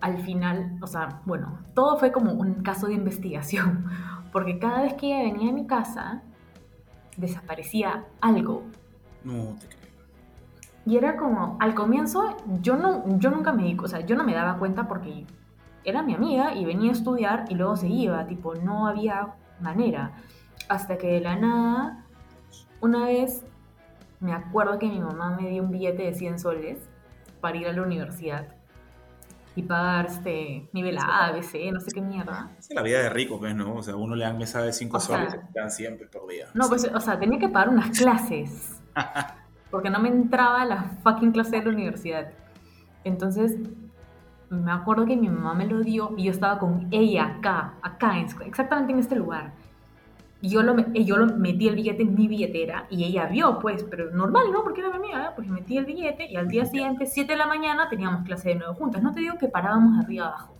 al 0.00 0.18
final, 0.18 0.78
o 0.82 0.86
sea, 0.86 1.22
bueno, 1.24 1.60
todo 1.74 1.96
fue 1.96 2.12
como 2.12 2.32
un 2.32 2.62
caso 2.62 2.88
de 2.88 2.94
investigación, 2.94 3.86
porque 4.32 4.58
cada 4.58 4.82
vez 4.82 4.94
que 4.94 5.06
ella 5.06 5.32
venía 5.32 5.50
a 5.50 5.54
mi 5.54 5.66
casa, 5.66 6.22
desaparecía 7.16 8.04
algo. 8.20 8.64
No 9.24 9.56
te 9.60 9.68
creo. 9.68 9.78
Y 10.86 10.96
era 10.96 11.16
como, 11.16 11.56
al 11.60 11.74
comienzo, 11.74 12.36
yo, 12.62 12.76
no, 12.76 13.18
yo 13.18 13.30
nunca 13.30 13.52
me 13.52 13.76
o 13.78 13.88
sea, 13.88 14.00
yo 14.00 14.16
no 14.16 14.24
me 14.24 14.34
daba 14.34 14.58
cuenta 14.58 14.88
porque 14.88 15.26
era 15.84 16.02
mi 16.02 16.14
amiga 16.14 16.54
y 16.54 16.64
venía 16.64 16.90
a 16.90 16.94
estudiar 16.94 17.44
y 17.48 17.54
luego 17.54 17.76
se 17.76 17.88
iba, 17.88 18.26
tipo, 18.26 18.54
no 18.54 18.86
había 18.86 19.34
manera. 19.60 20.12
Hasta 20.68 20.98
que 20.98 21.06
de 21.08 21.20
la 21.20 21.36
nada, 21.36 22.04
una 22.80 23.06
vez 23.06 23.44
me 24.20 24.32
acuerdo 24.32 24.78
que 24.78 24.86
mi 24.86 25.00
mamá 25.00 25.36
me 25.36 25.48
dio 25.48 25.62
un 25.62 25.70
billete 25.70 26.02
de 26.02 26.14
100 26.14 26.38
soles 26.38 26.78
para 27.40 27.56
ir 27.56 27.66
a 27.68 27.72
la 27.72 27.82
universidad 27.82 28.48
y 29.54 29.62
pagar 29.62 30.06
este 30.06 30.68
nivel 30.72 30.98
A, 30.98 31.26
ABC, 31.26 31.72
no 31.72 31.80
sé 31.80 31.90
qué 31.92 32.00
mierda. 32.00 32.50
Es 32.58 32.72
la 32.72 32.82
vida 32.82 33.00
de 33.00 33.10
rico, 33.10 33.38
pues, 33.38 33.54
¿no? 33.56 33.74
O 33.74 33.82
sea, 33.82 33.96
uno 33.96 34.14
le 34.14 34.24
dan 34.24 34.38
mesa 34.38 34.62
de 34.62 34.72
5 34.72 35.00
soles 35.00 35.34
y 35.34 35.52
dan 35.52 35.70
siempre 35.70 36.06
por 36.06 36.28
día. 36.28 36.46
No, 36.54 36.68
pues, 36.68 36.84
o 36.84 37.00
sea, 37.00 37.18
tenía 37.18 37.38
que 37.38 37.48
pagar 37.48 37.70
unas 37.70 37.98
clases. 37.98 38.80
porque 39.70 39.90
no 39.90 39.98
me 39.98 40.08
entraba 40.08 40.64
la 40.64 40.82
fucking 41.02 41.32
clase 41.32 41.56
de 41.56 41.64
la 41.64 41.70
universidad. 41.70 42.30
Entonces, 43.04 43.56
me 44.50 44.70
acuerdo 44.70 45.06
que 45.06 45.16
mi 45.16 45.28
mamá 45.28 45.54
me 45.54 45.66
lo 45.66 45.80
dio 45.80 46.14
y 46.16 46.24
yo 46.24 46.30
estaba 46.30 46.58
con 46.58 46.88
ella 46.90 47.26
acá, 47.26 47.74
acá, 47.82 48.18
exactamente 48.20 48.92
en 48.92 48.98
este 48.98 49.16
lugar. 49.16 49.52
Y 50.40 50.50
yo 50.50 50.62
lo, 50.62 50.76
yo 50.92 51.16
lo 51.16 51.36
metí 51.36 51.66
el 51.66 51.74
billete 51.74 52.02
en 52.02 52.14
mi 52.14 52.28
billetera 52.28 52.86
y 52.90 53.04
ella 53.04 53.26
vio, 53.26 53.58
pues, 53.58 53.84
pero 53.84 54.10
normal, 54.10 54.52
¿no? 54.52 54.62
Porque 54.62 54.80
era 54.80 54.90
mi 54.90 54.96
amiga, 54.96 55.26
¿eh? 55.26 55.32
pues 55.34 55.48
metí 55.48 55.76
el 55.76 55.84
billete 55.84 56.30
y 56.30 56.36
al 56.36 56.46
día 56.46 56.64
siguiente, 56.64 57.06
7 57.06 57.32
de 57.32 57.38
la 57.38 57.46
mañana, 57.46 57.88
teníamos 57.88 58.24
clase 58.24 58.50
de 58.50 58.54
nuevo 58.54 58.74
juntas. 58.74 59.02
No 59.02 59.12
te 59.12 59.20
digo 59.20 59.36
que 59.36 59.48
parábamos 59.48 59.96
de 59.96 60.04
arriba 60.04 60.26
abajo. 60.28 60.54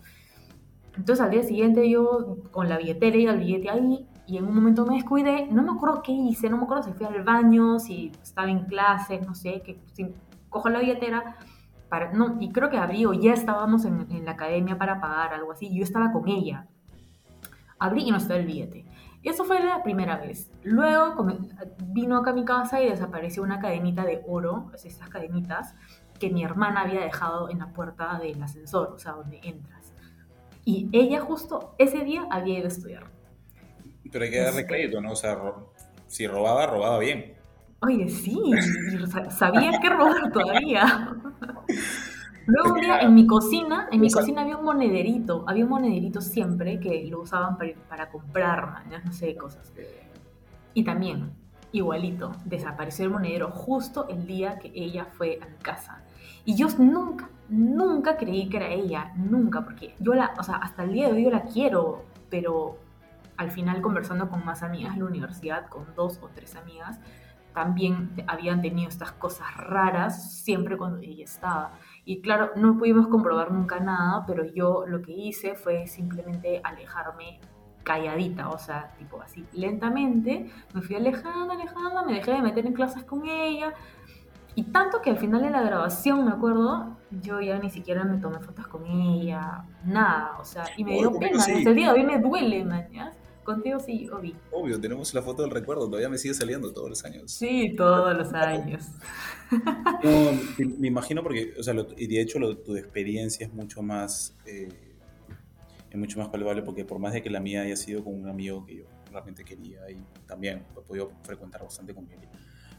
Entonces 0.97 1.25
al 1.25 1.31
día 1.31 1.45
siguiente 1.45 1.89
yo 1.89 2.39
con 2.51 2.69
la 2.69 2.77
billetera 2.77 3.17
y 3.17 3.27
el 3.27 3.39
billete 3.39 3.71
ahí 3.71 4.05
y 4.27 4.37
en 4.37 4.47
un 4.47 4.55
momento 4.55 4.85
me 4.85 4.97
descuidé, 4.97 5.47
no 5.51 5.63
me 5.63 5.71
acuerdo 5.71 6.03
qué 6.03 6.13
hice, 6.13 6.51
no 6.51 6.59
me 6.59 6.65
acuerdo 6.65 6.83
si 6.83 6.93
fui 6.93 7.07
al 7.07 7.23
baño, 7.23 7.79
si 7.79 8.13
estaba 8.23 8.51
en 8.51 8.67
clase, 8.67 9.21
no 9.21 9.35
sé, 9.35 9.63
que 9.63 9.81
si 9.93 10.13
cojo 10.51 10.69
la 10.69 10.81
billetera, 10.81 11.37
para, 11.89 12.13
no, 12.13 12.37
y 12.39 12.51
creo 12.51 12.69
que 12.69 12.77
abrí 12.77 13.07
o 13.07 13.15
ya 13.15 13.33
estábamos 13.33 13.87
en, 13.87 14.07
en 14.11 14.27
la 14.27 14.33
academia 14.33 14.77
para 14.77 15.01
pagar, 15.01 15.33
algo 15.33 15.53
así, 15.53 15.75
yo 15.75 15.83
estaba 15.83 16.13
con 16.13 16.29
ella. 16.29 16.67
Abrí 17.79 18.03
y 18.03 18.11
no 18.11 18.19
estaba 18.19 18.39
el 18.39 18.47
billete. 18.47 18.85
Y 19.29 19.31
eso 19.31 19.45
fue 19.45 19.63
la 19.63 19.83
primera 19.83 20.17
vez. 20.17 20.51
Luego 20.63 21.23
vino 21.89 22.17
acá 22.17 22.31
a 22.31 22.33
mi 22.33 22.47
casa 22.47 22.81
y 22.81 22.89
desapareció 22.89 23.43
una 23.43 23.61
cadenita 23.61 24.07
de 24.07 24.23
oro, 24.27 24.73
esas 24.73 25.07
cadenitas, 25.11 25.75
que 26.19 26.31
mi 26.31 26.43
hermana 26.43 26.81
había 26.81 27.03
dejado 27.03 27.51
en 27.51 27.59
la 27.59 27.67
puerta 27.75 28.19
del 28.19 28.43
ascensor, 28.43 28.93
o 28.95 28.99
sea, 28.99 29.13
donde 29.13 29.39
entras. 29.43 29.93
Y 30.65 30.89
ella 30.93 31.21
justo 31.21 31.75
ese 31.77 32.05
día 32.05 32.27
había 32.31 32.61
ido 32.61 32.65
a 32.65 32.69
estudiar. 32.69 33.05
Pero 34.11 34.25
hay 34.25 34.31
que 34.31 34.41
darle 34.41 34.67
crédito, 34.67 34.99
¿no? 35.03 35.13
O 35.13 35.17
sea, 35.17 35.37
si 36.07 36.27
robaba, 36.27 36.67
robaba 36.67 36.99
bien. 36.99 37.35
Oye, 37.83 38.09
sí, 38.09 38.41
sabía 39.29 39.79
que 39.79 39.91
robar 39.91 40.33
todavía. 40.33 41.15
Luego 42.49 42.73
un 42.73 42.81
día 42.81 43.01
en 43.01 43.15
mi 43.15 43.27
cocina, 43.27 43.89
en 43.93 44.01
mi 44.01 44.11
cocina 44.11 44.41
había 44.41 44.57
un 44.57 44.65
monederito, 44.65 45.45
había 45.47 45.65
un 45.65 45.71
monederito 45.71 46.23
siempre 46.23 46.81
que 46.81 47.07
lo 47.07 47.21
usaban 47.21 47.59
para, 47.59 48.09
comprar, 48.09 48.85
no 49.05 49.13
sé, 49.13 49.37
cosas. 49.37 49.71
Y 50.73 50.83
también, 50.83 51.31
igualito, 51.73 52.33
desapareció 52.47 53.05
el 53.05 53.11
monedero 53.11 53.51
justo 53.51 54.09
el 54.09 54.27
día 54.27 54.59
que 54.59 54.73
ella 54.75 55.05
fue 55.05 55.39
a 55.43 55.47
mi 55.47 55.59
casa. 55.59 56.01
Y 56.47 56.55
yo 56.55 56.69
nunca, 56.79 57.29
nunca 57.51 58.17
creí 58.17 58.49
que 58.49 58.57
era 58.57 58.69
ella, 58.69 59.13
nunca, 59.17 59.63
porque 59.63 59.95
yo 59.99 60.15
la, 60.15 60.33
o 60.39 60.43
sea, 60.43 60.55
hasta 60.55 60.85
el 60.85 60.95
día 60.95 61.09
de 61.09 61.17
hoy 61.17 61.25
yo 61.25 61.31
la 61.31 61.43
quiero, 61.43 62.07
pero 62.31 62.79
al 63.37 63.51
final 63.51 63.83
conversando 63.83 64.31
con 64.31 64.43
más 64.47 64.63
amigas 64.63 64.95
en 64.95 65.01
la 65.01 65.05
universidad, 65.05 65.67
con 65.69 65.85
dos 65.95 66.19
o 66.23 66.31
tres 66.35 66.57
amigas, 66.57 66.99
también 67.59 68.11
habían 68.29 68.63
tenido 68.63 68.89
estas 68.89 69.11
cosas 69.13 69.57
raras 69.57 70.33
siempre 70.43 70.77
cuando 70.77 70.99
ella 70.99 71.25
estaba. 71.25 71.73
Y 72.09 72.23
claro, 72.23 72.53
no 72.57 72.79
pudimos 72.79 73.09
comprobar 73.09 73.53
nunca 73.53 73.81
nada, 73.81 74.25
pero 74.27 74.43
yo 74.43 74.87
lo 74.87 75.03
que 75.03 75.13
hice 75.13 75.55
fue 75.55 75.87
simplemente 75.87 76.59
alejarme 76.65 77.39
calladita, 77.83 78.49
o 78.49 78.57
sea, 78.57 78.95
tipo 78.97 79.21
así, 79.21 79.45
lentamente, 79.53 80.51
me 80.73 80.81
fui 80.81 80.97
alejando, 80.97 81.53
alejando, 81.53 82.07
me 82.07 82.15
dejé 82.15 82.33
de 82.33 82.41
meter 82.41 82.65
en 82.65 82.73
clases 82.73 83.05
con 83.05 83.29
ella. 83.29 83.75
Y 84.55 84.63
tanto 84.63 85.03
que 85.03 85.11
al 85.11 85.19
final 85.19 85.43
de 85.43 85.51
la 85.51 85.61
grabación, 85.61 86.25
me 86.25 86.31
acuerdo, 86.31 86.97
yo 87.11 87.43
ya 87.43 87.59
ni 87.59 87.69
siquiera 87.69 88.05
me 88.05 88.17
tomé 88.17 88.39
fotos 88.39 88.67
con 88.69 88.87
ella, 88.87 89.67
nada, 89.85 90.39
o 90.41 90.47
sea, 90.47 90.65
y 90.79 90.85
me 90.85 90.93
dio 90.93 91.13
pena, 91.13 91.45
el 91.47 91.75
día 91.75 91.93
de 91.93 92.01
hoy 92.01 92.07
me 92.07 92.19
duele, 92.21 92.65
mañas. 92.65 93.18
Contigo 93.49 93.81
sí, 93.81 94.07
obvio. 94.11 94.35
Obvio, 94.53 94.79
tenemos 94.79 95.15
la 95.15 95.23
foto 95.23 95.41
del 95.41 95.51
recuerdo, 95.51 95.87
todavía 95.87 96.11
me 96.11 96.19
sigue 96.19 96.35
saliendo 96.35 96.71
todos 96.71 96.91
los 96.91 97.03
años. 97.07 97.33
Sí, 97.33 97.73
todos 97.75 98.15
los 98.15 98.31
años. 98.35 98.85
me 100.79 100.87
imagino 100.87 101.23
porque, 101.23 101.55
o 101.59 101.63
sea, 101.63 101.75
y 101.97 102.07
de 102.09 102.21
hecho 102.21 102.39
tu 102.59 102.77
experiencia 102.77 103.47
es 103.47 103.55
mucho 103.55 103.81
más, 103.81 104.37
eh, 104.45 104.69
es 105.89 105.97
mucho 105.97 106.19
más 106.19 106.29
palpable 106.29 106.61
porque 106.61 106.85
por 106.85 106.99
más 106.99 107.15
de 107.15 107.23
que 107.23 107.31
la 107.31 107.41
mía 107.41 107.63
haya 107.63 107.75
sido 107.75 108.05
con 108.05 108.21
un 108.21 108.29
amigo 108.29 108.67
que 108.67 108.77
yo 108.77 108.85
realmente 109.11 109.47
quería 109.47 109.91
y 109.91 109.97
también 110.27 110.67
he 110.77 110.81
podido 110.83 111.11
frecuentar 111.23 111.63
bastante 111.63 111.95
con 111.95 112.05
él, 112.13 112.19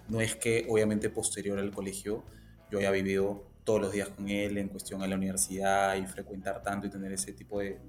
no 0.08 0.21
es 0.21 0.36
que 0.36 0.67
obviamente 0.69 1.10
posterior 1.10 1.58
al 1.58 1.71
colegio 1.71 2.23
yo 2.69 2.77
haya 2.77 2.91
vivido 2.91 3.43
todos 3.63 3.82
los 3.82 3.91
días 3.91 4.10
con 4.10 4.29
él 4.29 4.60
en 4.60 4.67
cuestión 4.67 5.01
a 5.01 5.08
la 5.08 5.15
universidad 5.15 5.95
y 5.95 6.05
frecuentar 6.05 6.62
tanto 6.62 6.86
y 6.86 6.91
tener 6.91 7.12
ese 7.12 7.34
tipo 7.34 7.60
de, 7.60 7.79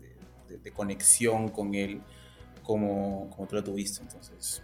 de 0.49 0.73
conexión 0.73 1.51
con 1.51 1.75
él 1.75 2.01
como, 2.71 3.29
como 3.31 3.49
tú 3.49 3.57
lo 3.57 3.65
tuviste. 3.65 4.01
Entonces, 4.01 4.63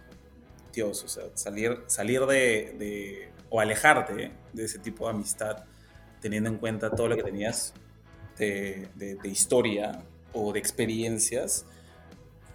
Dios, 0.71 1.03
o 1.03 1.09
sea, 1.09 1.23
salir, 1.33 1.83
salir 1.87 2.25
de, 2.25 3.33
o 3.49 3.59
alejarte 3.59 4.31
de 4.53 4.63
ese 4.63 4.79
tipo 4.79 5.07
de 5.07 5.11
amistad, 5.11 5.65
teniendo 6.21 6.49
en 6.49 6.57
cuenta 6.57 6.89
todo 6.89 7.09
lo 7.09 7.17
que 7.17 7.23
tenías 7.23 7.73
de, 8.37 8.87
de, 8.95 9.27
historia 9.27 10.05
o 10.31 10.53
de 10.53 10.59
experiencias, 10.59 11.65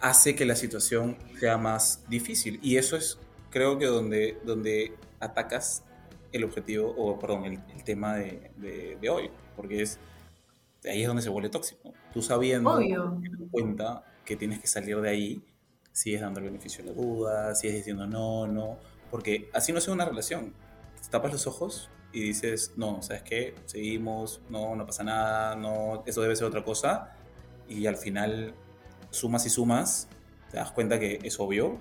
hace 0.01 0.35
que 0.35 0.47
la 0.47 0.57
situación 0.57 1.19
sea 1.38 1.59
más 1.59 2.03
difícil. 2.09 2.59
Y 2.62 2.79
eso 2.79 2.97
es, 2.97 3.19
creo 3.51 3.79
que, 3.79 3.85
donde, 3.85 4.38
donde 4.47 4.95
atacas 5.21 5.85
el 6.33 6.45
objetivo, 6.45 6.95
o 6.97 7.19
perdón, 7.19 7.45
el, 7.45 7.85
tema 7.85 8.17
de, 8.17 8.51
de, 9.03 9.11
hoy, 9.11 9.31
porque 9.55 9.83
es 9.83 9.99
ahí 10.85 11.03
es 11.03 11.09
donde 11.09 11.23
se 11.23 11.29
vuelve 11.29 11.51
tóxico. 11.51 11.93
Tú 12.15 12.23
sabiendo, 12.23 12.81
en 12.81 13.49
cuenta 13.51 14.03
que 14.25 14.37
tienes 14.37 14.61
que 14.61 14.67
salir 14.67 15.01
de 15.01 15.09
ahí, 15.09 15.45
sigues 15.93 16.21
dando 16.21 16.41
el 16.41 16.47
beneficio 16.47 16.85
de 16.85 16.91
la 16.91 16.97
duda, 16.97 17.55
sigues 17.55 17.77
diciendo 17.77 18.07
no, 18.07 18.47
no, 18.47 18.79
porque 19.11 19.51
así 19.53 19.73
no 19.73 19.79
es 19.79 19.89
una 19.89 20.05
relación. 20.05 20.55
Te 21.03 21.09
tapas 21.09 21.33
los 21.33 21.47
ojos 21.47 21.91
y 22.13 22.21
dices, 22.21 22.75
no, 22.77 23.03
¿sabes 23.03 23.23
qué? 23.23 23.55
Seguimos, 23.67 24.41
no, 24.49 24.77
no 24.77 24.87
pasa 24.87 25.03
nada, 25.05 25.57
no, 25.57 26.03
eso 26.07 26.21
debe 26.23 26.37
ser 26.37 26.47
otra 26.47 26.65
cosa, 26.65 27.13
y 27.69 27.87
al 27.87 27.97
final 27.97 28.55
sumas 29.11 29.47
y 29.47 29.51
sumas, 29.51 30.09
te 30.51 30.59
das 30.59 30.73
cuenta 30.73 30.99
que 30.99 31.19
es 31.23 31.41
obvio, 31.41 31.79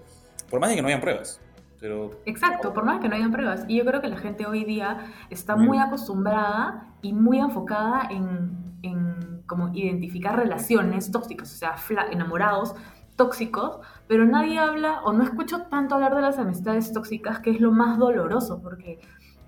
por 0.50 0.60
más 0.60 0.70
de 0.70 0.76
que 0.78 0.82
no 0.82 0.88
hayan 0.88 1.02
pruebas. 1.02 1.42
Pero... 1.80 2.22
Exacto, 2.26 2.74
por 2.74 2.86
más 2.86 3.02
que 3.02 3.10
no 3.10 3.16
hayan 3.16 3.32
pruebas. 3.32 3.66
Y 3.68 3.78
yo 3.78 3.86
creo 3.86 4.02
que 4.02 4.08
la 4.08 4.18
gente 4.18 4.46
hoy 4.46 4.66
día 4.66 5.12
está 5.32 5.56
muy 5.56 5.80
acostumbrada 5.80 6.94
y 7.02 7.12
muy 7.12 7.40
enfocada 7.40 8.08
en, 8.12 8.78
en 8.84 9.11
como 9.52 9.68
identificar 9.74 10.38
relaciones 10.38 11.12
tóxicas, 11.12 11.54
o 11.54 11.58
sea, 11.58 11.76
enamorados 12.10 12.74
tóxicos, 13.18 13.80
pero 14.08 14.26
nadie 14.26 14.58
habla 14.58 15.02
o 15.04 15.12
no 15.12 15.24
escucho 15.24 15.64
tanto 15.64 15.96
hablar 15.96 16.16
de 16.16 16.22
las 16.22 16.40
amistades 16.40 16.94
tóxicas, 16.94 17.42
que 17.42 17.52
es 17.52 17.60
lo 17.60 17.74
más 17.74 17.98
doloroso, 17.98 18.62
porque 18.62 19.00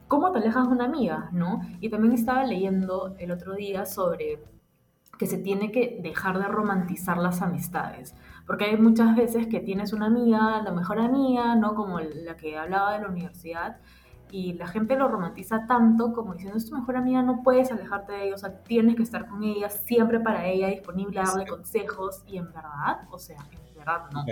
¿cómo 0.10 0.34
te 0.34 0.39
alejas 0.39 0.68
de 0.68 0.74
una 0.74 0.84
amiga? 0.84 1.30
¿no? 1.32 1.62
Y 1.80 1.89
también 1.89 2.13
estaba 2.13 2.44
leyendo 2.44 3.16
el 3.18 3.32
otro 3.32 3.56
día 3.56 3.86
sobre 3.86 4.44
que 5.18 5.26
se 5.26 5.38
tiene 5.38 5.72
que 5.72 6.02
dejar 6.04 6.38
de 6.38 6.50
romantizar 6.50 7.18
las 7.18 7.42
amistades. 7.42 8.13
Porque 8.46 8.66
hay 8.66 8.78
muchas 8.78 9.16
veces 9.16 9.48
que 9.48 9.62
tienes 9.62 9.94
una 9.94 10.08
amiga, 10.08 10.62
la 10.62 10.72
mejor 10.72 11.00
amiga, 11.00 11.56
¿no? 11.56 11.76
Como 11.76 12.02
la 12.02 12.36
que 12.36 12.58
hablaba 12.58 12.92
de 12.92 13.04
la 13.04 13.08
universidad, 13.08 13.78
y 14.34 14.54
la 14.54 14.65
gente 14.65 14.96
lo 14.96 15.08
romantiza 15.08 15.67
tanto 15.67 16.12
como 16.12 16.34
diciendo, 16.34 16.58
es 16.58 16.67
tu 16.67 16.76
mejor 16.76 16.96
amiga, 16.96 17.22
no 17.22 17.43
puedes 17.43 17.72
alejarte 17.72 18.13
de 18.13 18.26
ella, 18.26 18.34
o 18.34 18.38
sea, 18.39 18.63
tienes 18.63 18.96
que 18.96 19.04
estar 19.04 19.28
con 19.28 19.43
ella, 19.43 19.69
siempre 19.69 20.19
para 20.19 20.48
ella, 20.48 20.69
disponible 20.69 21.19
a 21.19 21.24
darle 21.26 21.46
consejos, 21.46 22.24
y 22.26 22.39
en 22.39 22.48
verdad, 22.48 23.08
o 23.12 23.19
sea, 23.19 23.38
en 23.52 23.78
verdad 23.78 24.10
no. 24.12 24.26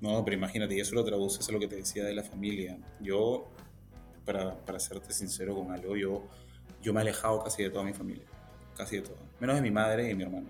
No, 0.00 0.24
pero 0.24 0.38
imagínate, 0.38 0.74
y 0.74 0.80
eso 0.80 0.94
lo 0.94 1.04
traduces 1.04 1.46
a 1.46 1.52
lo 1.52 1.58
que 1.58 1.68
te 1.68 1.76
decía 1.76 2.04
de 2.04 2.14
la 2.14 2.22
familia. 2.22 2.78
Yo, 3.00 3.50
para, 4.24 4.56
para 4.56 4.78
serte 4.80 5.12
sincero 5.12 5.54
con 5.54 5.70
algo, 5.70 5.94
yo, 5.94 6.22
yo 6.82 6.94
me 6.94 7.00
he 7.00 7.02
alejado 7.02 7.44
casi 7.44 7.64
de 7.64 7.68
toda 7.68 7.84
mi 7.84 7.92
familia, 7.92 8.24
casi 8.74 8.96
de 8.96 9.02
toda, 9.02 9.18
menos 9.40 9.56
de 9.56 9.62
mi 9.62 9.70
madre 9.70 10.10
y 10.10 10.14
mi 10.14 10.22
hermano. 10.22 10.46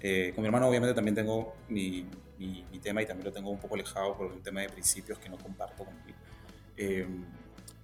Eh, 0.00 0.32
con 0.34 0.40
mi 0.40 0.46
hermano 0.46 0.68
obviamente 0.68 0.94
también 0.94 1.14
tengo 1.14 1.52
mi, 1.68 2.06
mi, 2.38 2.78
tema 2.82 3.02
y 3.02 3.06
también 3.06 3.26
lo 3.26 3.32
tengo 3.32 3.50
un 3.50 3.58
poco 3.58 3.74
alejado 3.74 4.16
por 4.16 4.32
un 4.32 4.42
tema 4.42 4.62
de 4.62 4.70
principios 4.70 5.18
que 5.18 5.28
no 5.28 5.36
comparto 5.36 5.84
con 5.84 5.94
él. 6.06 6.14
Eh, 6.78 7.06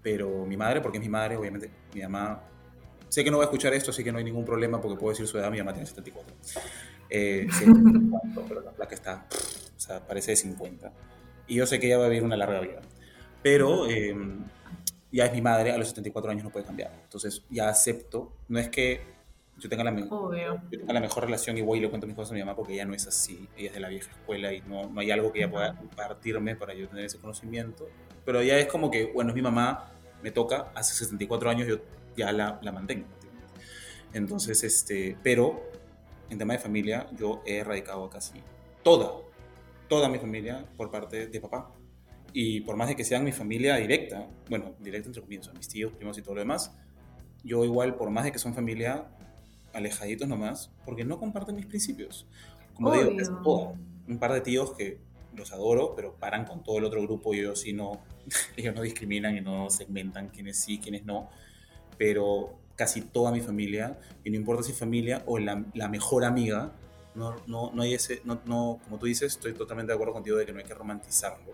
pero 0.03 0.45
mi 0.45 0.57
madre, 0.57 0.81
porque 0.81 0.99
es 0.99 1.05
mi 1.05 1.09
madre, 1.09 1.37
obviamente, 1.37 1.71
mi 1.95 2.03
mamá, 2.03 2.43
sé 3.09 3.23
que 3.23 3.31
no 3.31 3.39
va 3.39 3.45
a 3.45 3.47
escuchar 3.47 3.73
esto, 3.75 3.91
así 3.91 4.03
que 4.03 4.11
no 4.11 4.19
hay 4.19 4.25
ningún 4.25 4.45
problema 4.45 4.81
porque 4.81 4.99
puedo 4.99 5.11
decir 5.11 5.27
su 5.27 5.39
edad, 5.39 5.51
mi 5.51 5.59
mamá 5.59 5.73
tiene 5.73 5.87
74. 5.87 6.35
Eh, 7.09 7.47
pero 8.49 8.61
la 8.63 8.73
placa 8.73 8.95
está, 8.95 9.27
o 9.77 9.81
sea, 9.81 10.07
parece 10.07 10.33
de 10.33 10.37
50. 10.37 10.93
Y 11.47 11.57
yo 11.57 11.67
sé 11.67 11.79
que 11.79 11.87
ella 11.87 11.99
va 11.99 12.07
a 12.07 12.09
vivir 12.09 12.25
una 12.25 12.37
larga 12.37 12.61
vida. 12.61 12.81
Pero 13.43 13.89
em, 13.89 14.45
ya 15.11 15.27
es 15.27 15.33
mi 15.33 15.43
madre, 15.43 15.73
a 15.73 15.79
los 15.79 15.89
74 15.89 16.31
años 16.31 16.45
no 16.45 16.51
puede 16.51 16.65
cambiar. 16.65 16.93
Entonces 17.03 17.45
ya 17.51 17.69
acepto, 17.69 18.33
no 18.49 18.59
es 18.59 18.69
que 18.69 19.12
yo 19.63 19.69
tenga, 19.69 19.85
la 19.85 19.93
la 19.93 21.01
mejor 21.01 21.25
relación 21.25 21.57
y 21.57 21.63
voy 21.63 21.79
y 21.79 21.83
le 21.83 21.89
cuento 21.89 22.09
mis 22.09 22.17
cosas 22.17 22.33
a 22.33 22.35
mi 22.35 22.41
mamá 22.41 22.57
porque 22.57 22.75
ella 22.75 22.85
no 22.85 22.95
es 22.95 23.07
así, 23.07 23.49
ella 23.57 23.69
es 23.69 23.75
de 23.75 23.81
la 23.81 23.89
vieja 23.89 24.11
escuela 24.11 24.53
y 24.53 24.61
no, 24.63 24.91
no 24.91 25.01
hay 25.01 25.13
algo 25.13 25.33
que 25.33 25.39
ella 25.39 25.51
pueda 25.51 25.77
compartirme 25.77 26.57
para 26.57 26.75
yo 26.75 26.89
tener 26.89 27.05
ese 27.05 27.19
conocimiento. 27.19 27.89
Pero 28.25 28.43
ya 28.43 28.59
es 28.59 28.67
como 28.67 28.91
que, 28.91 29.13
bueno, 29.13 29.31
es 29.31 29.37
mi 29.37 29.43
mamá, 29.43 29.93
me 30.21 30.33
toca, 30.33 30.73
hace 30.75 30.95
64 30.95 31.49
años 31.49 31.69
yo 31.69 31.77
ya 32.17 32.33
la, 32.33 32.59
la 32.61 32.73
mantengo. 32.73 33.07
Entonces, 34.13 34.65
este, 34.65 35.17
pero 35.23 35.71
en 36.29 36.39
tema 36.39 36.55
de 36.55 36.59
familia 36.59 37.07
yo 37.17 37.43
he 37.47 37.59
erradicado 37.59 38.11
casi 38.11 38.43
toda, 38.83 39.13
toda 39.87 40.09
mi 40.09 40.19
familia 40.19 40.67
por 40.77 40.91
parte 40.91 41.29
de 41.29 41.41
papá. 41.41 41.71
Y 42.33 42.63
por 42.63 42.77
más 42.77 42.89
de 42.89 42.97
que 42.97 43.05
sean 43.05 43.23
mi 43.23 43.33
familia 43.33 43.77
directa, 43.77 44.27
bueno, 44.49 44.75
directa 44.81 45.09
entre 45.09 45.23
comillas, 45.23 45.53
mis 45.55 45.69
tíos, 45.69 45.93
primos 45.93 46.19
y 46.19 46.23
todo 46.23 46.35
lo 46.35 46.41
demás, 46.41 46.75
yo 47.45 47.65
igual, 47.65 47.95
por 47.95 48.11
más 48.11 48.25
de 48.25 48.33
que 48.33 48.39
son 48.39 48.55
familia, 48.55 49.07
alejaditos 49.73 50.29
nomás, 50.29 50.71
porque 50.85 51.05
no 51.05 51.19
comparten 51.19 51.57
mis 51.57 51.67
principios. 51.67 52.27
Como 52.75 52.93
digo, 52.93 53.11
es 53.19 53.29
todo. 53.43 53.75
Un 54.09 54.19
par 54.19 54.33
de 54.33 54.41
tíos 54.41 54.73
que 54.73 54.99
los 55.35 55.53
adoro, 55.53 55.95
pero 55.95 56.15
paran 56.15 56.45
con 56.45 56.63
todo 56.63 56.79
el 56.79 56.85
otro 56.85 57.03
grupo 57.03 57.33
y 57.35 57.41
ellos 57.41 57.61
sí 57.61 57.73
no, 57.73 58.03
ellos 58.57 58.75
no 58.75 58.83
discriminan 58.83 59.37
y 59.37 59.41
no 59.41 59.71
segmentan 59.71 60.29
quiénes 60.29 60.59
sí, 60.59 60.79
quiénes 60.79 61.05
no. 61.05 61.31
Pero 61.99 62.59
casi 62.77 63.03
toda 63.03 63.31
mi 63.31 63.41
familia, 63.41 63.99
y 64.25 64.31
no 64.31 64.37
importa 64.37 64.63
si 64.63 64.73
familia 64.73 65.23
o 65.27 65.39
la, 65.39 65.65
la 65.75 65.89
mejor 65.89 66.25
amiga, 66.25 66.73
no, 67.15 67.37
no, 67.47 67.71
no 67.73 67.83
hay 67.83 67.95
ese, 67.95 68.23
no, 68.25 68.41
no, 68.47 68.81
como 68.85 68.99
tú 68.99 69.07
dices, 69.07 69.33
estoy 69.33 69.53
totalmente 69.53 69.93
de 69.93 69.95
acuerdo 69.95 70.15
contigo 70.15 70.37
de 70.37 70.47
que 70.47 70.53
no 70.53 70.59
hay 70.59 70.65
que 70.65 70.75
romantizarlo, 70.75 71.53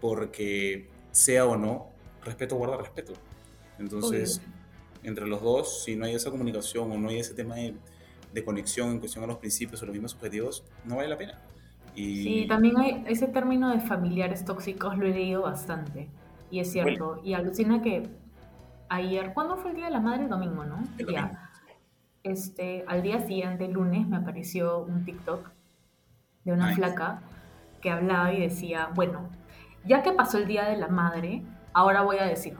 porque 0.00 0.88
sea 1.12 1.46
o 1.46 1.56
no, 1.56 1.90
respeto 2.24 2.56
guarda 2.56 2.78
respeto. 2.78 3.12
Entonces, 3.78 4.40
entre 5.02 5.26
los 5.26 5.42
dos, 5.42 5.84
si 5.84 5.96
no 5.96 6.04
hay 6.04 6.14
esa 6.14 6.30
comunicación 6.30 6.90
o 6.90 6.98
no 6.98 7.08
hay 7.08 7.18
ese 7.18 7.34
tema 7.34 7.56
de, 7.56 7.74
conexión 8.44 8.90
en 8.90 9.00
cuestión 9.00 9.24
a 9.24 9.26
los 9.26 9.38
principios 9.38 9.82
o 9.82 9.86
los 9.86 9.92
mismos 9.92 10.14
objetivos, 10.14 10.62
no 10.84 10.96
vale 10.96 11.08
la 11.08 11.18
pena. 11.18 11.38
Y... 11.96 12.22
Sí, 12.22 12.46
también 12.48 12.78
hay 12.78 13.04
ese 13.08 13.26
término 13.26 13.70
de 13.70 13.80
familiares 13.80 14.44
tóxicos, 14.44 14.96
lo 14.96 15.06
he 15.06 15.10
leído 15.10 15.42
bastante. 15.42 16.08
Y 16.50 16.60
es 16.60 16.70
cierto. 16.70 17.20
Y 17.24 17.34
alucina 17.34 17.82
que 17.82 18.08
ayer, 18.88 19.32
¿cuándo 19.34 19.56
fue 19.56 19.70
el 19.70 19.76
Día 19.76 19.86
de 19.86 19.90
la 19.90 20.00
Madre? 20.00 20.28
Domingo, 20.28 20.64
¿no? 20.64 20.84
Ya. 21.10 21.50
Este, 22.22 22.84
al 22.86 23.02
día 23.02 23.20
siguiente, 23.20 23.66
lunes, 23.68 24.06
me 24.06 24.16
apareció 24.16 24.80
un 24.80 25.04
TikTok 25.04 25.50
de 26.44 26.52
una 26.52 26.74
flaca 26.74 27.22
que 27.80 27.90
hablaba 27.90 28.32
y 28.32 28.40
decía, 28.40 28.90
bueno, 28.94 29.28
ya 29.84 30.02
que 30.02 30.12
pasó 30.12 30.38
el 30.38 30.46
Día 30.46 30.64
de 30.64 30.76
la 30.76 30.88
Madre, 30.88 31.42
ahora 31.72 32.02
voy 32.02 32.18
a 32.18 32.24
decir, 32.24 32.56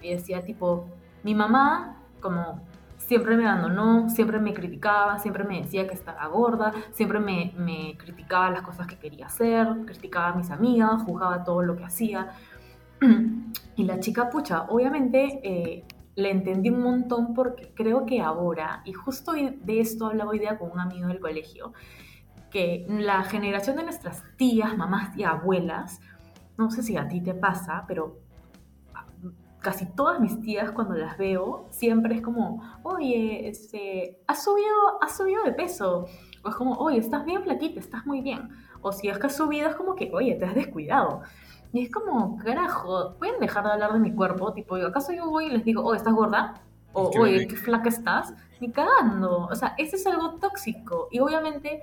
y 0.00 0.10
decía 0.10 0.42
tipo, 0.42 0.88
mi 1.24 1.34
mamá, 1.34 1.96
como 2.20 2.62
siempre 2.98 3.36
me 3.36 3.46
abandonó, 3.46 4.08
siempre 4.08 4.38
me 4.38 4.54
criticaba, 4.54 5.18
siempre 5.18 5.44
me 5.44 5.60
decía 5.60 5.86
que 5.86 5.94
estaba 5.94 6.26
gorda, 6.26 6.72
siempre 6.92 7.18
me, 7.18 7.52
me 7.56 7.96
criticaba 7.98 8.50
las 8.50 8.62
cosas 8.62 8.86
que 8.86 8.96
quería 8.96 9.26
hacer, 9.26 9.66
criticaba 9.84 10.28
a 10.28 10.34
mis 10.34 10.50
amigas, 10.50 11.02
juzgaba 11.02 11.44
todo 11.44 11.62
lo 11.62 11.76
que 11.76 11.84
hacía. 11.84 12.28
Y 13.76 13.82
la 13.84 13.98
chica, 13.98 14.30
pucha, 14.30 14.66
obviamente 14.68 15.40
eh, 15.42 15.84
le 16.14 16.30
entendí 16.30 16.70
un 16.70 16.80
montón 16.80 17.34
porque 17.34 17.72
creo 17.74 18.06
que 18.06 18.20
ahora, 18.20 18.82
y 18.84 18.92
justo 18.92 19.32
de 19.32 19.80
esto 19.80 20.06
hablaba 20.06 20.30
hoy 20.30 20.38
día 20.38 20.58
con 20.58 20.70
un 20.70 20.78
amigo 20.78 21.08
del 21.08 21.18
colegio, 21.18 21.72
que 22.52 22.86
la 22.88 23.24
generación 23.24 23.74
de 23.76 23.82
nuestras 23.82 24.22
tías, 24.36 24.76
mamás 24.76 25.16
y 25.16 25.24
abuelas, 25.24 26.00
no 26.56 26.70
sé 26.70 26.84
si 26.84 26.96
a 26.96 27.08
ti 27.08 27.20
te 27.20 27.34
pasa, 27.34 27.84
pero 27.88 28.20
casi 29.64 29.86
todas 29.86 30.20
mis 30.20 30.40
tías 30.42 30.70
cuando 30.72 30.94
las 30.94 31.16
veo, 31.16 31.66
siempre 31.70 32.16
es 32.16 32.20
como, 32.20 32.62
oye, 32.82 33.48
este, 33.48 34.20
has, 34.26 34.44
subido, 34.44 35.02
has 35.02 35.16
subido 35.16 35.42
de 35.42 35.52
peso. 35.52 36.06
O 36.44 36.48
es 36.50 36.54
como, 36.54 36.74
oye, 36.74 36.98
estás 36.98 37.24
bien 37.24 37.42
flaquita, 37.42 37.80
estás 37.80 38.04
muy 38.06 38.20
bien. 38.20 38.50
O 38.82 38.92
si 38.92 39.08
es 39.08 39.18
que 39.18 39.26
has 39.26 39.36
subido, 39.36 39.68
es 39.70 39.74
como 39.74 39.94
que, 39.94 40.10
oye, 40.12 40.34
te 40.34 40.44
has 40.44 40.54
descuidado. 40.54 41.22
Y 41.72 41.82
es 41.82 41.90
como, 41.90 42.36
carajo, 42.36 43.14
pueden 43.18 43.40
dejar 43.40 43.64
de 43.64 43.72
hablar 43.72 43.94
de 43.94 44.00
mi 44.00 44.12
cuerpo. 44.12 44.52
Tipo, 44.52 44.76
¿acaso 44.76 45.12
yo 45.12 45.30
voy 45.30 45.46
y 45.46 45.50
les 45.50 45.64
digo, 45.64 45.82
oye, 45.82 45.96
¿estás 45.96 46.12
gorda? 46.12 46.60
O, 46.92 47.10
oye, 47.18 47.48
qué 47.48 47.56
flaca 47.56 47.88
estás. 47.88 48.34
Ni 48.60 48.70
cagando. 48.70 49.46
O 49.46 49.54
sea, 49.54 49.74
ese 49.78 49.96
es 49.96 50.06
algo 50.06 50.34
tóxico. 50.34 51.08
Y 51.10 51.20
obviamente 51.20 51.82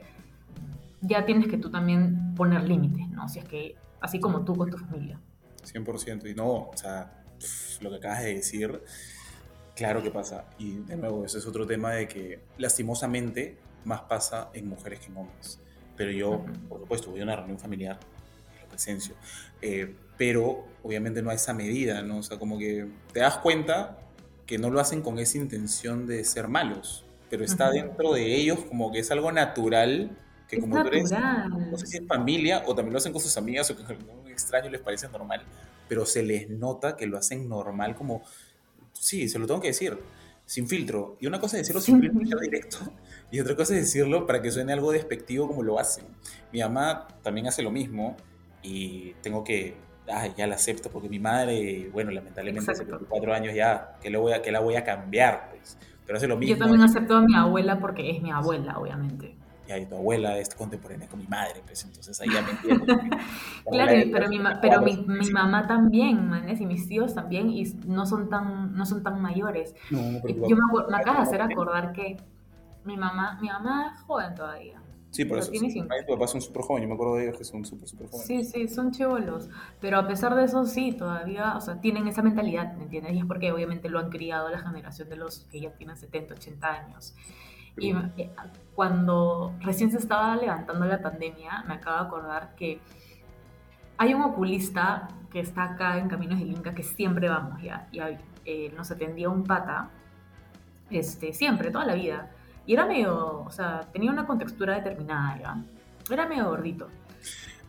ya 1.02 1.26
tienes 1.26 1.48
que 1.48 1.58
tú 1.58 1.72
también 1.72 2.36
poner 2.36 2.63
límites, 2.63 3.10
¿no? 3.10 3.28
Si 3.28 3.39
es 3.39 3.46
que, 3.46 3.76
así 4.00 4.20
como 4.20 4.46
tú 4.46 4.56
con 4.56 4.70
tu 4.70 4.78
familia. 4.78 5.20
100%. 5.63 6.30
Y 6.30 6.36
no, 6.36 6.70
o 6.70 6.72
sea, 6.76 7.21
lo 7.82 7.89
que 7.89 7.97
acabas 7.97 8.23
de 8.23 8.36
decir, 8.36 8.82
claro 9.75 10.04
que 10.04 10.12
pasa. 10.12 10.45
Y 10.58 10.77
de 10.80 10.97
nuevo, 10.97 11.25
ese 11.25 11.39
es 11.39 11.45
otro 11.45 11.65
tema 11.65 11.91
de 11.93 12.08
que 12.08 12.39
lastimosamente 12.58 13.58
más 13.86 14.01
pasa 14.01 14.49
en 14.54 14.67
mujeres 14.67 14.99
que 14.99 15.08
en 15.08 15.17
hombres. 15.17 15.60
Pero 15.95 16.12
yo, 16.12 16.45
por 16.69 16.80
supuesto, 16.80 17.12
voy 17.12 17.21
a 17.21 17.23
una 17.23 17.36
reunión 17.36 17.60
familiar, 17.60 17.99
lo 18.62 18.67
presencio. 18.67 19.15
Eh, 19.62 19.94
pero 20.17 20.65
obviamente 20.83 21.21
no 21.21 21.29
a 21.31 21.33
esa 21.33 21.54
medida, 21.54 22.02
¿no? 22.02 22.17
O 22.17 22.23
sea, 22.23 22.37
como 22.37 22.58
que 22.58 22.87
te 23.12 23.21
das 23.21 23.37
cuenta 23.37 23.98
que 24.46 24.58
no 24.58 24.69
lo 24.69 24.79
hacen 24.79 25.02
con 25.02 25.17
esa 25.17 25.37
intención 25.37 26.06
de 26.06 26.23
ser 26.23 26.48
malos, 26.48 27.06
pero 27.29 27.46
está 27.46 27.71
dentro 27.71 28.13
de 28.13 28.35
ellos 28.35 28.60
como 28.67 28.92
que 28.92 29.00
es 29.00 29.10
algo 29.10 29.31
natural 29.31 30.17
que 30.48 30.60
como 30.60 30.81
tú 30.81 30.89
eres, 30.89 31.12
no 31.12 31.77
sé 31.77 31.87
si 31.87 31.98
es 31.98 32.06
familia 32.06 32.63
o 32.67 32.75
también 32.75 32.92
lo 32.92 32.98
hacen 32.98 33.13
con 33.13 33.21
sus 33.21 33.37
amigas 33.37 33.71
o 33.71 33.77
que 33.77 33.83
algún 33.83 34.27
extraño 34.27 34.69
les 34.69 34.81
parece 34.81 35.08
normal, 35.08 35.42
pero 35.92 36.06
se 36.06 36.23
les 36.23 36.50
nota 36.50 36.96
que 36.96 37.06
lo 37.06 37.17
hacen 37.17 37.50
normal 37.50 37.96
como, 37.96 38.21
sí, 38.94 39.27
se 39.27 39.37
lo 39.37 39.46
tengo 39.46 39.60
que 39.60 39.67
decir, 39.67 39.98
sin 40.46 40.65
filtro. 40.65 41.17
Y 41.19 41.27
una 41.27 41.37
cosa 41.37 41.58
es 41.58 41.63
decirlo 41.63 41.81
sin 41.81 42.00
filtro 42.00 42.39
directo 42.39 42.77
y 43.29 43.42
otra 43.42 43.58
cosa 43.58 43.75
es 43.75 43.81
decirlo 43.81 44.25
para 44.25 44.42
que 44.42 44.52
suene 44.52 44.71
algo 44.71 44.94
despectivo 44.94 45.50
como 45.50 45.63
lo 45.63 45.79
hacen. 45.79 46.06
Mi 46.54 46.62
mamá 46.62 47.10
también 47.23 47.48
hace 47.48 47.62
lo 47.62 47.71
mismo 47.71 48.15
y 48.63 49.15
tengo 49.21 49.44
que, 49.44 49.75
ya 50.37 50.48
la 50.48 50.56
acepto 50.56 50.89
porque 50.89 51.10
mi 51.10 51.19
madre, 51.19 51.89
bueno, 51.92 52.12
lamentablemente 52.12 52.71
hace 52.71 52.85
24 52.85 53.33
años 53.33 53.54
ya, 53.54 53.98
que, 54.02 54.10
le 54.10 54.17
voy 54.17 54.31
a, 54.31 54.42
que 54.42 54.54
la 54.54 54.62
voy 54.62 54.77
a 54.77 54.85
cambiar, 54.85 55.50
pues. 55.50 55.77
Pero 56.06 56.19
hace 56.19 56.27
lo 56.29 56.37
mismo. 56.37 56.56
Yo 56.56 56.58
también 56.58 56.83
acepto 56.83 57.17
a 57.17 57.21
mi 57.21 57.35
abuela 57.35 57.81
porque 57.81 58.12
es 58.12 58.21
mi 58.21 58.31
abuela, 58.31 58.79
obviamente 58.79 59.40
ya 59.80 59.90
tu 59.90 59.96
abuela 59.96 60.38
es 60.38 60.54
contemporánea 60.54 61.08
con 61.08 61.19
mi 61.19 61.28
madre, 61.28 61.62
pues 61.65 61.84
entonces 61.84 62.19
ahí 62.22 62.30
ya 62.34 62.42
me 62.42 62.52
entiendo. 62.52 62.86
claro, 63.69 63.94
pero, 64.12 64.30
mi, 64.30 64.40
pero 64.62 64.82
mi, 64.82 64.98
mi, 65.08 65.30
mamá 65.32 65.67
también, 65.67 66.30
manes, 66.30 66.62
y 66.62 66.65
mis 66.65 66.88
tíos 66.88 67.13
también, 67.13 67.50
y 67.50 67.63
no 67.86 68.06
son 68.06 68.30
tan, 68.30 68.76
no 68.76 68.86
son 68.86 69.04
tan 69.04 69.22
mayores. 69.22 69.76
No, 69.90 70.19
pero 70.22 70.48
yo 70.48 70.56
me, 70.56 70.88
me 70.90 70.98
acabo 70.98 71.17
de 71.17 71.24
hacer 71.24 71.42
acordar 71.42 71.94
que 71.94 72.17
mi 72.84 72.98
mamá, 72.98 73.38
mi 73.42 73.48
mamá 73.48 73.94
es 73.96 74.02
joven 74.02 74.36
todavía. 74.36 74.82
Sí, 75.12 75.26
por 75.26 75.40
eso. 75.40 75.52
Tiene 75.52 75.69
tu 76.08 76.13
papá 76.13 76.28
son 76.28 76.42
súper 76.42 76.62
jóvenes, 76.62 76.84
yo 76.84 76.88
me 76.88 76.96
acuerdo 76.96 77.15
de 77.15 77.24
ellos 77.26 77.38
que 77.38 77.44
son 77.44 77.65
súper, 77.65 77.88
súper 77.88 78.08
jóvenes. 78.08 78.28
Sí, 78.28 78.44
sí, 78.46 78.67
son 78.69 78.92
chivolos. 78.92 79.50
Pero 79.82 80.00
a 80.00 80.08
pesar 80.08 80.34
de 80.36 80.46
eso, 80.46 80.65
sí, 80.65 80.94
todavía, 80.94 81.58
o 81.58 81.62
sea, 81.62 81.82
tienen 81.82 82.08
esa 82.08 82.22
mentalidad, 82.22 82.74
¿me 82.78 82.84
entiendes? 82.84 83.13
Y 83.13 83.19
es 83.19 83.26
porque 83.26 83.52
obviamente 83.52 83.90
lo 83.90 84.00
han 84.00 84.10
criado 84.10 84.50
la 84.50 84.60
generación 84.60 85.10
de 85.10 85.17
los 85.17 85.40
que 85.52 85.60
ya 85.60 85.72
tienen 85.72 85.98
70, 85.98 86.36
80 86.36 86.67
años. 86.67 87.13
Y 87.78 87.92
eh, 87.92 88.30
cuando 88.76 89.56
recién 89.62 89.92
se 89.92 89.98
estaba 89.98 90.36
levantando 90.36 90.86
la 90.86 91.02
pandemia, 91.02 91.63
me 91.67 91.76
acabo 91.76 91.98
de 91.98 92.04
acordar 92.08 92.56
que 92.56 92.80
hay 93.98 94.13
un 94.13 94.22
oculista 94.22 95.08
que 95.32 95.40
está 95.40 95.63
acá 95.63 95.98
en 95.98 96.10
Caminos 96.10 96.40
del 96.40 96.52
Inca 96.52 96.74
que 96.74 96.84
siempre 96.84 97.30
vamos 97.30 97.62
ya, 97.62 97.88
y 97.92 98.00
eh, 98.46 98.74
nos 98.76 98.92
atendía 98.92 99.30
un 99.30 99.44
pata, 99.44 99.90
este, 100.90 101.34
siempre, 101.34 101.72
toda 101.72 101.86
la 101.86 101.96
vida 101.96 102.30
y 102.65 102.74
era 102.74 102.86
medio, 102.86 103.44
o 103.44 103.52
sea, 103.52 103.82
tenía 103.92 104.12
una 104.12 104.26
contextura 104.26 104.76
determinada, 104.76 105.40
¿ya? 105.40 105.63
Era 106.13 106.28
medio 106.28 106.46
gordito. 106.46 106.90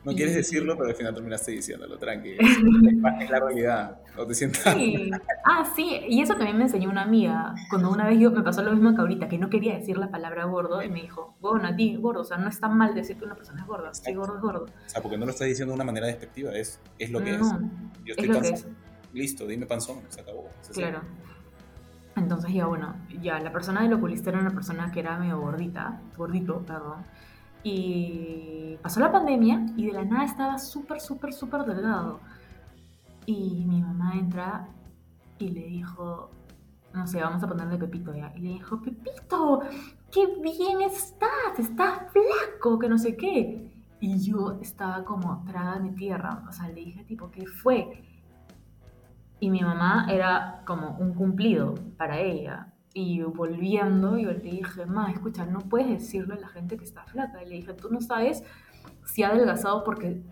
No 0.05 0.13
quieres 0.15 0.35
decirlo, 0.35 0.77
pero 0.77 0.91
al 0.91 0.97
final 0.97 1.15
terminaste 1.15 1.53
diciéndolo, 1.53 1.97
tranqui. 1.97 2.33
es 3.21 3.31
la 3.31 3.41
realidad, 3.41 4.01
no 4.17 4.27
te 4.27 4.35
sientas. 4.35 4.75
Sí. 4.75 5.11
Ah, 5.45 5.65
sí, 5.75 6.01
y 6.09 6.21
eso 6.21 6.35
también 6.35 6.57
me 6.57 6.65
enseñó 6.65 6.91
una 6.91 7.03
amiga. 7.03 7.55
Cuando 7.71 7.91
una 7.91 8.07
vez 8.07 8.19
yo 8.19 8.31
me 8.31 8.43
pasó 8.43 8.63
lo 8.63 8.73
mismo 8.73 8.95
que 8.95 9.01
ahorita, 9.01 9.29
que 9.29 9.39
no 9.39 9.51
quería 9.51 9.75
decir 9.75 9.97
la 9.97 10.11
palabra 10.11 10.45
gordo, 10.45 10.83
y 10.83 10.89
me 10.89 11.03
dijo, 11.03 11.35
bueno, 11.41 11.67
a 11.69 11.77
ti, 11.77 11.97
gordo, 11.97 12.21
o 12.21 12.25
sea, 12.25 12.37
no 12.37 12.49
es 12.49 12.61
tan 12.61 12.77
mal 12.77 12.95
decir 12.95 13.17
que 13.17 13.25
una 13.25 13.35
persona 13.35 13.63
es 13.63 13.67
gorda, 13.67 13.93
si 13.95 14.13
gordo 14.15 14.37
es 14.37 14.41
gordo. 14.41 14.65
O 14.65 14.89
sea, 14.89 15.03
porque 15.03 15.19
no 15.19 15.25
lo 15.25 15.33
estás 15.33 15.49
diciendo 15.49 15.73
de 15.73 15.77
una 15.77 15.85
manera 15.85 16.07
despectiva, 16.07 16.53
es, 16.53 16.81
es 16.99 17.11
lo 17.11 17.23
que 17.23 17.35
es. 17.35 17.41
Yo 18.05 18.15
estoy 18.15 18.29
panzón. 18.29 18.77
Listo, 19.13 19.47
dime 19.47 19.67
panzón, 19.67 20.01
se 20.09 20.21
acabó. 20.21 20.49
claro. 20.73 21.01
Entonces 22.15 22.53
ya 22.53 22.67
bueno, 22.67 22.95
ya 23.23 23.39
la 23.41 23.53
persona 23.53 23.83
del 23.83 23.95
oculista 23.95 24.31
era 24.31 24.39
una 24.39 24.51
persona 24.51 24.91
que 24.93 25.01
era 25.01 25.19
medio 25.19 25.41
gordita, 25.41 26.01
gordito, 26.17 26.61
perdón. 26.61 27.05
Y 27.63 28.77
pasó 28.83 29.01
la 29.01 29.11
pandemia 29.11 29.67
y 29.77 29.87
de 29.87 29.93
la 29.93 30.05
nada 30.05 30.25
estaba 30.25 30.59
súper, 30.59 31.01
súper, 31.01 31.33
súper 31.33 31.63
delgado. 31.63 32.21
Y 33.27 33.65
mi 33.67 33.81
mamá 33.81 34.15
entra 34.15 34.69
y 35.39 35.49
le 35.49 35.67
dijo, 35.67 36.31
no 36.95 37.07
sé, 37.07 37.21
vamos 37.21 37.43
a 37.43 37.49
ponerle 37.49 37.79
Pepito 37.79 38.15
ya. 38.15 38.33
Y 38.37 38.41
le 38.41 38.49
dijo, 38.51 38.81
Pepito, 38.81 39.61
qué 40.11 40.27
bien 40.41 40.83
estás, 40.83 41.59
estás 41.59 42.11
flaco, 42.13 42.79
que 42.79 42.89
no 42.89 42.99
sé 42.99 43.17
qué. 43.17 43.71
Y 44.01 44.19
yo 44.19 44.59
estaba 44.61 45.05
como 45.05 45.45
tragada 45.45 45.79
de 45.79 45.91
tierra. 45.91 46.45
O 46.49 46.53
sea, 46.53 46.69
le 46.69 46.75
dije 46.75 47.05
tipo, 47.05 47.31
¿qué 47.31 47.47
fue? 47.47 48.03
Y 49.41 49.51
mi 49.51 49.61
mamá 49.61 50.07
era 50.11 50.63
como 50.67 50.97
un 50.99 51.15
cumplido 51.15 51.75
para 51.97 52.21
ella. 52.21 52.73
Y 52.95 53.23
volviendo, 53.23 54.19
yo 54.19 54.33
le 54.33 54.41
dije, 54.41 54.85
ma, 54.87 55.11
escucha, 55.11 55.47
no 55.47 55.61
puedes 55.61 55.89
decirle 55.89 56.35
a 56.35 56.41
la 56.41 56.49
gente 56.49 56.77
que 56.77 56.85
está 56.85 57.05
flaca. 57.05 57.43
Y 57.43 57.49
le 57.49 57.57
dije, 57.57 57.73
tú 57.75 57.89
no 57.91 58.01
sabes 58.01 58.45
si 59.05 59.23
ha 59.23 59.29
adelgazado 59.29 59.83
porque 59.85 60.23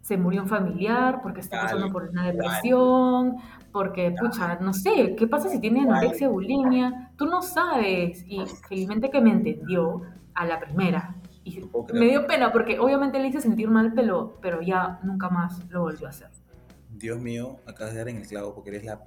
se 0.00 0.16
murió 0.16 0.42
un 0.42 0.48
familiar, 0.48 1.20
porque 1.22 1.40
está 1.40 1.62
pasando 1.62 1.92
por 1.92 2.08
una 2.08 2.26
depresión, 2.26 3.36
porque, 3.72 4.14
pucha, 4.18 4.56
no 4.60 4.72
sé, 4.72 5.14
¿qué 5.16 5.26
pasa 5.26 5.48
si 5.48 5.60
tiene 5.60 5.82
anorexia 5.82 6.28
bulimia? 6.28 7.12
Tú 7.16 7.26
no 7.26 7.42
sabes. 7.42 8.24
Y 8.26 8.44
felizmente 8.68 9.10
que 9.10 9.20
me 9.20 9.30
entendió 9.30 10.02
a 10.34 10.46
la 10.46 10.58
primera. 10.58 11.14
Y 11.44 11.62
me 11.92 12.06
dio 12.06 12.26
pena 12.26 12.52
porque 12.52 12.78
obviamente 12.78 13.18
le 13.18 13.28
hice 13.28 13.40
sentir 13.40 13.68
mal, 13.68 13.92
pero, 13.94 14.38
pero 14.42 14.60
ya 14.62 14.98
nunca 15.02 15.28
más 15.28 15.64
lo 15.70 15.82
volvió 15.82 16.06
a 16.06 16.10
hacer. 16.10 16.28
Dios 16.90 17.18
mío, 17.20 17.58
acabas 17.66 17.92
de 17.94 17.98
dar 17.98 18.08
en 18.08 18.16
el 18.16 18.26
clavo 18.26 18.54
porque 18.54 18.70
eres 18.70 18.84
la, 18.84 19.00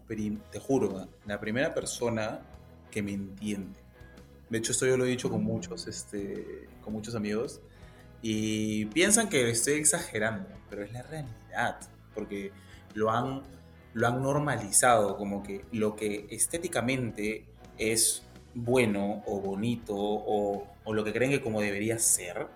te 0.51 0.59
juro, 0.59 1.07
la 1.25 1.39
primera 1.39 1.73
persona 1.73 2.39
que 2.89 3.03
me 3.03 3.13
entiende. 3.13 3.79
De 4.49 4.57
hecho, 4.57 4.71
esto 4.71 4.85
yo 4.85 4.97
lo 4.97 5.05
he 5.05 5.09
dicho 5.09 5.29
con 5.29 5.43
muchos, 5.43 5.87
este, 5.87 6.67
con 6.81 6.93
muchos 6.93 7.15
amigos 7.15 7.61
y 8.23 8.85
piensan 8.85 9.27
que 9.27 9.49
estoy 9.49 9.73
exagerando, 9.73 10.47
pero 10.69 10.81
es 10.81 10.93
la 10.93 11.03
realidad, 11.03 11.77
porque 12.15 12.51
lo 12.93 13.11
han, 13.11 13.43
lo 13.93 14.07
han 14.07 14.23
normalizado 14.23 15.17
como 15.17 15.43
que 15.43 15.65
lo 15.73 15.95
que 15.95 16.25
estéticamente 16.31 17.45
es 17.77 18.23
bueno 18.55 19.23
o 19.27 19.41
bonito 19.41 19.93
o, 19.95 20.67
o 20.85 20.93
lo 20.93 21.03
que 21.03 21.11
creen 21.11 21.31
que 21.31 21.41
como 21.41 21.59
debería 21.59 21.99
ser, 21.99 22.47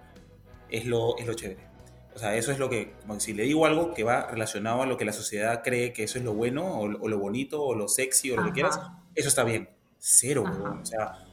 es 0.70 0.86
lo, 0.86 1.18
es 1.18 1.28
lo 1.28 1.34
chévere. 1.34 1.68
O 2.15 2.20
sea, 2.20 2.36
eso 2.36 2.51
es 2.51 2.59
lo 2.59 2.70
que, 2.70 2.93
como 3.01 3.20
si 3.20 3.34
le 3.34 3.43
digo 3.43 3.65
algo 3.65 3.93
que 3.93 4.03
va 4.03 4.26
relacionado 4.26 4.82
a 4.82 4.86
lo 4.86 4.97
que 4.97 5.05
la 5.05 5.13
sociedad 5.13 5.61
cree 5.63 5.93
que 5.93 6.03
eso 6.03 6.18
es 6.18 6.24
lo 6.24 6.34
bueno, 6.34 6.80
o, 6.80 6.88
lo 6.88 7.20
bonito, 7.20 7.61
o 7.61 7.76
lo 7.76 7.88
sexy, 7.88 8.32
o 8.32 8.38
lo 8.38 8.45
que 8.45 8.53
quieras, 8.53 8.80
eso 9.13 9.28
está 9.28 9.43
bien. 9.43 9.70
Cero, 9.99 10.43
O 10.82 10.86
sea, 10.86 11.28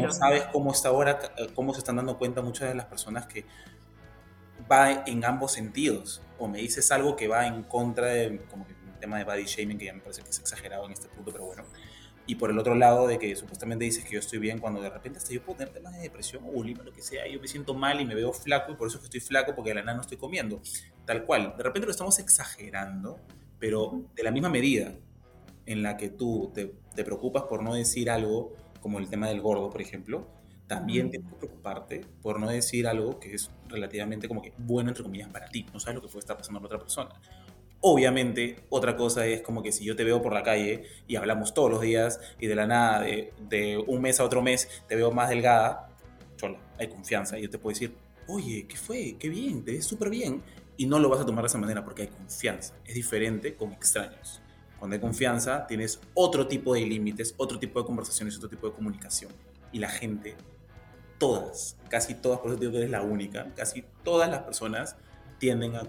no 0.00 0.12
sabes 0.12 0.44
cómo 0.52 0.72
está 0.72 0.90
ahora, 0.90 1.18
cómo 1.54 1.74
se 1.74 1.80
están 1.80 1.96
dando 1.96 2.16
cuenta 2.16 2.40
muchas 2.40 2.68
de 2.68 2.74
las 2.74 2.86
personas 2.86 3.26
que 3.26 3.44
va 4.70 5.04
en 5.06 5.24
ambos 5.24 5.52
sentidos. 5.52 6.22
O 6.38 6.48
me 6.48 6.58
dices 6.58 6.90
algo 6.92 7.16
que 7.16 7.28
va 7.28 7.46
en 7.46 7.62
contra 7.64 8.06
de, 8.06 8.40
como 8.50 8.66
que 8.66 8.72
el 8.72 8.98
tema 8.98 9.18
de 9.18 9.24
body 9.24 9.44
shaming, 9.44 9.78
que 9.78 9.86
ya 9.86 9.92
me 9.92 10.00
parece 10.00 10.22
que 10.22 10.30
es 10.30 10.38
exagerado 10.38 10.86
en 10.86 10.92
este 10.92 11.08
punto, 11.08 11.32
pero 11.32 11.44
bueno 11.44 11.64
y 12.30 12.36
por 12.36 12.48
el 12.48 12.58
otro 12.60 12.76
lado 12.76 13.08
de 13.08 13.18
que 13.18 13.34
supuestamente 13.34 13.84
dices 13.84 14.04
que 14.04 14.12
yo 14.12 14.20
estoy 14.20 14.38
bien 14.38 14.60
cuando 14.60 14.80
de 14.80 14.88
repente 14.88 15.18
hasta 15.18 15.32
yo 15.32 15.42
puedo 15.42 15.58
tener 15.58 15.74
temas 15.74 15.94
de 15.94 16.02
depresión 16.02 16.44
o 16.44 16.52
bulimia, 16.52 16.84
lo 16.84 16.92
que 16.92 17.02
sea, 17.02 17.26
yo 17.26 17.40
me 17.40 17.48
siento 17.48 17.74
mal 17.74 18.00
y 18.00 18.04
me 18.04 18.14
veo 18.14 18.32
flaco 18.32 18.70
y 18.70 18.76
por 18.76 18.86
eso 18.86 18.98
es 18.98 19.00
que 19.00 19.06
estoy 19.06 19.20
flaco 19.20 19.52
porque 19.56 19.70
de 19.70 19.74
la 19.74 19.82
nada 19.82 19.96
no 19.96 20.02
estoy 20.02 20.16
comiendo. 20.16 20.62
Tal 21.04 21.24
cual, 21.24 21.54
de 21.56 21.62
repente 21.64 21.86
lo 21.86 21.90
estamos 21.90 22.20
exagerando, 22.20 23.18
pero 23.58 24.04
de 24.14 24.22
la 24.22 24.30
misma 24.30 24.48
medida 24.48 24.94
en 25.66 25.82
la 25.82 25.96
que 25.96 26.08
tú 26.08 26.52
te, 26.54 26.72
te 26.94 27.02
preocupas 27.02 27.42
por 27.44 27.64
no 27.64 27.74
decir 27.74 28.08
algo 28.08 28.54
como 28.80 29.00
el 29.00 29.08
tema 29.08 29.26
del 29.26 29.40
gordo, 29.40 29.68
por 29.68 29.82
ejemplo, 29.82 30.28
también 30.70 31.10
tienes 31.10 31.28
que 31.28 31.34
preocuparte 31.34 32.06
por 32.22 32.38
no 32.38 32.48
decir 32.48 32.86
algo 32.86 33.18
que 33.18 33.34
es 33.34 33.50
relativamente 33.66 34.28
como 34.28 34.40
que 34.40 34.52
bueno, 34.56 34.90
entre 34.90 35.02
comillas, 35.02 35.28
para 35.28 35.48
ti. 35.48 35.66
No 35.74 35.80
sabes 35.80 35.96
lo 35.96 36.00
que 36.00 36.06
puede 36.06 36.20
estar 36.20 36.36
pasando 36.36 36.60
a 36.60 36.62
la 36.62 36.66
otra 36.66 36.78
persona. 36.78 37.10
Obviamente, 37.80 38.62
otra 38.68 38.94
cosa 38.94 39.26
es 39.26 39.42
como 39.42 39.64
que 39.64 39.72
si 39.72 39.84
yo 39.84 39.96
te 39.96 40.04
veo 40.04 40.22
por 40.22 40.32
la 40.32 40.44
calle 40.44 40.84
y 41.08 41.16
hablamos 41.16 41.54
todos 41.54 41.72
los 41.72 41.80
días 41.80 42.20
y 42.38 42.46
de 42.46 42.54
la 42.54 42.68
nada, 42.68 43.00
de, 43.00 43.84
un 43.84 44.00
mes 44.00 44.20
a 44.20 44.24
otro 44.24 44.42
mes, 44.42 44.68
te 44.86 44.94
veo 44.94 45.10
más 45.10 45.28
delgada, 45.28 45.88
chola, 46.36 46.60
hay 46.78 46.86
confianza 46.86 47.36
y 47.36 47.42
yo 47.42 47.50
te 47.50 47.58
puedo 47.58 47.74
decir, 47.74 47.92
oye, 48.28 48.68
¿qué 48.68 48.76
fue? 48.76 49.16
Qué 49.18 49.28
bien, 49.28 49.64
te 49.64 49.72
ves 49.72 49.84
súper 49.84 50.08
bien. 50.08 50.40
Y 50.76 50.86
no 50.86 51.00
lo 51.00 51.08
vas 51.08 51.20
a 51.20 51.26
tomar 51.26 51.42
de 51.42 51.48
esa 51.48 51.58
manera 51.58 51.84
porque 51.84 52.02
hay 52.02 52.08
confianza. 52.08 52.74
Es 52.86 52.94
diferente 52.94 53.56
con 53.56 53.72
extraños. 53.72 54.40
Cuando 54.78 54.94
hay 54.94 55.00
confianza, 55.00 55.66
tienes 55.66 56.00
otro 56.14 56.46
tipo 56.46 56.74
de 56.74 56.82
límites, 56.82 57.34
otro 57.38 57.58
tipo 57.58 57.80
de 57.80 57.86
conversaciones, 57.86 58.36
otro 58.36 58.48
tipo 58.48 58.68
de 58.68 58.72
comunicación. 58.72 59.32
Y 59.72 59.80
la 59.80 59.88
gente, 59.88 60.36
todas, 61.20 61.76
casi 61.90 62.14
todas, 62.14 62.40
por 62.40 62.50
eso 62.50 62.58
digo 62.58 62.72
que 62.72 62.78
eres 62.78 62.90
la 62.90 63.02
única, 63.02 63.46
casi 63.54 63.84
todas 64.02 64.28
las 64.30 64.40
personas 64.42 64.96
tienden 65.38 65.76
a 65.76 65.82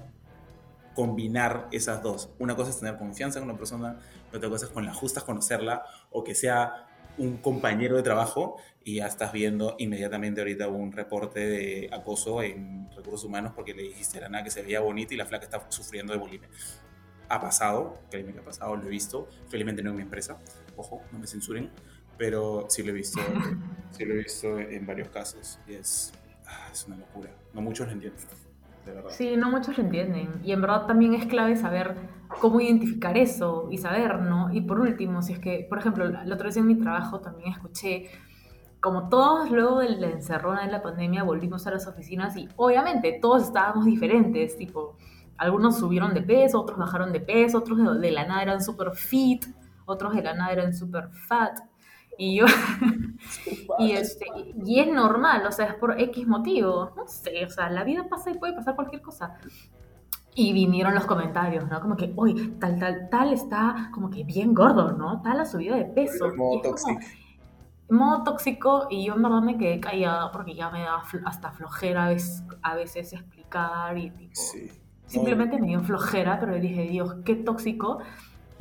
combinar 0.93 1.69
esas 1.71 2.03
dos. 2.03 2.29
Una 2.37 2.55
cosa 2.55 2.69
es 2.69 2.79
tener 2.79 2.97
confianza 2.97 3.39
con 3.39 3.49
una 3.49 3.57
persona, 3.57 3.97
otra 4.33 4.49
cosa 4.49 4.65
es 4.65 4.71
con 4.71 4.85
la 4.85 4.93
justa 4.93 5.21
conocerla 5.21 5.85
o 6.11 6.23
que 6.23 6.35
sea 6.35 6.87
un 7.17 7.37
compañero 7.37 7.95
de 7.95 8.03
trabajo 8.03 8.57
y 8.83 8.95
ya 8.95 9.07
estás 9.07 9.31
viendo 9.31 9.75
inmediatamente 9.79 10.41
ahorita 10.41 10.67
un 10.67 10.91
reporte 10.91 11.39
de 11.39 11.89
acoso 11.93 12.43
en 12.43 12.89
recursos 12.91 13.23
humanos 13.23 13.53
porque 13.55 13.73
le 13.73 13.83
dijiste 13.83 14.17
a 14.17 14.21
la 14.21 14.29
nada 14.29 14.43
que 14.43 14.51
se 14.51 14.61
veía 14.61 14.81
bonita 14.81 15.13
y 15.13 15.17
la 15.17 15.25
flaca 15.25 15.45
está 15.45 15.65
sufriendo 15.69 16.11
de 16.11 16.19
bulimia. 16.19 16.49
Ha 17.29 17.39
pasado, 17.39 17.99
créeme 18.09 18.33
que 18.33 18.39
ha 18.39 18.43
pasado, 18.43 18.75
lo 18.75 18.85
he 18.85 18.89
visto, 18.89 19.29
felizmente 19.47 19.81
no 19.81 19.91
en 19.91 19.95
mi 19.95 20.01
empresa, 20.01 20.37
ojo, 20.75 21.01
no 21.13 21.19
me 21.19 21.27
censuren, 21.27 21.71
pero 22.21 22.67
sí 22.69 22.83
lo 22.83 22.91
he 22.91 22.93
visto, 22.93 23.19
sí 23.89 24.05
lo 24.05 24.13
he 24.13 24.17
visto 24.17 24.59
en 24.59 24.85
varios 24.85 25.09
casos 25.09 25.57
y 25.67 25.73
es, 25.73 26.13
ah, 26.45 26.69
es 26.71 26.85
una 26.85 26.97
locura, 26.97 27.31
no 27.51 27.61
muchos 27.61 27.87
lo 27.87 27.93
entienden. 27.93 28.21
Sí, 29.09 29.35
no 29.37 29.49
muchos 29.49 29.75
lo 29.75 29.83
entienden. 29.85 30.29
Y 30.43 30.51
en 30.51 30.61
verdad 30.61 30.85
también 30.85 31.15
es 31.15 31.25
clave 31.25 31.55
saber 31.55 31.95
cómo 32.39 32.61
identificar 32.61 33.17
eso 33.17 33.69
y 33.71 33.79
saber, 33.79 34.19
¿no? 34.19 34.53
Y 34.53 34.61
por 34.61 34.79
último, 34.79 35.23
si 35.23 35.33
es 35.33 35.39
que, 35.39 35.65
por 35.67 35.79
ejemplo, 35.79 36.07
la 36.09 36.35
otra 36.35 36.45
vez 36.45 36.57
en 36.57 36.67
mi 36.67 36.75
trabajo 36.75 37.21
también 37.21 37.53
escuché, 37.53 38.11
como 38.79 39.09
todos 39.09 39.49
luego 39.49 39.79
de 39.79 39.89
la 39.89 40.11
encerrona 40.11 40.63
de 40.67 40.71
la 40.71 40.83
pandemia 40.83 41.23
volvimos 41.23 41.65
a 41.65 41.71
las 41.71 41.87
oficinas 41.87 42.37
y 42.37 42.47
obviamente 42.55 43.17
todos 43.19 43.41
estábamos 43.47 43.85
diferentes, 43.85 44.57
tipo, 44.57 44.95
algunos 45.37 45.79
subieron 45.79 46.13
de 46.13 46.21
peso, 46.21 46.61
otros 46.61 46.77
bajaron 46.77 47.11
de 47.13 47.19
peso, 47.19 47.57
otros 47.57 47.79
de, 47.79 47.99
de 47.99 48.11
la 48.11 48.27
nada 48.27 48.43
eran 48.43 48.61
súper 48.61 48.91
fit, 48.91 49.43
otros 49.87 50.13
de 50.13 50.21
la 50.21 50.35
nada 50.35 50.51
eran 50.51 50.75
súper 50.75 51.09
fat. 51.09 51.70
Y 52.21 52.35
yo, 52.35 52.45
y, 53.79 53.93
este, 53.93 54.27
y 54.63 54.79
es 54.79 54.93
normal, 54.93 55.43
o 55.47 55.51
sea, 55.51 55.65
es 55.65 55.73
por 55.73 55.99
X 55.99 56.27
motivo, 56.27 56.91
no 56.95 57.07
sé, 57.07 57.43
o 57.47 57.49
sea, 57.49 57.67
la 57.71 57.83
vida 57.83 58.07
pasa 58.07 58.29
y 58.29 58.37
puede 58.37 58.53
pasar 58.53 58.75
cualquier 58.75 59.01
cosa. 59.01 59.39
Y 60.35 60.53
vinieron 60.53 60.93
los 60.93 61.07
comentarios, 61.07 61.67
¿no? 61.67 61.81
Como 61.81 61.97
que, 61.97 62.13
uy, 62.15 62.57
tal, 62.59 62.77
tal, 62.77 63.09
tal 63.09 63.33
está 63.33 63.89
como 63.91 64.11
que 64.11 64.23
bien 64.23 64.53
gordo, 64.53 64.91
¿no? 64.91 65.23
Tal 65.23 65.39
la 65.39 65.45
subida 65.45 65.75
de 65.75 65.85
peso. 65.85 66.27
modo 67.89 68.23
tóxico 68.23 68.85
y 68.91 69.03
yo 69.03 69.15
en 69.15 69.23
verdad 69.23 69.41
me 69.41 69.57
quedé 69.57 69.79
callada 69.79 70.31
porque 70.31 70.53
ya 70.53 70.69
me 70.69 70.81
da 70.81 71.01
hasta 71.25 71.51
flojera 71.53 72.05
a 72.05 72.09
veces, 72.09 72.43
a 72.61 72.75
veces 72.75 73.13
explicar 73.13 73.97
y 73.97 74.11
tipo... 74.11 74.39
Simplemente 75.07 75.59
me 75.59 75.67
dio 75.67 75.81
flojera, 75.81 76.39
pero 76.39 76.53
dije, 76.53 76.83
Dios, 76.83 77.15
qué 77.25 77.35
tóxico 77.35 77.99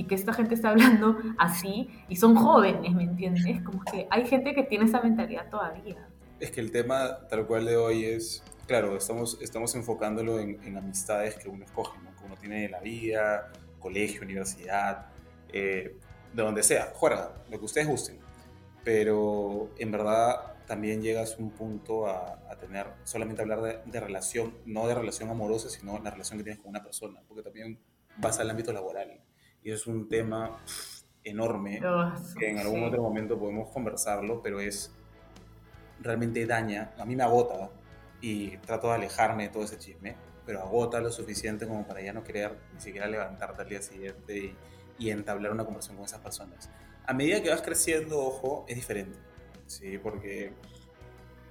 y 0.01 0.05
que 0.05 0.15
esta 0.15 0.33
gente 0.33 0.55
está 0.55 0.71
hablando 0.71 1.19
así 1.37 1.91
y 2.09 2.17
son 2.17 2.35
jóvenes, 2.35 2.95
¿me 2.95 3.03
entiendes? 3.03 3.63
Como 3.63 3.85
que 3.85 4.07
hay 4.11 4.27
gente 4.27 4.55
que 4.55 4.63
tiene 4.63 4.87
esa 4.87 5.03
mentalidad 5.03 5.51
todavía. 5.51 6.09
Es 6.39 6.51
que 6.51 6.63
el 6.63 6.71
tema 6.71 7.29
tal 7.29 7.47
cual 7.47 7.67
de 7.67 7.77
hoy 7.77 8.07
es, 8.07 8.43
claro, 8.67 8.97
estamos, 8.97 9.37
estamos 9.43 9.75
enfocándolo 9.75 10.41
en, 10.41 10.75
amistades 10.75 11.37
que 11.37 11.51
uno 11.51 11.67
escoge, 11.67 11.99
¿no? 11.99 12.17
que 12.17 12.25
uno 12.25 12.35
tiene 12.37 12.63
de 12.63 12.71
la 12.71 12.81
vida, 12.81 13.53
colegio, 13.79 14.23
universidad, 14.23 15.09
eh, 15.53 15.99
de 16.33 16.43
donde 16.43 16.63
sea, 16.63 16.93
juega, 16.95 17.35
lo 17.51 17.59
que 17.59 17.65
ustedes 17.67 17.87
gusten. 17.87 18.19
Pero 18.83 19.69
en 19.79 19.93
verdad 19.93 20.55
también 20.67 21.03
llegas 21.03 21.35
a 21.35 21.43
un 21.43 21.51
punto 21.51 22.07
a, 22.07 22.39
tener, 22.59 22.87
solamente 23.05 23.43
hablar 23.43 23.61
de, 23.61 23.81
de, 23.85 24.01
relación, 24.01 24.55
no 24.65 24.89
de 24.89 24.95
relación 24.95 25.29
amorosa, 25.29 25.69
sino 25.69 25.99
la 25.99 26.11
relación 26.11 26.39
que 26.39 26.45
tienes 26.45 26.63
con 26.63 26.71
una 26.71 26.83
persona, 26.83 27.21
porque 27.29 27.43
también 27.43 27.79
vas 28.17 28.39
al 28.39 28.49
ámbito 28.49 28.73
laboral. 28.73 29.21
Y 29.63 29.71
es 29.71 29.87
un 29.87 30.09
tema 30.09 30.59
enorme 31.23 31.81
oh, 31.85 32.13
que 32.39 32.51
en 32.51 32.59
algún 32.59 32.83
otro 32.85 33.03
momento 33.03 33.39
podemos 33.39 33.71
conversarlo, 33.71 34.43
pero 34.43 34.61
es 34.61 34.93
realmente 36.01 36.47
daña, 36.47 36.93
a 36.99 37.05
mí 37.05 37.15
me 37.15 37.23
agota 37.23 37.71
y 38.21 38.57
trato 38.59 38.89
de 38.89 38.95
alejarme 38.95 39.45
de 39.45 39.49
todo 39.51 39.65
ese 39.65 39.79
chisme, 39.79 40.17
pero 40.47 40.61
agota 40.61 41.01
lo 41.01 41.13
suficiente 41.13 41.67
como 41.67 41.87
para 41.87 42.01
ya 42.01 42.13
no 42.13 42.25
querer 42.25 42.57
ni 42.75 42.81
siquiera 42.81 43.07
levantarte 43.07 43.63
al 43.63 43.69
día 43.69 43.83
siguiente 43.83 44.37
y, 44.37 44.57
y 44.99 45.11
entablar 45.11 45.53
una 45.53 45.65
conversación 45.65 45.97
con 45.97 46.07
esas 46.07 46.21
personas. 46.21 46.71
A 47.07 47.13
medida 47.13 47.43
que 47.43 47.51
vas 47.51 47.63
creciendo, 47.63 48.19
ojo, 48.19 48.65
es 48.69 48.77
diferente, 48.77 49.19
¿sí? 49.67 49.99
Porque 49.99 50.53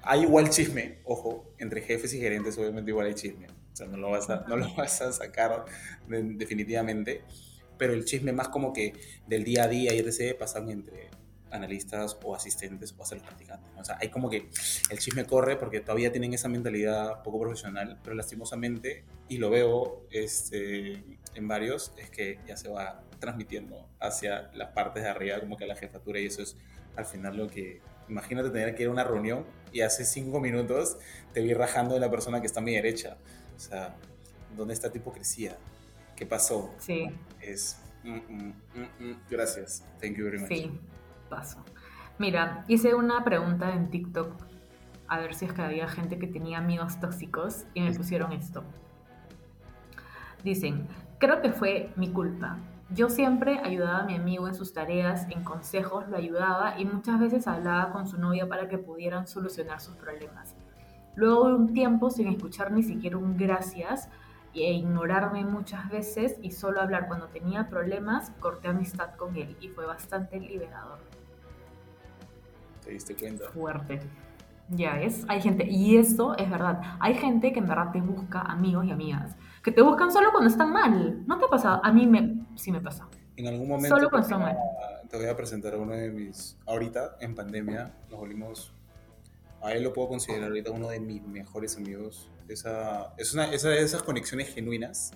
hay 0.01 0.21
igual 0.21 0.49
chisme, 0.49 0.99
ojo, 1.03 1.53
entre 1.57 1.81
jefes 1.81 2.13
y 2.13 2.19
gerentes 2.19 2.57
obviamente 2.57 2.91
igual 2.91 3.07
hay 3.07 3.13
chisme, 3.13 3.47
o 3.47 3.75
sea, 3.75 3.87
no 3.87 3.97
lo 3.97 4.11
vas 4.11 4.29
a, 4.29 4.45
no 4.47 4.55
lo 4.55 4.73
vas 4.75 5.01
a 5.01 5.11
sacar 5.11 5.65
definitivamente, 6.07 7.23
pero 7.79 7.93
el 7.93 8.05
chisme 8.05 8.31
más 8.31 8.49
como 8.49 8.71
que 8.71 8.93
del 9.25 9.43
día 9.43 9.63
a 9.63 9.67
día 9.67 9.95
y 9.95 9.97
etc. 9.97 10.37
pasan 10.37 10.69
entre 10.69 11.09
analistas 11.51 12.15
o 12.23 12.35
asistentes 12.35 12.93
o 12.97 13.01
hasta 13.01 13.15
los 13.15 13.23
practicantes. 13.23 13.71
O 13.77 13.83
sea, 13.83 13.97
hay 13.99 14.09
como 14.09 14.29
que 14.29 14.49
el 14.89 14.99
chisme 14.99 15.25
corre 15.25 15.55
porque 15.55 15.79
todavía 15.79 16.11
tienen 16.11 16.33
esa 16.33 16.47
mentalidad 16.47 17.23
poco 17.23 17.39
profesional, 17.39 17.99
pero 18.03 18.15
lastimosamente, 18.15 19.03
y 19.27 19.37
lo 19.37 19.49
veo 19.49 20.05
este, 20.11 21.03
en 21.33 21.47
varios, 21.47 21.93
es 21.97 22.11
que 22.11 22.37
ya 22.47 22.55
se 22.55 22.69
va 22.69 23.03
transmitiendo 23.19 23.89
hacia 23.99 24.51
las 24.53 24.73
partes 24.73 25.03
de 25.03 25.09
arriba, 25.09 25.39
como 25.39 25.57
que 25.57 25.63
a 25.63 25.67
la 25.67 25.75
jefatura, 25.75 26.19
y 26.19 26.27
eso 26.27 26.43
es 26.43 26.55
al 26.95 27.05
final 27.05 27.37
lo 27.37 27.47
que... 27.47 27.81
Imagínate 28.07 28.49
tener 28.49 28.73
que 28.73 28.83
ir 28.83 28.89
a 28.89 28.91
una 28.91 29.03
reunión 29.03 29.45
y 29.71 29.81
hace 29.81 30.03
cinco 30.03 30.39
minutos 30.39 30.97
te 31.31 31.41
vi 31.41 31.53
rajando 31.53 31.93
de 31.93 31.99
la 31.99 32.09
persona 32.09 32.41
que 32.41 32.47
está 32.47 32.59
a 32.59 32.63
mi 32.63 32.73
derecha. 32.73 33.17
O 33.55 33.59
sea, 33.59 33.95
¿dónde 34.57 34.73
está 34.73 34.91
tu 34.91 34.97
hipocresía? 34.97 35.57
¿Qué 36.15 36.25
pasó? 36.25 36.73
Sí. 36.79 37.05
Mm, 38.03 38.15
mm, 38.15 38.53
mm, 38.99 39.15
gracias. 39.29 39.83
Thank 39.99 40.17
you 40.17 40.25
very 40.25 40.39
much. 40.39 40.49
Sí 40.49 40.79
paso. 41.29 41.63
Mira, 42.17 42.65
hice 42.67 42.95
una 42.95 43.23
pregunta 43.23 43.71
en 43.71 43.89
TikTok 43.89 44.33
a 45.07 45.19
ver 45.19 45.33
si 45.33 45.45
es 45.45 45.53
que 45.53 45.61
había 45.61 45.87
gente 45.87 46.19
que 46.19 46.27
tenía 46.27 46.57
amigos 46.57 46.99
tóxicos 46.99 47.65
y 47.73 47.81
me 47.81 47.93
pusieron 47.93 48.33
esto. 48.33 48.63
Dicen, 50.43 50.87
creo 51.17 51.41
que 51.41 51.51
fue 51.51 51.91
mi 51.95 52.09
culpa. 52.09 52.57
Yo 52.91 53.09
siempre 53.09 53.59
ayudaba 53.59 53.99
a 53.99 54.05
mi 54.05 54.15
amigo 54.15 54.47
en 54.47 54.55
sus 54.55 54.73
tareas, 54.73 55.27
en 55.29 55.43
consejos, 55.43 56.07
lo 56.09 56.17
ayudaba 56.17 56.79
y 56.79 56.85
muchas 56.85 57.19
veces 57.19 57.47
hablaba 57.47 57.91
con 57.91 58.07
su 58.07 58.19
novia 58.19 58.47
para 58.47 58.67
que 58.67 58.77
pudieran 58.77 59.27
solucionar 59.27 59.79
sus 59.79 59.95
problemas. 59.95 60.55
Luego 61.15 61.49
de 61.49 61.55
un 61.55 61.73
tiempo 61.73 62.09
sin 62.09 62.27
escuchar 62.27 62.71
ni 62.71 62.83
siquiera 62.83 63.17
un 63.17 63.37
gracias 63.37 64.09
e 64.53 64.73
ignorarme 64.73 65.45
muchas 65.45 65.89
veces 65.89 66.37
y 66.41 66.51
solo 66.51 66.81
hablar 66.81 67.07
cuando 67.07 67.27
tenía 67.27 67.69
problemas, 67.69 68.31
corté 68.39 68.67
amistad 68.67 69.15
con 69.15 69.35
él 69.35 69.57
y 69.61 69.69
fue 69.69 69.85
bastante 69.85 70.39
liberador 70.39 70.99
te 72.89 72.93
diste 72.93 73.15
cuenta. 73.15 73.49
Fuerte. 73.51 74.01
Ya 74.69 75.01
es, 75.01 75.25
hay 75.27 75.41
gente, 75.41 75.65
y 75.67 75.97
eso 75.97 76.37
es 76.37 76.49
verdad, 76.49 76.79
hay 76.99 77.15
gente 77.15 77.51
que 77.51 77.59
en 77.59 77.67
verdad 77.67 77.91
te 77.91 78.01
busca 78.01 78.41
amigos 78.41 78.85
y 78.85 78.91
amigas, 78.91 79.35
que 79.63 79.71
te 79.71 79.81
buscan 79.81 80.11
solo 80.11 80.29
cuando 80.31 80.49
están 80.49 80.71
mal. 80.71 81.25
¿No 81.25 81.39
te 81.39 81.45
ha 81.45 81.47
pasado? 81.47 81.81
A 81.83 81.91
mí 81.91 82.05
me, 82.05 82.45
sí 82.55 82.71
me 82.71 82.79
pasa. 82.79 83.07
En 83.35 83.47
algún 83.47 83.67
momento 83.67 83.95
solo 83.95 84.09
cuando 84.11 84.27
están 84.27 84.41
mal. 84.41 84.57
Te 85.09 85.17
voy 85.17 85.25
a 85.25 85.35
presentar 85.35 85.73
a 85.73 85.77
uno 85.77 85.93
de 85.93 86.11
mis, 86.11 86.55
ahorita 86.67 87.17
en 87.19 87.33
pandemia, 87.33 87.95
nos 88.11 88.19
volvimos, 88.19 88.73
a 89.63 89.71
él 89.73 89.83
lo 89.83 89.91
puedo 89.91 90.09
considerar 90.09 90.49
ahorita 90.49 90.69
uno 90.69 90.89
de 90.89 90.99
mis 90.99 91.23
mejores 91.23 91.75
amigos. 91.75 92.29
Esa, 92.49 93.13
es 93.17 93.33
una 93.33 93.53
esa 93.53 93.75
esas 93.75 94.03
conexiones 94.03 94.53
genuinas 94.53 95.11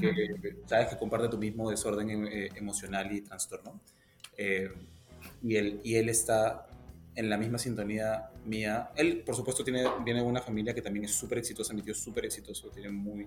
que 0.00 0.56
sabes 0.66 0.88
que 0.88 0.96
comparte 0.96 1.28
tu 1.28 1.38
mismo 1.38 1.68
desorden 1.68 2.26
eh, 2.28 2.50
emocional 2.54 3.10
y 3.12 3.22
trastorno. 3.22 3.80
Eh, 4.36 4.70
y, 5.42 5.56
él, 5.56 5.80
y 5.82 5.96
él 5.96 6.08
está 6.08 6.66
en 7.14 7.28
la 7.28 7.36
misma 7.36 7.58
sintonía 7.58 8.30
mía. 8.44 8.90
Él, 8.96 9.22
por 9.24 9.34
supuesto, 9.34 9.64
tiene, 9.64 9.84
viene 10.04 10.20
de 10.20 10.26
una 10.26 10.40
familia 10.40 10.74
que 10.74 10.82
también 10.82 11.04
es 11.04 11.12
súper 11.12 11.38
exitosa, 11.38 11.74
mi 11.74 11.82
tío 11.82 11.92
es 11.92 11.98
súper 11.98 12.24
exitoso, 12.24 12.68
tiene 12.70 12.90
muy, 12.90 13.26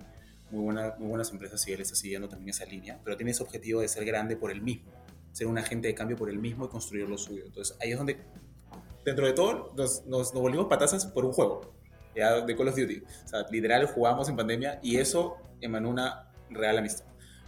muy, 0.50 0.62
buena, 0.62 0.94
muy 0.98 1.08
buenas 1.08 1.30
empresas 1.30 1.66
y 1.68 1.72
él 1.72 1.80
está 1.80 1.94
siguiendo 1.94 2.28
también 2.28 2.50
esa 2.50 2.64
línea, 2.64 3.00
pero 3.04 3.16
tiene 3.16 3.32
ese 3.32 3.42
objetivo 3.42 3.80
de 3.80 3.88
ser 3.88 4.04
grande 4.04 4.36
por 4.36 4.50
él 4.50 4.62
mismo, 4.62 4.90
ser 5.32 5.46
un 5.46 5.58
agente 5.58 5.88
de 5.88 5.94
cambio 5.94 6.16
por 6.16 6.30
él 6.30 6.38
mismo 6.38 6.64
y 6.64 6.68
construir 6.68 7.08
lo 7.08 7.18
suyo. 7.18 7.44
Entonces, 7.46 7.76
ahí 7.80 7.92
es 7.92 7.98
donde, 7.98 8.18
dentro 9.04 9.26
de 9.26 9.32
todo, 9.32 9.72
nos, 9.76 10.06
nos, 10.06 10.32
volvimos 10.32 10.66
patazas 10.66 11.06
por 11.06 11.24
un 11.24 11.32
juego, 11.32 11.73
ya, 12.14 12.40
de 12.40 12.56
Call 12.56 12.68
of 12.68 12.76
Duty. 12.76 13.02
O 13.24 13.28
sea, 13.28 13.46
literal, 13.50 13.86
jugamos 13.86 14.28
en 14.28 14.36
pandemia 14.36 14.78
y 14.82 14.96
eso 14.96 15.38
emanó 15.60 15.90
una 15.90 16.30
real 16.50 16.78
amistad. 16.78 17.06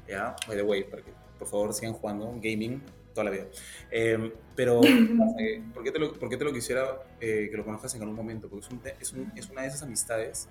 ¿ya? 0.09 0.35
By 0.47 0.57
the 0.57 0.63
way, 0.63 0.85
para 0.85 1.03
que 1.03 1.13
por 1.39 1.49
favor 1.49 1.75
sigan 1.75 1.93
jugando 1.93 2.33
gaming 2.43 2.83
toda 3.15 3.25
la 3.25 3.31
vida. 3.31 3.47
Em, 3.91 4.33
pero, 4.55 4.81
eh, 5.39 5.63
¿por, 5.73 5.83
qué 5.83 5.91
te 5.91 5.99
lo, 5.99 6.13
¿por, 6.13 6.29
qué 6.29 6.37
te 6.37 6.45
lo, 6.45 6.53
quisiera 6.53 7.03
eh, 7.21 7.49
que 7.51 7.57
lo 7.57 7.65
conozcas 7.65 7.95
en 7.95 8.03
algún 8.03 8.17
momento? 8.17 8.49
Porque 8.49 8.67
es, 9.01 9.13
un, 9.13 9.33
es, 9.35 9.51
una 9.51 9.63
de 9.63 9.69
esas 9.69 9.83
amistades 9.83 10.49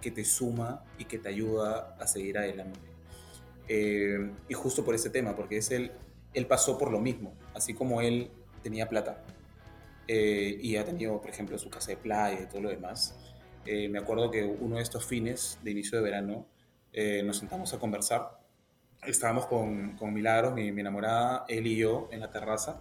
que 0.00 0.10
te 0.10 0.24
suma 0.24 0.84
y 0.98 1.04
que 1.04 1.18
te 1.18 1.28
ayuda 1.28 1.96
a 1.98 2.06
seguir 2.06 2.38
adelante. 2.38 2.80
Em, 3.68 4.32
y 4.48 4.54
justo 4.54 4.84
por 4.84 4.94
ese 4.94 5.10
tema, 5.10 5.34
porque 5.34 5.56
es 5.56 5.70
él, 5.70 5.92
él 6.34 6.46
pasó 6.46 6.78
por 6.78 6.90
lo 6.90 7.00
mismo, 7.00 7.34
así 7.54 7.74
como 7.74 8.00
él 8.00 8.30
tenía 8.62 8.88
plata 8.88 9.22
eh, 10.08 10.58
y 10.60 10.76
ha 10.76 10.84
tenido, 10.84 11.20
por 11.20 11.30
ejemplo, 11.30 11.58
su 11.58 11.70
casa 11.70 11.90
de 11.90 11.96
playa 11.96 12.40
y 12.42 12.46
todo 12.46 12.62
lo 12.62 12.70
demás. 12.70 13.16
Me 13.66 13.98
acuerdo 13.98 14.30
que 14.30 14.44
uno 14.44 14.76
de 14.76 14.82
estos 14.82 15.04
fines 15.04 15.58
de 15.62 15.70
inicio 15.70 15.98
de 15.98 16.04
verano 16.04 16.46
nos 17.24 17.38
sentamos 17.38 17.72
a 17.72 17.78
conversar. 17.78 18.40
Estábamos 19.06 19.46
con, 19.46 19.96
con 19.96 20.12
Milagros, 20.12 20.54
mi, 20.54 20.68
enamorada, 20.68 21.44
él 21.48 21.66
y 21.66 21.76
yo, 21.76 22.08
en 22.12 22.20
la 22.20 22.30
terraza, 22.30 22.80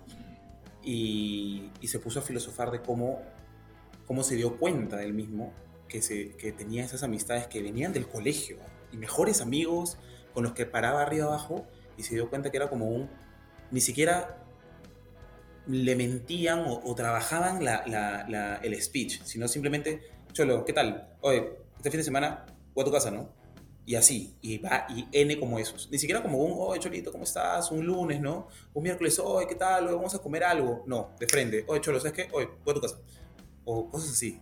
y, 0.83 1.71
se 1.83 1.99
puso 1.99 2.19
a 2.19 2.21
filosofar 2.21 2.71
de 2.71 2.81
cómo, 2.81 3.21
cómo 4.05 4.23
se 4.23 4.35
dio 4.35 4.57
cuenta 4.57 5.03
él 5.03 5.13
mismo 5.13 5.53
que, 5.87 6.01
se, 6.01 6.31
que 6.37 6.51
tenía 6.51 6.83
esas 6.83 7.03
amistades 7.03 7.47
que 7.47 7.61
venían 7.61 7.93
del 7.93 8.07
colegio 8.07 8.57
y 8.91 8.97
mejores 8.97 9.41
amigos 9.41 9.97
con 10.33 10.43
los 10.43 10.53
que 10.53 10.65
paraba 10.65 11.01
arriba 11.01 11.25
abajo 11.25 11.65
y 11.97 12.03
se 12.03 12.15
dio 12.15 12.29
cuenta 12.29 12.51
que 12.51 12.57
era 12.57 12.69
como 12.69 12.87
un, 12.87 13.09
ni 13.71 13.81
siquiera 13.81 14.37
le 15.67 15.95
mentían 15.95 16.63
o, 16.65 16.95
trabajaban 16.95 17.61
el 18.63 18.81
speech, 18.81 19.21
sino 19.23 19.47
simplemente, 19.47 20.01
Cholo, 20.33 20.65
¿qué 20.65 20.73
tal? 20.73 21.15
Oye, 21.21 21.57
este 21.77 21.91
fin 21.91 21.99
de 21.99 22.03
semana 22.03 22.45
voy 22.73 22.83
a 22.83 22.85
tu 22.85 22.91
casa, 22.91 23.11
¿no? 23.11 23.41
y 23.85 23.95
así, 23.95 24.35
y 24.41 24.57
va, 24.59 24.85
y 24.89 25.07
N 25.11 25.39
como 25.39 25.57
esos. 25.59 25.89
Ni 25.91 25.97
siquiera 25.97 26.21
como 26.21 26.37
un, 26.37 26.53
oye, 26.57 26.79
Cholito, 26.79 27.11
¿cómo 27.11 27.23
estás? 27.23 27.71
Un 27.71 27.85
lunes, 27.85 28.21
¿no? 28.21 28.47
Un 28.73 28.83
miércoles, 28.83 29.19
oye, 29.19 29.47
¿qué 29.47 29.55
tal? 29.55 29.85
vamos 29.85 30.13
a 30.13 30.19
comer 30.19 30.43
algo. 30.43 30.83
No, 30.87 31.11
de 31.19 31.27
frente, 31.27 31.65
oye, 31.67 31.81
Cholo, 31.81 31.99
¿sabes 31.99 32.13
qué? 32.13 32.29
Oye, 32.31 32.47
voy 32.63 32.71
a 32.71 32.75
tu 32.75 32.81
casa. 32.81 32.99
O 33.65 33.89
cosas 33.89 34.11
así. 34.11 34.39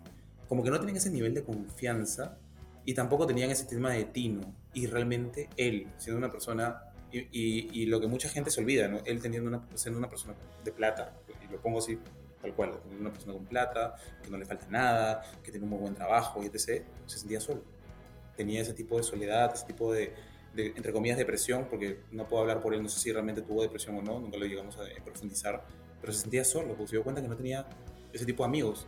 Como 0.48 0.64
que 0.64 0.70
no 0.70 0.80
tenían 0.80 0.98
ese 0.98 1.10
nivel 1.10 1.34
de 1.34 1.44
confianza 1.44 2.38
y 2.86 2.94
tampoco 2.94 3.26
tenían 3.26 3.50
ese 3.50 3.66
tema 3.66 3.92
de 3.92 4.06
tino. 4.06 4.42
Y 4.74 4.88
realmente 4.88 5.50
él, 5.58 5.88
siendo 5.98 6.18
una 6.18 6.32
persona, 6.32 6.84
y, 7.12 7.28
y, 7.32 7.86
lo 7.88 8.00
que 8.00 8.06
mucha 8.06 8.30
gente 8.30 8.52
se 8.52 8.62
olvida, 8.62 8.88
¿no? 8.88 9.00
Él 9.06 9.20
teniendo 9.20 9.50
una, 9.50 9.68
siendo 9.74 9.98
una 9.98 10.10
persona 10.10 10.36
de 10.64 10.72
plata, 10.72 11.18
y 11.28 11.52
lo 11.52 11.60
pongo 11.60 11.80
así, 11.80 11.98
tal 12.42 12.54
cual, 12.54 12.80
una 13.00 13.12
persona 13.12 13.34
con 13.34 13.46
plata, 13.46 13.96
que 14.24 14.30
no 14.30 14.38
le 14.38 14.46
falta 14.46 14.68
nada, 14.70 15.24
que 15.44 15.52
tiene 15.52 15.66
un 15.66 15.72
muy 15.72 15.80
buen 15.80 15.96
trabajo 15.96 16.42
y 16.44 16.48
etc., 16.48 16.84
se 17.06 17.20
sentía 17.20 17.40
solo 17.40 17.64
tenía 18.40 18.62
ese 18.62 18.74
tipo 18.74 18.96
de 18.96 19.04
soledad, 19.04 19.52
ese 19.54 19.66
tipo 19.66 19.92
de, 19.92 20.14
entre 20.56 20.94
comillas, 20.94 21.18
depresión, 21.18 21.68
porque 21.70 22.00
no 22.10 22.26
puedo 22.26 22.42
hablar 22.42 22.62
por 22.62 22.74
él, 22.74 22.82
no 22.82 22.88
sé 22.88 22.98
si 22.98 23.12
realmente 23.12 23.42
tuvo 23.42 23.64
depresión 23.64 23.98
o 23.98 24.02
no, 24.02 24.18
nunca 24.18 24.38
lo 24.38 24.46
llegamos 24.46 24.78
a 24.78 24.84
profundizar, 25.04 25.66
pero 26.00 26.14
se 26.14 26.22
sentía 26.22 26.46
solo, 26.46 26.70
porque 26.70 26.88
se 26.88 26.96
dio 26.96 27.04
cuenta 27.04 27.22
que 27.22 27.28
no 27.28 27.36
tenía 27.36 27.68
ese 28.14 28.26
tipo 28.26 28.44
de 28.44 28.48
amigos. 28.48 28.88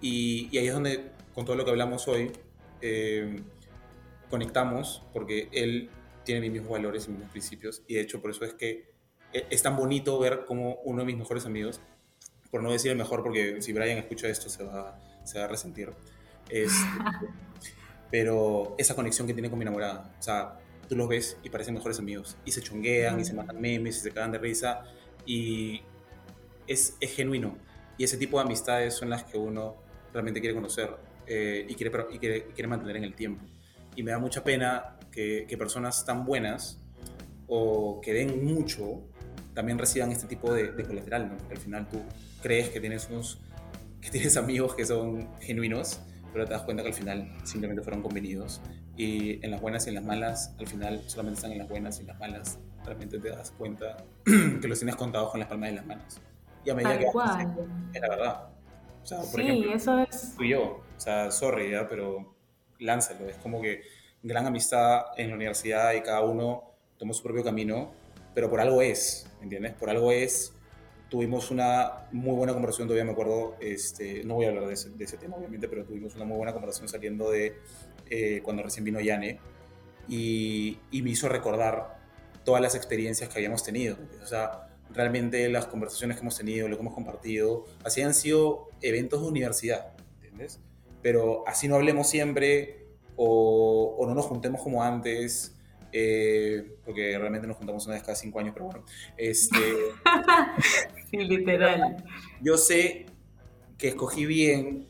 Y, 0.00 0.48
ahí 0.58 0.66
es 0.66 0.74
donde, 0.74 1.12
con 1.32 1.44
todo 1.44 1.54
lo 1.54 1.64
que 1.64 1.70
hablamos 1.70 2.08
hoy, 2.08 2.32
eh, 2.80 3.40
conectamos, 4.28 5.04
porque 5.12 5.48
él 5.52 5.90
tiene 6.24 6.40
mis 6.40 6.50
mismos 6.50 6.72
valores 6.72 7.04
y 7.04 7.10
mis 7.10 7.18
mismos 7.18 7.30
principios, 7.30 7.84
y 7.86 7.94
de 7.94 8.00
hecho 8.00 8.20
por 8.20 8.32
eso 8.32 8.44
es 8.44 8.54
que 8.54 8.90
e, 9.32 9.46
es 9.48 9.62
tan 9.62 9.76
bonito 9.76 10.18
ver 10.18 10.44
como 10.44 10.80
uno 10.82 11.02
de 11.02 11.06
mis 11.06 11.16
mejores 11.16 11.46
amigos 11.46 11.80
por 12.50 12.62
no 12.62 12.72
decir 12.72 12.90
el 12.90 12.96
mejor, 12.96 13.22
porque 13.22 13.60
si 13.60 13.72
Brian 13.72 13.98
escucha 13.98 14.28
esto 14.28 14.48
se 14.48 14.64
va, 14.64 14.98
se 15.24 15.38
va 15.38 15.44
a 15.44 15.48
resentir. 15.48 15.92
Este, 16.48 16.74
pero 18.10 18.74
esa 18.78 18.94
conexión 18.94 19.26
que 19.26 19.34
tiene 19.34 19.50
con 19.50 19.58
mi 19.58 19.64
enamorada, 19.64 20.14
o 20.18 20.22
sea, 20.22 20.58
tú 20.88 20.96
los 20.96 21.08
ves 21.08 21.36
y 21.42 21.50
parecen 21.50 21.74
mejores 21.74 21.98
amigos, 21.98 22.36
y 22.44 22.52
se 22.52 22.62
chonguean, 22.62 23.20
y 23.20 23.24
se 23.24 23.34
matan 23.34 23.60
memes, 23.60 23.98
y 23.98 24.00
se 24.00 24.10
cagan 24.10 24.32
de 24.32 24.38
risa, 24.38 24.84
y 25.26 25.82
es, 26.66 26.96
es 27.00 27.14
genuino. 27.14 27.56
Y 27.98 28.04
ese 28.04 28.16
tipo 28.16 28.38
de 28.38 28.44
amistades 28.44 28.94
son 28.94 29.10
las 29.10 29.24
que 29.24 29.36
uno 29.36 29.76
realmente 30.12 30.40
quiere 30.40 30.54
conocer 30.54 30.96
eh, 31.26 31.66
y, 31.68 31.74
quiere, 31.74 31.92
y, 32.10 32.18
quiere, 32.18 32.44
quiere, 32.46 32.68
mantener 32.68 32.96
en 32.96 33.04
el 33.04 33.14
tiempo. 33.14 33.44
Y 33.96 34.02
me 34.02 34.12
da 34.12 34.18
mucha 34.18 34.42
pena 34.44 34.96
que, 35.10 35.46
que, 35.48 35.58
personas 35.58 36.04
tan 36.04 36.24
buenas 36.24 36.80
o 37.48 38.00
que 38.00 38.14
den 38.14 38.44
mucho 38.44 39.02
también 39.54 39.78
reciban 39.78 40.12
este 40.12 40.26
tipo 40.26 40.54
de, 40.54 40.72
de 40.72 40.84
colateral, 40.84 41.28
¿no? 41.28 41.36
Porque 41.36 41.54
al 41.54 41.60
final 41.60 41.88
tú 41.88 42.00
crees 42.42 42.70
que 42.70 42.80
tienes 42.80 43.08
unos 43.10 43.40
que 44.00 44.10
tienes 44.10 44.36
amigos 44.36 44.74
que 44.74 44.86
son 44.86 45.28
genuinos, 45.40 46.00
pero 46.32 46.44
te 46.44 46.52
das 46.52 46.62
cuenta 46.62 46.82
que 46.82 46.90
al 46.90 46.94
final 46.94 47.36
simplemente 47.44 47.82
fueron 47.82 48.02
convenidos. 48.02 48.60
Y 48.96 49.44
en 49.44 49.50
las 49.50 49.60
buenas 49.60 49.86
y 49.86 49.90
en 49.90 49.96
las 49.96 50.04
malas, 50.04 50.54
al 50.58 50.66
final 50.66 51.02
solamente 51.06 51.38
están 51.38 51.52
en 51.52 51.58
las 51.58 51.68
buenas 51.68 51.98
y 51.98 52.00
en 52.02 52.06
las 52.08 52.18
malas. 52.18 52.58
Realmente 52.84 53.18
te 53.18 53.30
das 53.30 53.52
cuenta 53.52 53.96
que 54.24 54.68
los 54.68 54.78
tienes 54.78 54.96
contados 54.96 55.30
con 55.30 55.40
las 55.40 55.48
palmas 55.48 55.70
de 55.70 55.76
las 55.76 55.86
manos. 55.86 56.20
Y 56.64 56.70
a 56.70 56.74
medida 56.74 56.98
que 56.98 57.06
es 57.06 58.00
la 58.00 58.08
verdad. 58.08 58.48
O 59.02 59.06
sea, 59.06 59.18
por 59.18 59.40
sí, 59.40 59.40
ejemplo, 59.40 59.74
eso 59.74 59.98
es. 60.00 60.34
Fui 60.36 60.50
yo. 60.50 60.82
O 60.96 61.00
sea, 61.00 61.30
sorry, 61.30 61.70
¿ya? 61.70 61.88
pero 61.88 62.34
lánzalo. 62.78 63.28
Es 63.28 63.36
como 63.36 63.60
que 63.62 63.82
gran 64.22 64.46
amistad 64.46 65.02
en 65.16 65.30
la 65.30 65.36
universidad 65.36 65.94
y 65.94 66.02
cada 66.02 66.22
uno 66.22 66.74
toma 66.98 67.14
su 67.14 67.22
propio 67.22 67.44
camino, 67.44 67.92
pero 68.34 68.50
por 68.50 68.60
algo 68.60 68.82
es, 68.82 69.30
¿entiendes? 69.40 69.74
Por 69.74 69.90
algo 69.90 70.12
es 70.12 70.52
tuvimos 71.08 71.50
una 71.50 72.06
muy 72.12 72.34
buena 72.34 72.52
conversación, 72.52 72.88
todavía 72.88 73.04
me 73.04 73.12
acuerdo, 73.12 73.56
este, 73.60 74.24
no 74.24 74.34
voy 74.34 74.46
a 74.46 74.48
hablar 74.48 74.66
de 74.66 74.74
ese, 74.74 74.90
de 74.90 75.04
ese 75.04 75.16
tema 75.16 75.36
obviamente, 75.36 75.68
pero 75.68 75.84
tuvimos 75.84 76.14
una 76.14 76.24
muy 76.24 76.36
buena 76.36 76.52
conversación 76.52 76.88
saliendo 76.88 77.30
de 77.30 77.56
eh, 78.10 78.40
cuando 78.42 78.62
recién 78.62 78.84
vino 78.84 79.00
Yane 79.00 79.40
y, 80.08 80.78
y, 80.90 81.02
me 81.02 81.10
hizo 81.10 81.28
recordar 81.28 81.98
todas 82.44 82.62
las 82.62 82.74
experiencias 82.74 83.28
que 83.28 83.38
habíamos 83.38 83.62
tenido. 83.62 83.98
O 84.22 84.26
sea, 84.26 84.68
realmente 84.90 85.48
las 85.50 85.66
conversaciones 85.66 86.16
que 86.16 86.22
hemos 86.22 86.36
tenido, 86.36 86.68
lo 86.68 86.76
que 86.76 86.82
hemos 86.82 86.94
compartido, 86.94 87.66
así 87.84 88.00
han 88.00 88.14
sido 88.14 88.68
eventos 88.80 89.20
de 89.20 89.28
universidad, 89.28 89.92
¿entiendes? 90.14 90.60
Pero 91.02 91.44
así 91.46 91.68
no 91.68 91.76
hablemos 91.76 92.08
siempre 92.08 92.86
o, 93.16 93.96
o 93.98 94.06
no 94.06 94.14
nos 94.14 94.26
juntemos 94.26 94.62
como 94.62 94.82
antes 94.82 95.57
eh, 95.92 96.76
porque 96.84 97.18
realmente 97.18 97.46
nos 97.46 97.56
juntamos 97.56 97.86
una 97.86 97.94
vez 97.94 98.02
cada 98.02 98.14
cinco 98.14 98.40
años, 98.40 98.52
pero 98.52 98.66
bueno. 98.66 98.84
Este, 99.16 99.58
sí, 101.10 101.18
literal. 101.18 102.04
Yo 102.40 102.56
sé 102.56 103.06
que 103.76 103.88
escogí 103.88 104.26
bien 104.26 104.86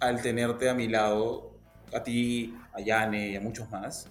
al 0.00 0.22
tenerte 0.22 0.68
a 0.68 0.74
mi 0.74 0.88
lado, 0.88 1.52
a 1.92 2.02
ti, 2.02 2.54
a 2.72 2.80
Yane 2.80 3.30
y 3.30 3.36
a 3.36 3.40
muchos 3.40 3.70
más, 3.70 4.08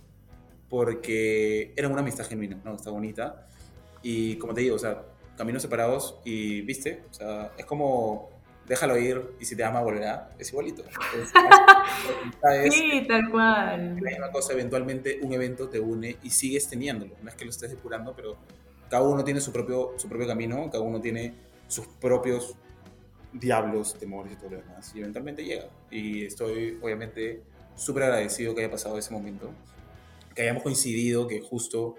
porque 0.70 1.74
era 1.76 1.88
una 1.88 2.02
amistad 2.02 2.26
genuina, 2.26 2.60
¿no? 2.64 2.76
Está 2.76 2.92
bonita. 2.92 3.48
Y 4.04 4.36
como 4.38 4.54
te 4.54 4.62
digo, 4.62 4.76
o 4.76 4.80
sea, 4.80 5.04
caminos 5.38 5.62
separados 5.62 6.20
y, 6.24 6.62
viste, 6.62 7.04
o 7.10 7.14
sea, 7.14 7.52
es 7.58 7.66
como 7.66 8.31
déjalo 8.68 8.98
ir 8.98 9.36
y 9.40 9.46
si 9.46 9.56
te 9.56 9.64
ama 9.64 9.82
volverá, 9.82 10.30
es 10.40 10.50
igualito. 10.50 10.84
sí, 12.72 13.06
tal 13.08 13.30
cual. 13.30 13.96
La 14.02 14.12
misma 14.12 14.32
cosa, 14.32 14.54
eventualmente 14.54 15.20
un 15.22 15.34
evento 15.34 15.70
te 15.70 15.80
une 15.80 16.18
y 16.24 16.30
sigues 16.30 16.68
teniéndolo. 16.68 17.16
No 17.22 17.30
es 17.30 17.36
que 17.36 17.46
lo 17.46 17.52
estés 17.52 17.72
depurando, 17.72 18.16
pero 18.16 18.38
cada 18.90 19.04
uno 19.04 19.24
tiene 19.24 19.42
su 19.42 19.52
propio, 19.52 19.94
su 19.98 20.08
propio 20.08 20.28
camino, 20.28 20.70
cada 20.72 20.84
uno 20.84 21.00
tiene 21.00 21.34
sus 21.68 21.88
propios 21.88 22.56
diablos, 23.34 23.98
temores 23.98 24.34
y 24.34 24.36
todo 24.36 24.52
lo 24.52 24.58
demás. 24.58 24.92
Y 24.96 25.00
eventualmente 25.00 25.44
llega. 25.44 25.68
Y 25.90 26.26
estoy, 26.26 26.78
obviamente, 26.82 27.42
súper 27.76 28.04
agradecido 28.04 28.54
que 28.54 28.62
haya 28.62 28.72
pasado 28.72 28.98
ese 28.98 29.12
momento. 29.14 29.52
Que 30.36 30.44
hayamos 30.44 30.64
coincidido, 30.64 31.28
que 31.28 31.42
justo 31.42 31.96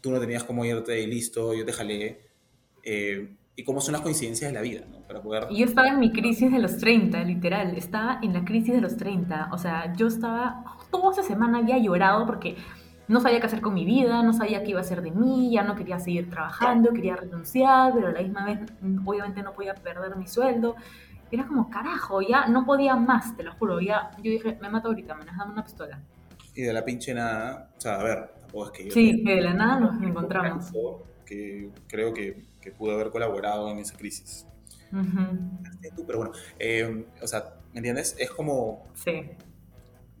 tú 0.00 0.10
no 0.10 0.20
tenías 0.20 0.44
cómo 0.44 0.64
irte 0.64 1.00
y 1.00 1.06
listo, 1.06 1.54
yo 1.54 1.64
te 1.64 1.72
jalé. 1.72 2.20
Eh, 2.82 3.34
y 3.56 3.64
cómo 3.64 3.80
son 3.80 3.92
las 3.92 4.02
coincidencias 4.02 4.50
de 4.50 4.54
la 4.54 4.60
vida, 4.60 4.84
¿no? 4.90 5.00
Para 5.00 5.22
poder... 5.22 5.48
Yo 5.50 5.64
estaba 5.64 5.88
en 5.88 5.98
mi 5.98 6.12
crisis 6.12 6.52
de 6.52 6.58
los 6.58 6.76
30, 6.76 7.24
literal, 7.24 7.76
estaba 7.76 8.20
en 8.22 8.34
la 8.34 8.44
crisis 8.44 8.74
de 8.74 8.82
los 8.82 8.96
30, 8.96 9.48
o 9.50 9.58
sea, 9.58 9.94
yo 9.94 10.06
estaba, 10.06 10.62
toda 10.90 11.12
esa 11.12 11.22
semana 11.22 11.58
había 11.58 11.78
llorado 11.78 12.26
porque 12.26 12.56
no 13.08 13.20
sabía 13.20 13.40
qué 13.40 13.46
hacer 13.46 13.62
con 13.62 13.72
mi 13.72 13.86
vida, 13.86 14.22
no 14.22 14.34
sabía 14.34 14.62
qué 14.62 14.70
iba 14.70 14.80
a 14.80 14.82
hacer 14.82 15.00
de 15.00 15.10
mí, 15.10 15.50
ya 15.50 15.62
no 15.62 15.74
quería 15.74 15.98
seguir 15.98 16.28
trabajando, 16.28 16.92
quería 16.92 17.16
renunciar, 17.16 17.94
pero 17.94 18.08
a 18.08 18.12
la 18.12 18.20
misma 18.20 18.44
vez 18.44 18.58
obviamente 19.04 19.42
no 19.42 19.52
podía 19.52 19.74
perder 19.74 20.16
mi 20.16 20.26
sueldo. 20.26 20.76
Era 21.30 21.46
como, 21.46 21.70
carajo, 21.70 22.20
ya 22.20 22.46
no 22.46 22.66
podía 22.66 22.94
más, 22.96 23.36
te 23.36 23.42
lo 23.42 23.52
juro, 23.54 23.80
ya 23.80 24.10
yo 24.18 24.30
dije, 24.30 24.58
me 24.60 24.68
mato 24.68 24.88
ahorita, 24.88 25.14
me 25.14 25.24
dame 25.24 25.52
una 25.52 25.64
pistola. 25.64 26.00
Y 26.54 26.62
de 26.62 26.72
la 26.72 26.84
pinche 26.84 27.14
nada, 27.14 27.70
o 27.76 27.80
sea, 27.80 28.00
a 28.00 28.04
ver, 28.04 28.30
tampoco 28.40 28.66
es 28.66 28.70
que 28.72 28.84
yo... 28.86 28.90
Sí, 28.92 29.24
que 29.24 29.34
de 29.36 29.40
la 29.40 29.54
nada 29.54 29.80
nos 29.80 30.02
encontramos. 30.02 30.70
Que 31.24 31.70
creo 31.88 32.14
que 32.14 32.44
que 32.66 32.72
pudo 32.72 32.94
haber 32.94 33.10
colaborado 33.10 33.70
en 33.70 33.78
esa 33.78 33.96
crisis. 33.96 34.44
Pero 34.90 36.18
bueno, 36.18 36.32
eh, 36.58 37.06
o 37.22 37.26
sea, 37.28 37.60
¿me 37.72 37.78
entiendes? 37.78 38.16
Es 38.18 38.30
como... 38.30 38.84
Sí. 38.94 39.30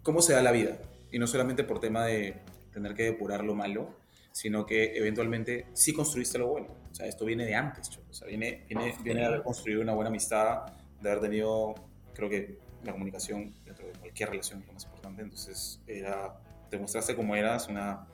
¿Cómo 0.04 0.22
se 0.22 0.32
da 0.32 0.42
la 0.42 0.52
vida? 0.52 0.78
Y 1.10 1.18
no 1.18 1.26
solamente 1.26 1.64
por 1.64 1.80
tema 1.80 2.04
de 2.04 2.40
tener 2.72 2.94
que 2.94 3.02
depurar 3.02 3.42
lo 3.42 3.56
malo, 3.56 3.96
sino 4.30 4.64
que 4.64 4.96
eventualmente 4.96 5.66
sí 5.72 5.92
construiste 5.92 6.38
lo 6.38 6.46
bueno. 6.46 6.68
O 6.92 6.94
sea, 6.94 7.06
esto 7.06 7.24
viene 7.24 7.44
de 7.44 7.56
antes, 7.56 7.98
o 8.08 8.14
sea, 8.14 8.28
viene, 8.28 8.64
viene, 8.68 8.94
viene 9.02 9.20
de 9.20 9.26
haber 9.26 9.42
construido 9.42 9.82
una 9.82 9.92
buena 9.92 10.08
amistad, 10.08 10.66
de 11.00 11.10
haber 11.10 11.22
tenido, 11.22 11.74
creo 12.14 12.30
que 12.30 12.58
la 12.84 12.92
comunicación 12.92 13.54
dentro 13.64 13.88
de 13.88 13.92
cualquier 13.94 14.30
relación 14.30 14.60
es 14.60 14.66
lo 14.68 14.72
más 14.72 14.84
importante. 14.84 15.22
Entonces, 15.22 15.80
era, 15.88 16.38
te 16.70 16.78
mostraste 16.78 17.16
como 17.16 17.34
eras 17.34 17.66
una 17.66 18.06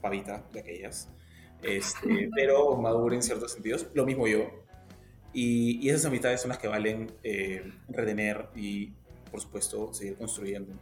pavita 0.00 0.42
de 0.50 0.60
aquellas 0.60 1.10
este, 1.62 2.30
pero 2.34 2.76
maduro 2.76 3.14
en 3.14 3.22
ciertos 3.22 3.52
sentidos. 3.52 3.86
Lo 3.94 4.04
mismo 4.04 4.26
yo. 4.26 4.48
Y, 5.32 5.88
esas 5.88 6.06
amistades 6.06 6.40
son 6.40 6.48
las 6.48 6.58
que 6.58 6.68
valen 6.68 7.12
eh, 7.22 7.72
retener 7.88 8.48
y, 8.54 8.92
por 9.30 9.40
supuesto, 9.40 9.92
seguir 9.92 10.16
construyendo. 10.16 10.74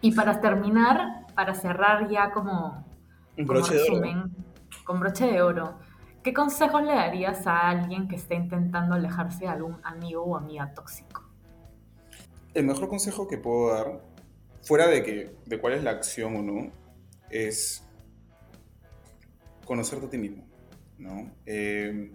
Y 0.00 0.12
para 0.12 0.40
terminar, 0.40 1.26
para 1.34 1.54
cerrar 1.54 2.08
ya 2.08 2.30
como, 2.30 2.86
Un 3.36 3.46
broche 3.46 3.74
resumen, 3.74 4.14
de 4.14 4.20
oro. 4.20 4.30
con 4.84 5.00
broche 5.00 5.26
de 5.26 5.42
oro, 5.42 5.78
¿qué 6.22 6.32
consejos 6.32 6.82
le 6.82 6.94
darías 6.94 7.46
a 7.46 7.68
alguien 7.68 8.08
que 8.08 8.16
esté 8.16 8.34
intentando 8.34 8.94
alejarse 8.94 9.40
de 9.40 9.48
algún 9.48 9.78
amigo 9.82 10.22
o 10.22 10.36
amiga 10.36 10.72
tóxico? 10.74 11.22
El 12.54 12.66
mejor 12.66 12.88
consejo 12.88 13.26
que 13.28 13.36
puedo 13.36 13.74
dar, 13.74 14.00
fuera 14.62 14.86
de, 14.86 15.02
que, 15.02 15.36
de 15.44 15.60
cuál 15.60 15.74
es 15.74 15.82
la 15.82 15.90
acción 15.90 16.36
o 16.36 16.42
no, 16.42 16.72
es 17.30 17.83
conocerte 19.64 20.06
a 20.06 20.10
ti 20.10 20.18
mismo. 20.18 20.44
¿no? 20.98 21.34
Eh, 21.46 22.10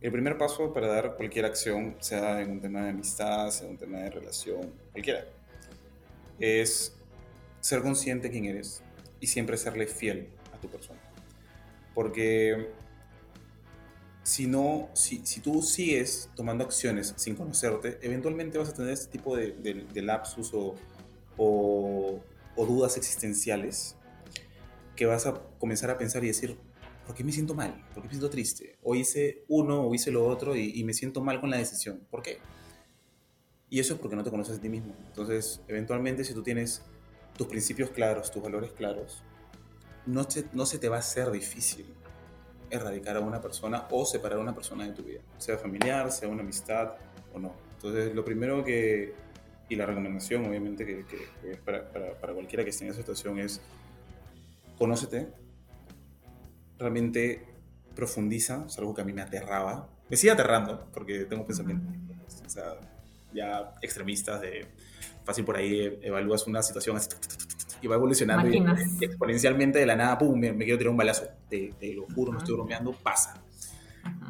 el 0.00 0.12
primer 0.12 0.38
paso 0.38 0.72
para 0.72 0.86
dar 0.88 1.16
cualquier 1.16 1.44
acción, 1.44 1.96
sea 2.00 2.40
en 2.40 2.52
un 2.52 2.60
tema 2.60 2.82
de 2.82 2.90
amistad, 2.90 3.50
sea 3.50 3.66
en 3.66 3.72
un 3.72 3.78
tema 3.78 3.98
de 3.98 4.10
relación, 4.10 4.72
cualquiera, 4.92 5.26
es 6.38 6.96
ser 7.60 7.82
consciente 7.82 8.28
de 8.28 8.32
quién 8.32 8.46
eres 8.46 8.82
y 9.20 9.26
siempre 9.26 9.56
serle 9.58 9.86
fiel 9.86 10.30
a 10.54 10.58
tu 10.58 10.68
persona. 10.68 11.00
Porque 11.94 12.70
si 14.22 14.46
no, 14.46 14.88
si, 14.94 15.18
tú 15.40 15.60
sigues 15.60 16.30
tomando 16.34 16.64
acciones 16.64 17.12
sin 17.16 17.34
conocerte, 17.34 17.98
eventualmente 18.00 18.56
vas 18.56 18.70
a 18.70 18.72
tener 18.72 18.92
este 18.92 19.10
tipo 19.10 19.36
de, 19.36 19.84
lapsus 19.96 20.52
o, 20.54 20.76
o 21.36 22.66
dudas 22.66 22.96
existenciales 22.96 23.96
que 24.96 25.04
vas 25.06 25.26
a 25.26 25.34
comenzar 25.58 25.90
a 25.90 25.98
pensar 25.98 26.24
y 26.24 26.28
decir, 26.28 26.58
¿por 27.10 27.16
qué 27.16 27.24
me 27.24 27.32
siento 27.32 27.56
mal? 27.56 27.74
¿Por 27.92 28.04
qué 28.04 28.06
me 28.06 28.10
siento 28.10 28.30
triste? 28.30 28.78
O 28.84 28.94
hice 28.94 29.42
uno 29.48 29.82
o 29.82 29.92
hice 29.92 30.12
lo 30.12 30.24
otro 30.24 30.54
y, 30.54 30.84
me 30.84 30.94
siento 30.94 31.20
mal 31.20 31.40
con 31.40 31.50
la 31.50 31.56
decisión. 31.56 32.06
¿Por 32.08 32.22
qué? 32.22 32.38
Y 33.68 33.80
eso 33.80 33.94
es 33.94 34.00
porque 34.00 34.14
no 34.14 34.22
te 34.22 34.30
conoces 34.30 34.58
a 34.58 34.60
ti 34.60 34.68
mismo. 34.68 34.94
Entonces, 35.08 35.60
eventualmente, 35.66 36.22
si 36.22 36.34
tú 36.34 36.44
tienes 36.44 36.82
tus 37.36 37.48
principios 37.48 37.90
claros, 37.90 38.30
tus 38.30 38.40
valores 38.40 38.70
claros, 38.70 39.24
no, 40.06 40.24
no 40.52 40.66
se 40.66 40.78
te 40.78 40.88
va 40.88 40.96
a 40.96 40.98
hacer 41.00 41.32
difícil 41.32 41.84
erradicar 42.70 43.16
a 43.16 43.20
una 43.20 43.40
persona 43.40 43.88
o 43.90 44.06
separar 44.06 44.38
a 44.38 44.42
una 44.42 44.54
persona 44.54 44.86
de 44.86 44.92
tu 44.92 45.02
vida, 45.02 45.20
sea 45.36 45.58
familiar, 45.58 46.12
sea 46.12 46.28
una 46.28 46.42
amistad 46.42 46.92
o 47.34 47.40
no. 47.40 47.54
Entonces, 47.74 48.14
lo 48.14 48.24
primero 48.24 48.62
que, 48.62 49.14
y 49.68 49.74
la 49.74 49.84
recomendación, 49.84 50.46
obviamente, 50.46 50.86
que, 50.86 51.04
que, 51.06 51.56
para, 51.56 51.90
para, 51.90 52.14
para, 52.20 52.34
cualquiera 52.34 52.62
que 52.62 52.70
esté 52.70 52.84
en 52.84 52.90
esa 52.90 53.00
situación 53.00 53.40
es, 53.40 53.60
conócete, 54.78 55.26
realmente 56.80 57.46
profundiza, 57.94 58.64
es 58.66 58.78
algo 58.78 58.94
que 58.94 59.02
a 59.02 59.04
mí 59.04 59.12
me 59.12 59.22
aterraba. 59.22 59.88
Me 60.08 60.16
sigue 60.16 60.32
aterrando, 60.32 60.88
porque 60.92 61.26
tengo 61.26 61.46
pensamientos 61.46 62.00
o 62.44 62.48
sea, 62.48 62.74
ya 63.32 63.74
extremistas 63.80 64.40
de 64.40 64.66
fácil 65.24 65.44
por 65.44 65.56
ahí 65.56 65.98
evalúas 66.02 66.46
una 66.46 66.62
situación 66.62 66.96
así, 66.96 67.10
y 67.82 67.86
va 67.86 67.94
evolucionando 67.94 68.48
y 68.48 69.04
exponencialmente 69.04 69.78
de 69.78 69.86
la 69.86 69.94
nada, 69.94 70.18
pum, 70.18 70.38
me, 70.38 70.56
quiero 70.56 70.78
tirar 70.78 70.90
un 70.90 70.96
balazo. 70.96 71.28
Te, 71.48 71.72
lo 71.94 72.06
juro, 72.14 72.32
no 72.32 72.38
estoy 72.38 72.54
bromeando, 72.54 72.92
pasa. 72.92 73.42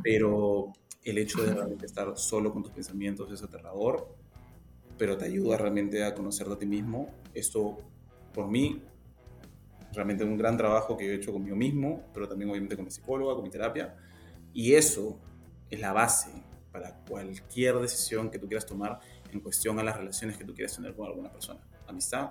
Pero 0.03 0.73
el 1.03 1.19
hecho 1.19 1.43
de 1.43 1.55
realmente 1.55 1.87
estar 1.87 2.17
solo 2.17 2.53
con 2.53 2.63
tus 2.63 2.73
pensamientos 2.73 3.33
es 3.33 3.43
aterrador, 3.43 4.15
pero 4.99 5.17
te 5.17 5.25
ayuda 5.25 5.57
realmente 5.57 6.05
a 6.05 6.15
conocerte 6.15 6.55
a 6.55 6.59
ti 6.59 6.67
mismo. 6.67 7.09
Esto, 7.35 7.79
por 8.35 8.49
mí, 8.49 8.83
realmente 9.93 10.25
un 10.25 10.37
gran 10.37 10.57
trabajo 10.57 10.97
que 10.97 11.07
he 11.07 11.15
hecho 11.15 11.33
conmigo 11.33 11.57
mismo, 11.57 12.05
pero 12.13 12.29
también 12.29 12.51
obviamente 12.51 12.77
con 12.77 12.85
mi 12.85 12.91
psicóloga, 12.91 13.35
con 13.35 13.45
mi 13.45 13.51
terapia. 13.51 13.97
Y 14.53 14.75
eso 14.75 15.19
es 15.69 15.81
la 15.81 15.93
base 15.93 16.31
para 16.73 16.97
cualquier 17.09 17.77
decisión 17.79 18.31
que 18.31 18.39
tú 18.39 18.47
quieras 18.47 18.67
tomar 18.67 19.01
en 19.33 19.41
cuestión 19.41 19.79
a 19.79 19.83
las 19.83 19.97
relaciones 19.97 20.37
que 20.37 20.45
tú 20.45 20.55
quieras 20.55 20.75
tener 20.75 20.95
con 20.95 21.07
alguna 21.07 21.31
persona. 21.31 21.61
Amistad 21.87 22.31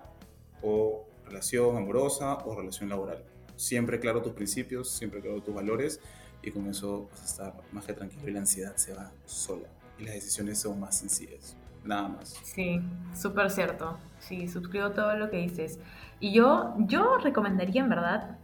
o 0.61 1.07
relación 1.25 1.77
amorosa 1.77 2.37
o 2.45 2.55
relación 2.55 2.89
laboral. 2.89 3.23
Siempre 3.55 3.99
claro 3.99 4.21
tus 4.21 4.33
principios, 4.33 4.89
siempre 4.89 5.21
claro 5.21 5.41
tus 5.41 5.53
valores 5.53 5.99
y 6.41 6.51
con 6.51 6.67
eso 6.67 7.09
vas 7.11 7.21
a 7.21 7.25
estar 7.25 7.53
más 7.71 7.85
que 7.85 7.93
tranquilo 7.93 8.29
y 8.29 8.31
la 8.31 8.39
ansiedad 8.39 8.75
se 8.75 8.93
va 8.93 9.11
sola 9.25 9.67
y 9.97 10.05
las 10.05 10.13
decisiones 10.13 10.59
son 10.59 10.79
más 10.79 10.97
sencillas. 10.97 11.55
Nada 11.83 12.09
más. 12.09 12.29
Sí, 12.43 12.81
súper 13.13 13.49
cierto. 13.49 13.97
Sí, 14.19 14.47
suscribo 14.47 14.91
todo 14.91 15.15
lo 15.15 15.29
que 15.29 15.37
dices. 15.37 15.79
Y 16.19 16.33
yo, 16.33 16.75
yo 16.79 17.17
recomendaría 17.17 17.81
en 17.81 17.89
verdad, 17.89 18.37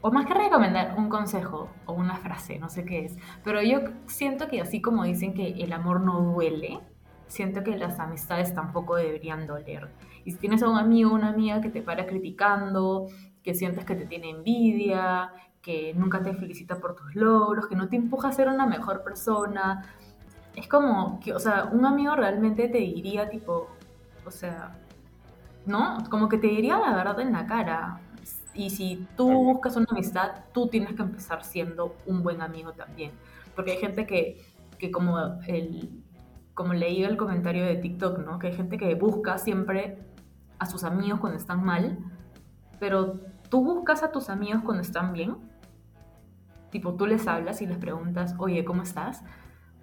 o 0.00 0.12
más 0.12 0.26
que 0.26 0.34
recomendar, 0.34 0.94
un 0.96 1.08
consejo 1.08 1.70
o 1.86 1.92
una 1.94 2.16
frase, 2.16 2.58
no 2.58 2.68
sé 2.68 2.84
qué 2.84 3.06
es, 3.06 3.18
pero 3.42 3.62
yo 3.62 3.80
siento 4.06 4.48
que 4.48 4.60
así 4.60 4.80
como 4.80 5.04
dicen 5.04 5.34
que 5.34 5.48
el 5.48 5.72
amor 5.72 6.00
no 6.00 6.20
duele, 6.20 6.80
siento 7.26 7.64
que 7.64 7.76
las 7.76 7.98
amistades 7.98 8.54
tampoco 8.54 8.96
deberían 8.96 9.46
doler. 9.46 9.88
Y 10.24 10.32
si 10.32 10.38
tienes 10.38 10.62
a 10.62 10.68
un 10.68 10.78
amigo 10.78 11.10
o 11.10 11.14
una 11.14 11.30
amiga 11.30 11.60
que 11.60 11.70
te 11.70 11.82
para 11.82 12.06
criticando, 12.06 13.08
que 13.42 13.54
sientes 13.54 13.84
que 13.84 13.94
te 13.94 14.06
tiene 14.06 14.30
envidia, 14.30 15.32
que 15.60 15.94
nunca 15.94 16.22
te 16.22 16.34
felicita 16.34 16.78
por 16.78 16.94
tus 16.94 17.14
logros, 17.14 17.66
que 17.66 17.74
no 17.74 17.88
te 17.88 17.96
empuja 17.96 18.28
a 18.28 18.32
ser 18.32 18.48
una 18.48 18.66
mejor 18.66 19.02
persona, 19.02 19.82
es 20.56 20.68
como 20.68 21.20
que, 21.20 21.32
o 21.32 21.38
sea, 21.38 21.64
un 21.72 21.84
amigo 21.84 22.14
realmente 22.14 22.68
te 22.68 22.78
diría 22.78 23.28
tipo, 23.28 23.68
o 24.24 24.30
sea, 24.30 24.76
¿no? 25.66 25.98
Como 26.10 26.28
que 26.28 26.38
te 26.38 26.46
diría 26.46 26.78
la 26.78 26.94
verdad 26.94 27.20
en 27.20 27.32
la 27.32 27.46
cara. 27.46 28.00
Y 28.54 28.70
si 28.70 29.06
tú 29.16 29.30
buscas 29.30 29.76
una 29.76 29.86
amistad, 29.90 30.44
tú 30.52 30.68
tienes 30.68 30.94
que 30.94 31.02
empezar 31.02 31.44
siendo 31.44 31.96
un 32.06 32.22
buen 32.22 32.40
amigo 32.40 32.72
también. 32.72 33.10
Porque 33.56 33.72
hay 33.72 33.78
gente 33.78 34.06
que, 34.06 34.44
que 34.78 34.90
como 34.90 35.18
el, 35.46 36.02
como 36.54 36.72
leí 36.72 37.02
el 37.02 37.16
comentario 37.16 37.64
de 37.64 37.76
TikTok, 37.76 38.18
¿no? 38.18 38.38
Que 38.38 38.48
hay 38.48 38.54
gente 38.54 38.78
que 38.78 38.94
busca 38.94 39.38
siempre 39.38 39.98
a 40.58 40.66
sus 40.66 40.84
amigos 40.84 41.18
cuando 41.18 41.36
están 41.36 41.64
mal, 41.64 41.98
pero 42.78 43.20
tú 43.48 43.64
buscas 43.64 44.04
a 44.04 44.12
tus 44.12 44.28
amigos 44.28 44.62
cuando 44.64 44.82
están 44.82 45.12
bien. 45.12 45.36
Tipo, 46.70 46.94
tú 46.94 47.06
les 47.06 47.26
hablas 47.26 47.60
y 47.60 47.66
les 47.66 47.78
preguntas, 47.78 48.34
oye, 48.38 48.64
¿cómo 48.64 48.82
estás? 48.82 49.22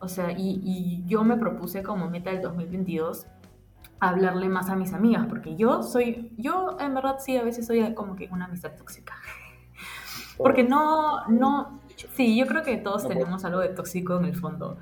O 0.02 0.08
sea, 0.08 0.32
y, 0.32 0.62
y 0.64 1.04
yo 1.06 1.24
me 1.24 1.38
propuse 1.38 1.84
como 1.84 2.10
meta 2.10 2.32
del 2.32 2.42
2022 2.42 3.28
hablarle 4.02 4.50
más 4.50 4.68
a 4.70 4.76
mis 4.76 4.94
amigas, 4.94 5.28
porque 5.30 5.56
yo 5.56 5.84
soy, 5.84 6.32
yo 6.36 6.76
en 6.80 6.96
verdad 6.96 7.18
sí, 7.20 7.38
a 7.38 7.44
veces 7.44 7.68
soy 7.68 7.94
como 7.94 8.16
que 8.16 8.28
una 8.32 8.46
amistad 8.46 8.72
tóxica. 8.76 9.14
Porque 10.38 10.64
no, 10.64 11.28
no, 11.28 11.80
sí, 12.16 12.36
yo 12.36 12.48
creo 12.48 12.64
que 12.64 12.78
todos 12.78 13.08
tenemos 13.08 13.46
algo 13.46 13.60
de 13.60 13.70
tóxico 13.70 14.18
en 14.18 14.26
el 14.26 14.36
fondo. 14.36 14.78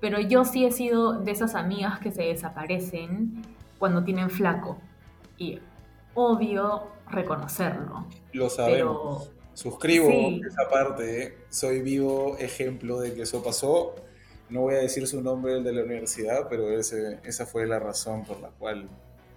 Pero 0.00 0.20
yo 0.20 0.44
sí 0.44 0.66
he 0.66 0.70
sido 0.70 1.14
de 1.14 1.30
esas 1.30 1.54
amigas 1.54 1.98
que 1.98 2.12
se 2.12 2.24
desaparecen 2.24 3.42
cuando 3.78 4.04
tienen 4.04 4.28
flaco. 4.28 4.76
Y 5.38 5.60
obvio 6.12 6.88
reconocerlo. 7.08 8.04
Lo 8.34 8.50
sabemos. 8.50 9.30
Suscribo 9.54 10.10
esa 10.10 10.68
parte. 10.68 11.38
Soy 11.48 11.80
vivo 11.80 12.36
ejemplo 12.38 13.00
de 13.00 13.14
que 13.14 13.22
eso 13.22 13.42
pasó 13.42 13.94
no 14.48 14.62
voy 14.62 14.74
a 14.74 14.78
decir 14.78 15.06
su 15.06 15.20
nombre, 15.22 15.56
el 15.56 15.64
de 15.64 15.72
la 15.72 15.82
universidad, 15.82 16.48
pero 16.48 16.70
ese, 16.70 17.18
esa 17.24 17.46
fue 17.46 17.66
la 17.66 17.78
razón 17.78 18.24
por 18.24 18.40
la 18.40 18.48
cual 18.48 18.88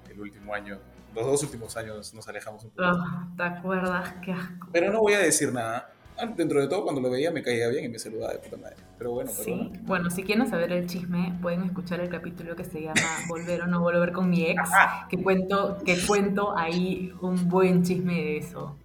el 0.10 0.20
último 0.20 0.53
año, 0.53 0.78
los 1.16 1.26
dos 1.26 1.43
últimos 1.43 1.76
años 1.78 2.14
nos 2.14 2.28
alejamos 2.28 2.64
un 2.64 2.72
poco. 2.72 2.84
Ah, 2.84 3.28
¿Te 3.36 3.43
acuerdas? 3.43 4.14
Qué 4.24 4.32
asco. 4.32 4.68
Pero 4.72 4.91
no 4.91 5.01
voy 5.01 5.14
a 5.14 5.20
decir 5.20 5.51
nada. 5.51 5.91
Ah, 6.18 6.26
dentro 6.26 6.60
de 6.60 6.68
todo, 6.68 6.84
cuando 6.84 7.01
lo 7.01 7.10
veía 7.10 7.32
me 7.32 7.41
caía 7.41 7.70
bien 7.70 7.86
y 7.86 7.89
me 7.89 7.97
saludaba 7.97 8.34
de 8.34 8.39
puta 8.39 8.57
madre. 8.57 8.76
Pero 8.97 9.12
bueno, 9.12 9.32
sí. 9.32 9.72
Bueno, 9.84 10.10
si 10.10 10.24
quieren 10.24 10.47
saber 10.47 10.72
el 10.74 10.86
chisme, 10.86 11.38
pueden 11.41 11.64
escuchar 11.64 12.01
el 12.01 12.10
capítulo 12.10 12.55
que 12.55 12.66
se 12.66 12.82
llama 12.82 13.01
Volver 13.30 13.62
o 13.62 13.68
no 13.68 13.80
volver 13.80 14.12
con 14.12 14.30
mi 14.30 14.45
ex, 14.45 14.70
que 15.10 15.22
cuento, 15.24 15.78
que 15.86 15.97
cuento 16.05 16.55
ahí 16.57 17.14
un 17.22 17.47
buen 17.47 17.84
chisme 17.84 18.16
de 18.16 18.38
eso. 18.38 18.76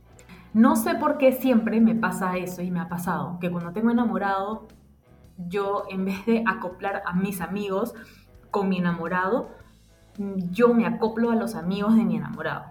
No 0.53 0.77
sé 0.77 0.95
por 0.95 1.19
qué 1.19 1.33
siempre 1.33 1.81
me 1.81 1.97
pasa 1.97 2.37
eso 2.37 2.63
y 2.63 2.71
me 2.71 2.79
ha 2.79 2.89
pasado, 2.89 3.39
que 3.41 3.51
cuando 3.51 3.73
tengo 3.73 3.91
enamorado 3.91 4.69
yo 5.37 5.85
en 5.91 6.05
vez 6.05 6.25
de 6.27 6.45
acoplar 6.47 7.03
a 7.07 7.15
mis 7.15 7.41
amigos 7.41 7.95
con 8.51 8.69
mi 8.69 8.79
enamorado, 8.79 9.51
yo 10.51 10.73
me 10.75 10.87
acoplo 10.87 11.31
a 11.31 11.35
los 11.35 11.55
amigos 11.55 11.97
de 11.97 12.05
mi 12.05 12.17
enamorado. 12.17 12.67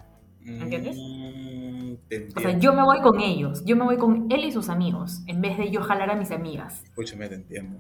¿Entiendes? 0.46 0.98
Mm, 0.98 1.94
o 2.36 2.40
sea, 2.40 2.58
yo 2.58 2.74
me 2.74 2.84
voy 2.84 3.02
con 3.02 3.20
ellos, 3.20 3.64
yo 3.66 3.76
me 3.76 3.84
voy 3.84 3.98
con 3.98 4.28
él 4.30 4.46
y 4.46 4.52
sus 4.52 4.70
amigos, 4.70 5.22
en 5.28 5.42
vez 5.42 5.58
de 5.58 5.72
yo 5.72 5.82
jalar 5.82 6.12
a 6.12 6.16
mis 6.16 6.32
amigas. 6.32 6.84
Escúchame, 6.84 7.28
te 7.30 7.36
entiendo. 7.36 7.80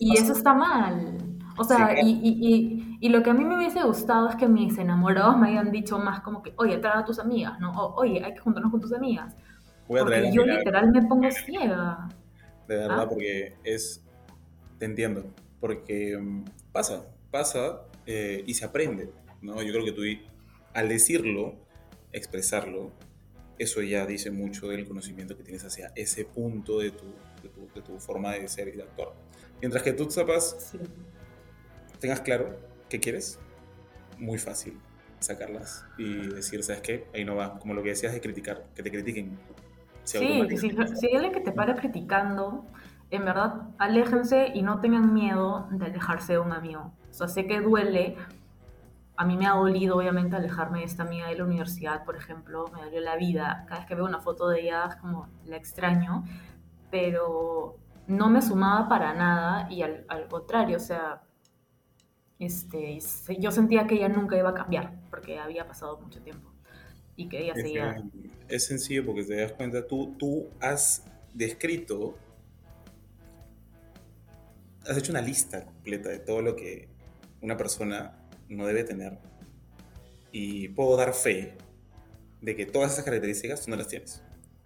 y 0.00 0.16
eso 0.16 0.32
está 0.32 0.54
mal. 0.54 1.18
O 1.58 1.64
sea, 1.64 2.00
y, 2.02 2.10
y, 2.22 2.98
y, 2.98 3.08
lo 3.10 3.22
que 3.22 3.30
a 3.30 3.34
mí 3.34 3.44
me 3.44 3.56
hubiese 3.56 3.82
gustado 3.82 4.28
es 4.28 4.36
que 4.36 4.48
mis 4.48 4.78
enamorados 4.78 5.36
me 5.36 5.48
hayan 5.48 5.70
dicho 5.70 5.98
más 5.98 6.20
como 6.20 6.42
que, 6.42 6.54
oye, 6.56 6.78
trae 6.78 7.00
a 7.00 7.04
tus 7.04 7.18
amigas, 7.18 7.60
¿no? 7.60 7.72
oye, 7.96 8.24
hay 8.24 8.32
que 8.32 8.40
juntarnos 8.40 8.70
con 8.72 8.80
tus 8.80 8.92
amigas. 8.94 9.36
Porque 9.86 10.32
yo 10.32 10.44
literal 10.44 10.90
me 10.90 11.02
pongo 11.02 11.30
ciega 11.30 12.08
de 12.68 12.76
verdad, 12.76 13.02
ah. 13.02 13.08
porque 13.08 13.54
es, 13.64 14.02
te 14.78 14.86
entiendo, 14.86 15.32
porque 15.60 16.16
mm, 16.16 16.44
pasa, 16.72 17.06
pasa 17.30 17.82
eh, 18.06 18.42
y 18.46 18.54
se 18.54 18.64
aprende, 18.64 19.10
¿no? 19.40 19.62
Yo 19.62 19.72
creo 19.72 19.84
que 19.84 19.92
tú 19.92 20.02
al 20.74 20.88
decirlo, 20.88 21.56
expresarlo, 22.12 22.92
eso 23.58 23.82
ya 23.82 24.06
dice 24.06 24.30
mucho 24.30 24.68
del 24.68 24.86
conocimiento 24.86 25.36
que 25.36 25.42
tienes 25.42 25.64
hacia 25.64 25.92
ese 25.94 26.24
punto 26.24 26.78
de 26.78 26.90
tu, 26.90 27.04
de 27.74 27.82
tu, 27.82 27.98
forma 27.98 28.32
de 28.32 28.48
ser 28.48 28.68
y 28.68 28.72
de 28.72 28.82
actuar. 28.82 29.12
Mientras 29.60 29.82
que 29.82 29.92
tú 29.92 30.10
sepas, 30.10 30.72
tengas 32.00 32.20
claro 32.20 32.58
qué 32.88 32.98
quieres, 32.98 33.38
muy 34.18 34.38
fácil 34.38 34.78
sacarlas 35.20 35.84
y 35.98 36.28
decir, 36.28 36.62
¿sabes 36.64 36.82
qué? 36.82 37.04
Ahí 37.14 37.24
no 37.24 37.36
va. 37.36 37.58
Como 37.58 37.74
lo 37.74 37.82
que 37.82 37.90
decías 37.90 38.12
de 38.12 38.20
criticar, 38.20 38.66
que 38.74 38.82
te 38.82 38.90
critiquen. 38.90 39.38
Sí, 40.04 40.44
si, 40.56 40.70
si 40.70 41.06
hay 41.06 41.14
alguien 41.14 41.32
que 41.32 41.40
te 41.40 41.52
para 41.52 41.74
criticando, 41.76 42.66
en 43.10 43.24
verdad, 43.24 43.68
aléjense 43.78 44.52
y 44.54 44.62
no 44.62 44.80
tengan 44.80 45.12
miedo 45.12 45.68
de 45.70 45.86
alejarse 45.86 46.34
de 46.34 46.38
un 46.38 46.52
amigo. 46.52 46.92
O 47.10 47.12
sea, 47.12 47.28
sé 47.28 47.46
que 47.46 47.60
duele. 47.60 48.16
A 49.16 49.24
mí 49.26 49.36
me 49.36 49.46
ha 49.46 49.52
dolido, 49.52 49.96
obviamente, 49.96 50.34
alejarme 50.34 50.80
de 50.80 50.86
esta 50.86 51.02
amiga 51.02 51.28
de 51.28 51.36
la 51.36 51.44
universidad, 51.44 52.04
por 52.04 52.16
ejemplo. 52.16 52.64
Me 52.74 52.82
dolió 52.82 53.00
la 53.00 53.16
vida. 53.16 53.64
Cada 53.68 53.80
vez 53.80 53.88
que 53.88 53.94
veo 53.94 54.04
una 54.04 54.20
foto 54.20 54.48
de 54.48 54.62
ella, 54.62 54.86
es 54.88 54.96
como 54.96 55.28
la 55.44 55.56
extraño. 55.56 56.24
Pero 56.90 57.76
no 58.06 58.30
me 58.30 58.42
sumaba 58.42 58.88
para 58.88 59.14
nada 59.14 59.70
y 59.70 59.82
al, 59.82 60.04
al 60.08 60.28
contrario, 60.28 60.76
o 60.76 60.80
sea, 60.80 61.22
este, 62.38 62.98
yo 63.38 63.50
sentía 63.52 63.86
que 63.86 63.94
ella 63.94 64.08
nunca 64.08 64.36
iba 64.36 64.50
a 64.50 64.54
cambiar 64.54 65.00
porque 65.10 65.38
había 65.38 65.66
pasado 65.66 66.00
mucho 66.00 66.20
tiempo 66.22 66.51
y 67.16 67.28
que 67.28 67.42
ella 67.42 67.54
seguía 67.54 68.02
es 68.48 68.66
sencillo 68.66 69.06
porque 69.06 69.24
te 69.24 69.36
das 69.36 69.52
cuenta, 69.52 69.86
tú, 69.86 70.14
tú 70.18 70.48
has 70.60 71.04
descrito, 71.32 72.16
has 74.86 74.96
hecho 74.98 75.12
una 75.12 75.22
lista 75.22 75.64
completa 75.64 76.10
de 76.10 76.18
todo 76.18 76.42
lo 76.42 76.54
que 76.54 76.88
una 77.40 77.56
persona 77.56 78.18
no 78.48 78.66
debe 78.66 78.84
tener. 78.84 79.18
Y 80.32 80.68
puedo 80.68 80.96
dar 80.96 81.14
fe 81.14 81.54
de 82.40 82.56
que 82.56 82.66
todas 82.66 82.92
esas 82.92 83.04
características 83.04 83.62
tú 83.62 83.70
no 83.70 83.76
las 83.76 83.88
tienes. 83.88 84.22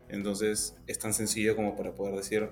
Entonces 0.08 0.76
es 0.86 0.98
tan 0.98 1.12
sencillo 1.12 1.54
como 1.54 1.76
para 1.76 1.94
poder 1.94 2.16
decir, 2.16 2.50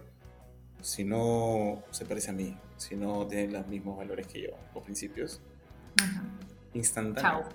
si 0.83 1.05
no 1.05 1.83
se 1.91 2.05
parece 2.05 2.31
a 2.31 2.35
mí, 2.35 2.57
si 2.77 2.95
no 2.95 3.27
tiene 3.27 3.53
los 3.53 3.67
mismos 3.67 3.97
valores 3.97 4.27
que 4.27 4.43
yo 4.43 4.51
o 4.73 4.83
principios, 4.83 5.41
instantáneo. 6.75 7.43
Chao. 7.43 7.49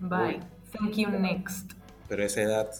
Bye. 0.00 0.55
Thank 0.72 0.96
you, 0.96 1.08
next. 1.10 1.72
Pero 2.08 2.22
esa 2.22 2.42
edad 2.42 2.70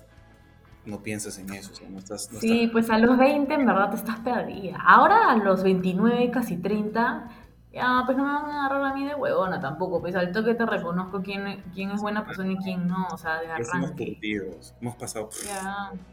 no 0.86 1.02
piensas 1.02 1.38
en 1.38 1.52
eso. 1.52 1.72
no 1.90 1.98
estás, 1.98 2.28
sí, 2.40 2.68
pues 2.72 2.88
a 2.90 2.98
los 2.98 3.18
20 3.18 3.52
en 3.52 3.66
verdad 3.66 3.90
te 3.90 3.96
estás 3.96 4.20
perdida. 4.20 4.78
Ahora 4.84 5.30
a 5.30 5.36
los 5.36 5.62
29, 5.62 6.30
casi 6.30 6.56
30, 6.56 7.28
ya 7.72 8.02
pues 8.06 8.16
no 8.16 8.24
me 8.24 8.32
van 8.32 8.44
a 8.46 8.66
agarrar 8.66 8.92
a 8.92 8.94
mí 8.94 9.06
de 9.06 9.14
huevona 9.14 9.60
tampoco. 9.60 10.00
Pues 10.00 10.14
al 10.14 10.32
toque 10.32 10.54
te 10.54 10.64
reconozco 10.64 11.22
quién, 11.22 11.62
quién 11.74 11.90
es 11.90 12.00
buena 12.00 12.24
persona 12.24 12.52
y 12.52 12.56
quién 12.56 12.86
no. 12.86 13.06
O 13.12 13.18
sea, 13.18 13.40
de 13.40 13.48
arranque. 13.48 14.18
Hemos 14.22 14.74
hemos 14.80 14.96
pasado. 14.96 15.28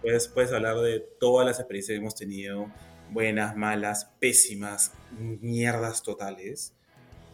Puedes, 0.02 0.28
puedes 0.28 0.52
hablar 0.52 0.78
de 0.78 1.00
todas 1.20 1.46
las 1.46 1.60
experiencias 1.60 1.96
que 1.96 2.02
hemos 2.02 2.16
tenido, 2.16 2.68
buenas, 3.12 3.56
malas, 3.56 4.12
pésimas, 4.20 4.92
mierdas 5.20 6.04
totales. 6.04 6.74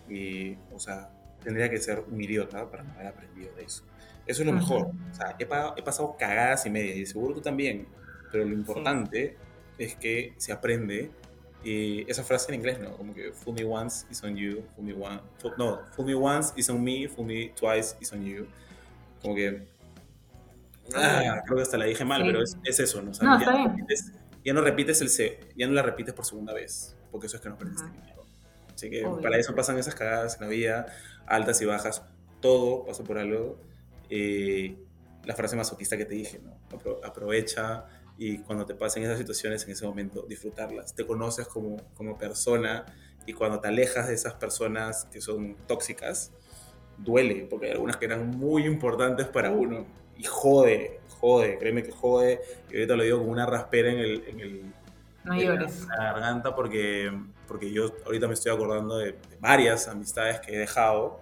Y, 0.10 0.58
o 0.74 0.80
sea, 0.80 1.10
tendría 1.44 1.70
que 1.70 1.78
ser 1.78 2.04
un 2.12 2.22
idiota 2.22 2.70
para 2.70 2.84
no 2.84 2.94
haber 2.94 3.08
aprendido 3.08 3.56
de 3.56 3.64
eso. 3.64 3.84
Eso 4.30 4.42
es 4.44 4.46
lo 4.46 4.54
mejor. 4.54 4.92
O 5.12 5.16
sea, 5.16 5.36
he, 5.40 5.46
pasado 5.82 6.16
cagadas 6.18 6.66
y 6.66 6.70
media 6.70 6.96
y 6.96 7.06
seguro 7.06 7.34
tú 7.34 7.42
también. 7.42 7.88
Pero 8.32 8.46
lo 8.46 8.54
importante 8.54 9.38
es 9.78 9.96
que 9.96 10.34
se 10.38 10.52
aprende 10.52 11.10
Y 11.64 12.10
esa 12.10 12.24
frase 12.24 12.54
en 12.54 12.60
inglés, 12.60 12.80
¿no? 12.80 12.96
Como 12.96 13.14
que 13.14 13.34
fool 13.34 13.56
me 13.56 13.66
once 13.66 14.06
is 14.10 14.24
on 14.24 14.36
you, 14.36 14.64
fool 14.76 14.86
me 14.86 14.94
one, 14.94 15.20
no, 15.58 15.82
fool 15.92 16.06
me 16.06 16.16
once 16.16 16.54
is 16.56 16.70
on 16.70 16.82
me, 16.82 17.08
fool 17.10 17.26
me 17.26 17.52
twice 17.60 17.98
is 18.00 18.14
on 18.14 18.24
you. 18.24 18.48
Como 19.22 19.36
que 19.36 19.68
ah, 20.96 21.42
creo 21.44 21.58
que 21.58 21.64
hasta 21.64 21.78
la 21.78 21.86
dije 21.86 22.06
mal, 22.06 22.22
pero 22.24 22.42
es, 22.42 22.56
es, 22.64 22.80
eso, 22.80 23.02
¿no? 23.02 23.12
O 23.12 23.24
no, 23.24 23.38
está 23.38 23.58
bien 23.58 23.88
ya 24.46 24.54
no 24.54 24.62
repites 24.62 25.02
el 25.02 25.10
C, 25.10 25.40
ya 25.58 25.68
no 25.68 25.74
la 25.74 25.82
repites 25.82 26.14
por 26.14 26.26
segunda 26.26 26.54
vez, 26.54 26.96
porque 27.12 27.28
eso 27.28 27.36
es 27.36 27.42
que 27.42 27.50
no 27.50 27.58
perdiste 27.58 27.90
dinero. 27.92 28.26
Así 28.74 28.90
que 28.90 29.06
para 29.22 29.38
eso 29.38 29.54
pasan 29.54 29.78
esas 29.78 29.96
cagadas 29.96 30.36
en 30.36 30.42
la 30.42 30.48
vida, 30.48 30.86
altas 31.26 31.62
y 31.62 31.66
bajas, 31.66 32.04
todo 32.40 32.86
pasa 32.86 33.04
por 33.04 33.18
algo. 33.18 33.60
Eh, 34.10 34.76
la 35.26 35.36
frase 35.36 35.56
masoquista 35.56 35.98
que 35.98 36.06
te 36.06 36.16
dije, 36.16 36.40
¿no? 36.40 36.58
aprovecha 37.04 37.86
y 38.18 38.40
cuando 38.40 38.66
te 38.66 38.76
pasen 38.76 39.04
esas 39.04 39.18
situaciones 39.18 39.64
en 39.66 39.72
ese 39.72 39.86
momento, 39.86 40.26
disfrutarlas. 40.28 40.94
Te 40.96 41.06
conoces 41.06 41.48
como, 41.48 41.78
como 41.96 42.18
persona 42.18 42.86
y 43.26 43.34
cuando 43.34 43.60
te 43.60 43.68
alejas 43.68 44.08
de 44.08 44.14
esas 44.14 44.34
personas 44.34 45.06
que 45.06 45.22
son 45.22 45.56
tóxicas, 45.68 46.32
duele, 46.98 47.48
porque 47.50 47.68
hay 47.68 47.72
algunas 47.74 47.98
que 47.98 48.06
eran 48.06 48.30
muy 48.32 48.66
importantes 48.66 49.28
para 49.28 49.52
uno 49.52 49.86
y 50.18 50.24
jode, 50.24 51.00
jode, 51.20 51.58
créeme 51.58 51.84
que 51.84 51.92
jode. 51.92 52.42
Y 52.70 52.76
ahorita 52.76 52.96
lo 52.96 53.04
digo 53.04 53.20
con 53.20 53.30
una 53.30 53.46
raspera 53.46 53.92
en 53.92 54.00
el, 54.00 54.24
en 54.28 54.40
el 54.40 54.74
no 55.24 55.36
llores. 55.36 55.88
la 55.88 56.12
garganta 56.12 56.56
porque, 56.56 57.12
porque 57.48 57.72
yo 57.72 57.94
ahorita 58.06 58.28
me 58.28 58.34
estoy 58.34 58.52
acordando 58.52 58.98
de, 58.98 59.16
varias 59.40 59.88
amistades 59.88 60.40
que 60.40 60.56
he 60.56 60.58
dejado, 60.58 61.22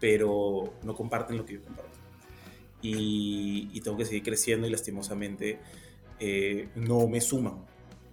pero 0.00 0.74
no 0.82 0.94
comparten 0.94 1.36
lo 1.36 1.44
que 1.44 1.54
yo 1.54 1.62
comparto. 1.62 1.98
Y, 2.82 3.70
y 3.72 3.80
tengo 3.80 3.96
que 3.96 4.04
seguir 4.04 4.22
creciendo 4.22 4.66
y 4.66 4.70
lastimosamente 4.70 5.58
eh, 6.20 6.68
no 6.74 7.08
me 7.08 7.20
suman 7.20 7.64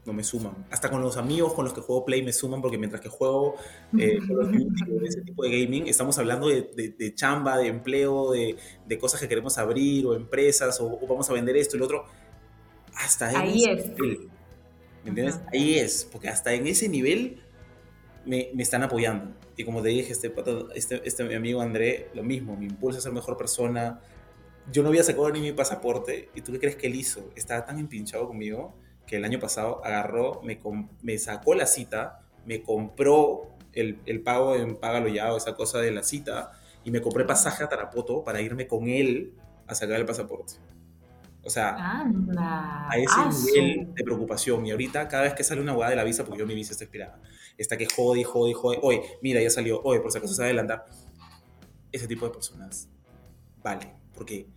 no 0.06 0.14
me 0.14 0.24
suman. 0.24 0.54
Hasta 0.70 0.90
con 0.90 1.02
los 1.02 1.18
amigos 1.18 1.54
con 1.54 1.66
los 1.66 1.74
que 1.74 1.82
juego 1.82 2.06
Play 2.06 2.24
me 2.24 2.34
suman 2.34 2.62
porque 2.62 2.78
mientras 2.78 3.02
que 3.02 3.10
juego 3.10 3.56
eh, 3.98 4.20
ese 5.04 5.22
tipo 5.22 5.44
de 5.44 5.64
gaming, 5.64 5.88
estamos 5.88 6.18
hablando 6.18 6.48
de, 6.50 7.14
chamba, 7.16 7.58
de 7.58 7.68
empleo, 7.68 8.32
de, 8.32 8.58
cosas 9.00 9.20
que 9.20 9.28
queremos 9.28 9.58
abrir 9.58 10.06
o 10.06 10.16
empresas 10.16 10.80
o, 10.82 11.00
vamos 11.08 11.30
a 11.30 11.34
vender 11.34 11.56
esto 11.58 11.76
y 11.76 11.80
lo 11.80 11.86
otro. 11.86 12.06
Hasta 12.96 13.28
ahí 13.40 13.64
es. 13.66 13.92
¿Me 15.04 15.10
entiendes? 15.10 15.40
Ahí 15.52 15.76
es, 15.76 16.08
porque 16.10 16.30
hasta 16.30 16.54
en 16.54 16.68
ese 16.68 16.88
nivel 16.88 17.43
me, 18.26 18.50
me 18.54 18.64
están 18.64 18.84
apoyando. 18.84 19.34
Y 19.58 19.64
como 19.64 19.82
te 19.82 19.90
dije, 19.90 20.12
este, 20.12 20.34
este, 20.76 21.02
este 21.08 21.24
mi 21.24 21.36
amigo 21.36 21.62
André, 21.62 22.10
lo 22.14 22.24
mismo, 22.24 22.56
me 22.56 22.66
impulsa 22.66 23.00
a 23.00 23.02
ser 23.02 23.12
mejor 23.12 23.38
persona. 23.38 24.02
Yo 24.72 24.84
no 24.84 24.90
había 24.90 25.04
sacado 25.04 25.30
ni 25.30 25.42
mi 25.42 25.52
pasaporte. 25.52 26.30
¿Y 26.36 26.42
tú 26.42 26.52
qué 26.54 26.60
crees 26.60 26.76
que 26.76 26.88
él 26.88 26.96
hizo? 26.96 27.30
Estaba 27.36 27.66
tan 27.66 27.80
empinchado 27.80 28.28
conmigo 28.28 28.76
que 29.06 29.18
el 29.18 29.26
año 29.26 29.40
pasado 29.40 29.84
agarró, 29.84 30.42
me, 30.44 30.60
me 31.02 31.18
sacó 31.18 31.56
la 31.56 31.66
cita, 31.66 32.22
me 32.46 32.64
compró 32.64 33.50
el, 33.74 34.00
el, 34.06 34.22
pago 34.22 34.56
en 34.56 34.78
Págalo 34.78 35.10
Ya 35.10 35.34
o 35.34 35.38
esa 35.38 35.56
cosa 35.56 35.80
de 35.80 35.92
la 35.92 36.04
cita 36.04 36.54
y 36.86 36.92
me 36.92 37.02
compré 37.02 37.26
pasaje 37.26 37.64
a 37.64 37.70
Tarapoto 37.70 38.24
para 38.24 38.42
irme 38.42 38.68
con 38.68 38.88
él 38.88 39.34
a 39.68 39.76
sacar 39.76 40.00
el 40.00 40.06
pasaporte. 40.06 40.54
O 41.46 41.50
sea, 41.50 41.76
a 41.78 42.98
ese 42.98 43.52
nivel 43.52 43.94
de 43.94 44.04
preocupación. 44.04 44.66
Y 44.66 44.72
ahorita, 44.72 45.10
cada 45.10 45.24
vez 45.24 45.34
que 45.34 45.44
sale 45.44 45.60
una 45.60 45.74
hueá 45.74 45.90
de 45.90 45.98
la 45.98 46.06
visa, 46.06 46.24
porque 46.24 46.40
yo 46.40 46.48
mi 46.48 46.56
visa 46.56 46.72
está 46.72 46.86
expirada, 46.86 47.20
está 47.58 47.78
que 47.78 47.88
jode, 47.88 48.24
jode, 48.24 48.54
jode. 48.54 48.80
Oye, 48.82 49.02
mira, 49.22 49.42
ya 49.42 49.50
salió. 49.50 49.82
Oye, 49.84 50.00
por 50.00 50.12
si 50.12 50.18
acaso 50.18 50.34
se 50.34 50.42
va 50.42 50.46
a 50.46 50.50
adelantar. 50.50 50.86
Ese 51.92 52.08
tipo 52.08 52.26
de 52.26 52.32
personas 52.32 52.90
vale, 53.64 53.94
porque 54.14 54.48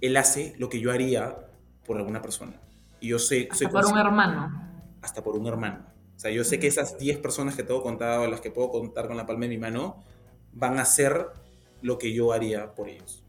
él 0.00 0.16
hace 0.16 0.54
lo 0.58 0.68
que 0.68 0.80
yo 0.80 0.90
haría 0.90 1.36
por 1.84 1.98
alguna 1.98 2.22
persona. 2.22 2.60
Y 3.00 3.08
yo 3.08 3.18
sé... 3.18 3.48
Hasta 3.50 3.68
por 3.68 3.86
un 3.86 3.98
hermano. 3.98 4.96
Hasta 5.02 5.22
por 5.22 5.36
un 5.36 5.46
hermano. 5.46 5.86
O 6.16 6.18
sea, 6.18 6.30
yo 6.30 6.44
sé 6.44 6.58
que 6.58 6.66
esas 6.66 6.98
10 6.98 7.18
personas 7.18 7.54
que 7.54 7.62
tengo 7.62 7.82
contado, 7.82 8.26
las 8.28 8.40
que 8.40 8.50
puedo 8.50 8.70
contar 8.70 9.06
con 9.06 9.16
la 9.16 9.26
palma 9.26 9.42
de 9.42 9.50
mi 9.50 9.58
mano, 9.58 10.02
van 10.52 10.78
a 10.78 10.82
hacer 10.82 11.26
lo 11.82 11.98
que 11.98 12.12
yo 12.14 12.32
haría 12.32 12.74
por 12.74 12.88
ellos. 12.88 13.22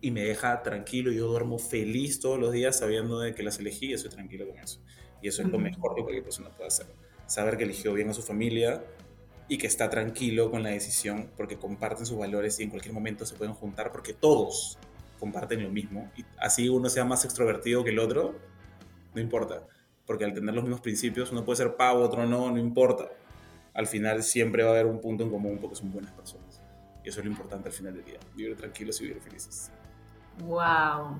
Y 0.00 0.10
me 0.10 0.22
deja 0.22 0.62
tranquilo, 0.62 1.12
yo 1.12 1.28
duermo 1.28 1.58
feliz 1.58 2.18
todos 2.18 2.38
los 2.38 2.50
días 2.50 2.78
sabiendo 2.78 3.20
de 3.20 3.34
que 3.34 3.44
las 3.44 3.60
elegí 3.60 3.90
y 3.90 3.92
estoy 3.92 4.10
tranquilo 4.10 4.48
con 4.48 4.58
eso. 4.58 4.82
Y 5.20 5.28
eso 5.28 5.42
es 5.42 5.48
lo 5.48 5.58
mejor 5.58 5.94
que 5.94 6.02
cualquier 6.02 6.24
persona 6.24 6.50
puede 6.50 6.66
hacer. 6.66 6.86
Saber 7.32 7.56
que 7.56 7.64
eligió 7.64 7.94
bien 7.94 8.10
a 8.10 8.12
su 8.12 8.20
familia 8.20 8.84
y 9.48 9.56
que 9.56 9.66
está 9.66 9.88
tranquilo 9.88 10.50
con 10.50 10.62
la 10.62 10.68
decisión 10.68 11.30
porque 11.34 11.56
comparten 11.56 12.04
sus 12.04 12.18
valores 12.18 12.60
y 12.60 12.64
en 12.64 12.68
cualquier 12.68 12.92
momento 12.92 13.24
se 13.24 13.34
pueden 13.34 13.54
juntar 13.54 13.90
porque 13.90 14.12
todos 14.12 14.76
comparten 15.18 15.62
lo 15.62 15.70
mismo. 15.70 16.10
Y 16.14 16.26
así 16.36 16.68
uno 16.68 16.90
sea 16.90 17.06
más 17.06 17.24
extrovertido 17.24 17.84
que 17.84 17.88
el 17.88 18.00
otro, 18.00 18.34
no 19.14 19.20
importa, 19.22 19.62
porque 20.04 20.26
al 20.26 20.34
tener 20.34 20.54
los 20.54 20.62
mismos 20.62 20.82
principios, 20.82 21.32
uno 21.32 21.42
puede 21.42 21.56
ser 21.56 21.74
pavo, 21.74 22.02
otro 22.02 22.26
no, 22.26 22.50
no 22.50 22.58
importa. 22.58 23.08
Al 23.72 23.86
final 23.86 24.22
siempre 24.22 24.62
va 24.62 24.68
a 24.68 24.72
haber 24.72 24.84
un 24.84 25.00
punto 25.00 25.24
en 25.24 25.30
común 25.30 25.56
porque 25.58 25.76
son 25.76 25.90
buenas 25.90 26.12
personas. 26.12 26.60
Y 27.02 27.08
eso 27.08 27.20
es 27.20 27.24
lo 27.24 27.30
importante 27.30 27.70
al 27.70 27.74
final 27.74 27.94
del 27.94 28.04
día, 28.04 28.18
vivir 28.36 28.58
tranquilos 28.58 29.00
y 29.00 29.04
vivir 29.04 29.22
felices. 29.22 29.72
¡Wow! 30.44 31.16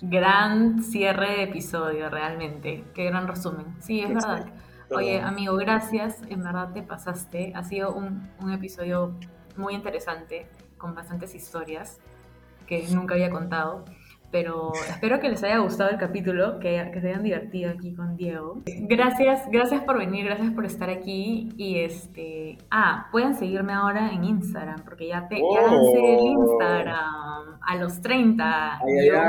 Gran 0.00 0.82
cierre 0.82 1.36
de 1.36 1.42
episodio, 1.42 2.08
realmente. 2.08 2.84
Qué 2.94 3.04
gran 3.04 3.28
resumen. 3.28 3.66
Sí, 3.80 4.00
es 4.00 4.08
verdad. 4.08 4.50
Oye, 4.94 5.20
amigo, 5.20 5.56
gracias. 5.56 6.20
En 6.28 6.42
verdad 6.42 6.72
te 6.72 6.82
pasaste. 6.82 7.52
Ha 7.54 7.64
sido 7.64 7.94
un, 7.94 8.28
un 8.40 8.52
episodio 8.52 9.14
muy 9.56 9.74
interesante, 9.74 10.46
con 10.78 10.94
bastantes 10.94 11.34
historias 11.34 12.00
que 12.66 12.86
nunca 12.90 13.14
había 13.14 13.30
contado. 13.30 13.84
Pero 14.30 14.72
espero 14.88 15.20
que 15.20 15.28
les 15.28 15.44
haya 15.44 15.58
gustado 15.58 15.90
el 15.90 15.98
capítulo, 15.98 16.58
que, 16.58 16.90
que, 16.90 17.00
se 17.02 17.10
hayan 17.10 17.22
divertido 17.22 17.70
aquí 17.70 17.94
con 17.94 18.16
Diego. 18.16 18.62
Gracias, 18.88 19.46
gracias 19.50 19.82
por 19.82 19.98
venir, 19.98 20.24
gracias 20.24 20.50
por 20.52 20.64
estar 20.64 20.88
aquí. 20.88 21.50
Y 21.58 21.80
este, 21.80 22.56
ah, 22.70 23.08
pueden 23.12 23.34
seguirme 23.34 23.74
ahora 23.74 24.10
en 24.10 24.24
Instagram, 24.24 24.84
porque 24.84 25.08
ya, 25.08 25.28
te, 25.28 25.36
ya 25.36 25.60
lancé 25.60 26.14
el 26.14 26.20
oh. 26.20 26.42
Instagram 26.44 27.58
a 27.60 27.76
los 27.76 28.00
30, 28.00 28.80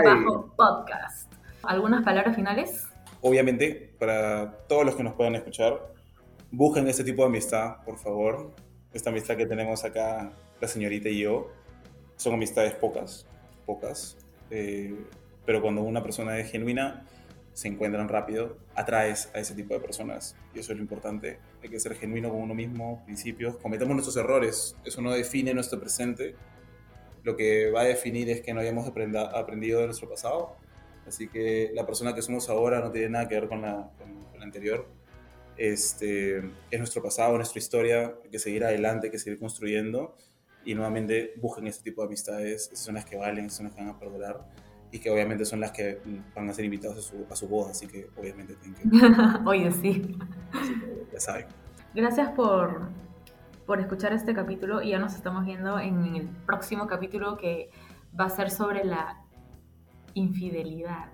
bajo 0.06 0.54
podcast. 0.56 1.34
¿Algunas 1.64 2.04
palabras 2.06 2.34
finales? 2.34 2.93
Obviamente, 3.24 3.96
para 3.98 4.68
todos 4.68 4.86
los 4.86 4.96
que 4.96 5.04
nos 5.04 5.14
puedan 5.14 5.34
escuchar, 5.34 5.94
busquen 6.52 6.88
ese 6.88 7.04
tipo 7.04 7.24
de 7.24 7.30
amistad, 7.30 7.78
por 7.86 7.98
favor. 7.98 8.52
Esta 8.94 9.10
amistad 9.10 9.38
que 9.38 9.48
tenemos 9.48 9.84
acá, 9.84 10.34
la 10.62 10.68
señorita 10.68 11.10
y 11.10 11.20
yo, 11.20 11.50
son 12.18 12.34
amistades 12.34 12.74
pocas, 12.76 13.26
pocas 13.66 14.18
eh, 14.52 14.94
pero 15.46 15.62
cuando 15.62 15.82
una 15.82 16.04
persona 16.04 16.38
es 16.38 16.52
genuina, 16.52 17.06
se 17.54 17.68
encuentran 17.70 18.08
rápido, 18.08 18.58
atraes 18.76 19.30
a 19.34 19.40
ese 19.40 19.56
tipo 19.56 19.74
de 19.74 19.80
personas. 19.80 20.36
Y 20.54 20.60
eso 20.60 20.74
es 20.74 20.78
lo 20.78 20.84
importante. 20.84 21.40
Hay 21.62 21.70
que 21.70 21.80
ser 21.80 21.96
genuino 21.96 22.30
con 22.30 22.40
uno 22.42 22.54
mismo, 22.54 23.04
principios. 23.06 23.58
Cometemos 23.58 23.96
nuestros 23.96 24.18
errores. 24.18 24.76
Eso 24.86 25.02
no 25.02 25.12
define 25.12 25.54
nuestro 25.54 25.80
presente. 25.80 26.36
Lo 27.24 27.36
que 27.36 27.72
va 27.72 27.82
a 27.82 27.86
definir 27.86 28.30
es 28.30 28.42
que 28.42 28.54
no 28.54 28.60
hayamos 28.60 28.88
aprendido 28.88 29.80
de 29.80 29.86
nuestro 29.86 30.10
pasado. 30.10 30.58
Así 31.08 31.28
que 31.28 31.72
la 31.74 31.86
persona 31.86 32.14
que 32.14 32.22
somos 32.22 32.50
ahora 32.50 32.80
no 32.80 32.92
tiene 32.92 33.10
nada 33.10 33.28
que 33.28 33.36
ver 33.36 33.48
con 33.48 33.62
la, 33.62 33.92
con, 33.98 34.40
la 34.40 34.44
anterior. 34.44 34.88
Este, 35.58 36.38
es 36.38 36.80
nuestro 36.80 37.04
pasado, 37.04 37.36
nuestra 37.36 37.60
historia. 37.60 38.16
Hay 38.24 38.30
que 38.30 38.40
seguir 38.40 38.64
adelante, 38.64 39.08
hay 39.08 39.12
que 39.12 39.20
seguir 39.20 39.40
construyendo 39.40 40.16
y 40.66 40.76
nuevamente 40.76 41.34
busquen 41.42 41.68
ese 41.68 41.84
tipo 41.84 42.02
de 42.02 42.08
amistades, 42.08 42.70
esas 42.72 42.80
son 42.80 42.96
las 42.96 43.06
que 43.06 43.18
valen, 43.18 43.46
esas 43.46 43.58
son 43.58 43.66
las 43.66 43.76
que 43.76 43.82
van 43.82 43.90
a 43.90 44.00
perdurar 44.00 44.46
y 44.92 45.00
que 45.00 45.10
obviamente 45.10 45.44
son 45.44 45.60
las 45.60 45.72
que 45.72 46.00
van 46.36 46.50
a 46.50 46.54
ser 46.54 46.66
invitados 46.66 46.98
a 47.00 47.02
su, 47.02 47.26
a 47.30 47.36
su 47.36 47.48
boda, 47.48 47.72
así 47.72 47.88
que 47.88 48.10
obviamente 48.16 48.56
tienen 48.56 48.80
que... 48.80 49.40
Oye, 49.50 49.72
sí. 49.72 50.16
ya 51.12 51.20
saben. 51.20 51.48
Gracias 51.96 52.30
por, 52.32 52.90
por 53.66 53.80
escuchar 53.80 54.14
este 54.14 54.34
capítulo 54.34 54.82
y 54.82 54.92
ya 54.92 55.00
nos 55.00 55.16
estamos 55.16 55.46
viendo 55.46 55.80
en 55.80 56.16
el 56.16 56.28
próximo 56.46 56.86
capítulo 56.88 57.38
que 57.38 57.72
va 58.18 58.26
a 58.26 58.30
ser 58.30 58.52
sobre 58.52 58.84
la 58.84 59.23
infidelidad. 60.14 61.06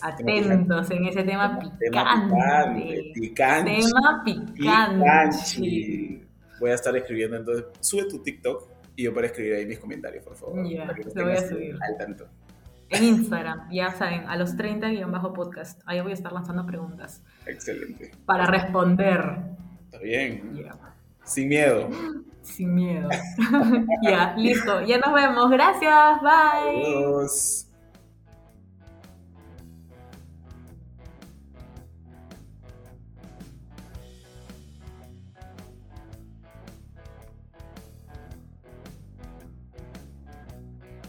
Atentos 0.00 0.90
en 0.90 1.06
ese 1.06 1.24
tema 1.24 1.58
picante. 1.58 1.90
Tema 1.90 2.74
picante. 3.14 3.78
Tema 3.80 4.22
picante 4.24 6.28
voy 6.60 6.70
a 6.70 6.74
estar 6.74 6.96
escribiendo. 6.96 7.36
Entonces, 7.36 7.66
sube 7.80 8.04
tu 8.08 8.22
TikTok 8.22 8.68
y 8.96 9.04
yo 9.04 9.14
para 9.14 9.26
escribir 9.26 9.54
ahí 9.54 9.66
mis 9.66 9.78
comentarios, 9.78 10.24
por 10.24 10.36
favor. 10.36 10.68
Ya, 10.68 10.86
lo 11.14 11.24
voy 11.24 11.32
a 11.32 11.48
subir. 11.48 11.78
Al 11.80 11.96
tanto. 11.96 12.26
En 12.90 13.04
Instagram, 13.04 13.68
ya 13.70 13.90
saben, 13.90 14.26
a 14.26 14.36
los 14.36 14.56
30-podcast. 14.56 15.82
Ahí 15.84 16.00
voy 16.00 16.12
a 16.12 16.14
estar 16.14 16.32
lanzando 16.32 16.64
preguntas. 16.64 17.22
Excelente. 17.46 18.12
Para 18.24 18.46
responder. 18.46 19.36
Está 19.84 19.98
bien. 19.98 20.66
Sin 21.22 21.48
miedo. 21.48 21.90
Sin 22.42 22.74
miedo. 22.74 23.10
ya, 24.02 24.34
listo. 24.36 24.80
Ya 24.86 24.98
nos 24.98 25.12
vemos. 25.12 25.50
Gracias. 25.50 26.20
Bye. 26.22 26.82
Adiós. 26.82 27.67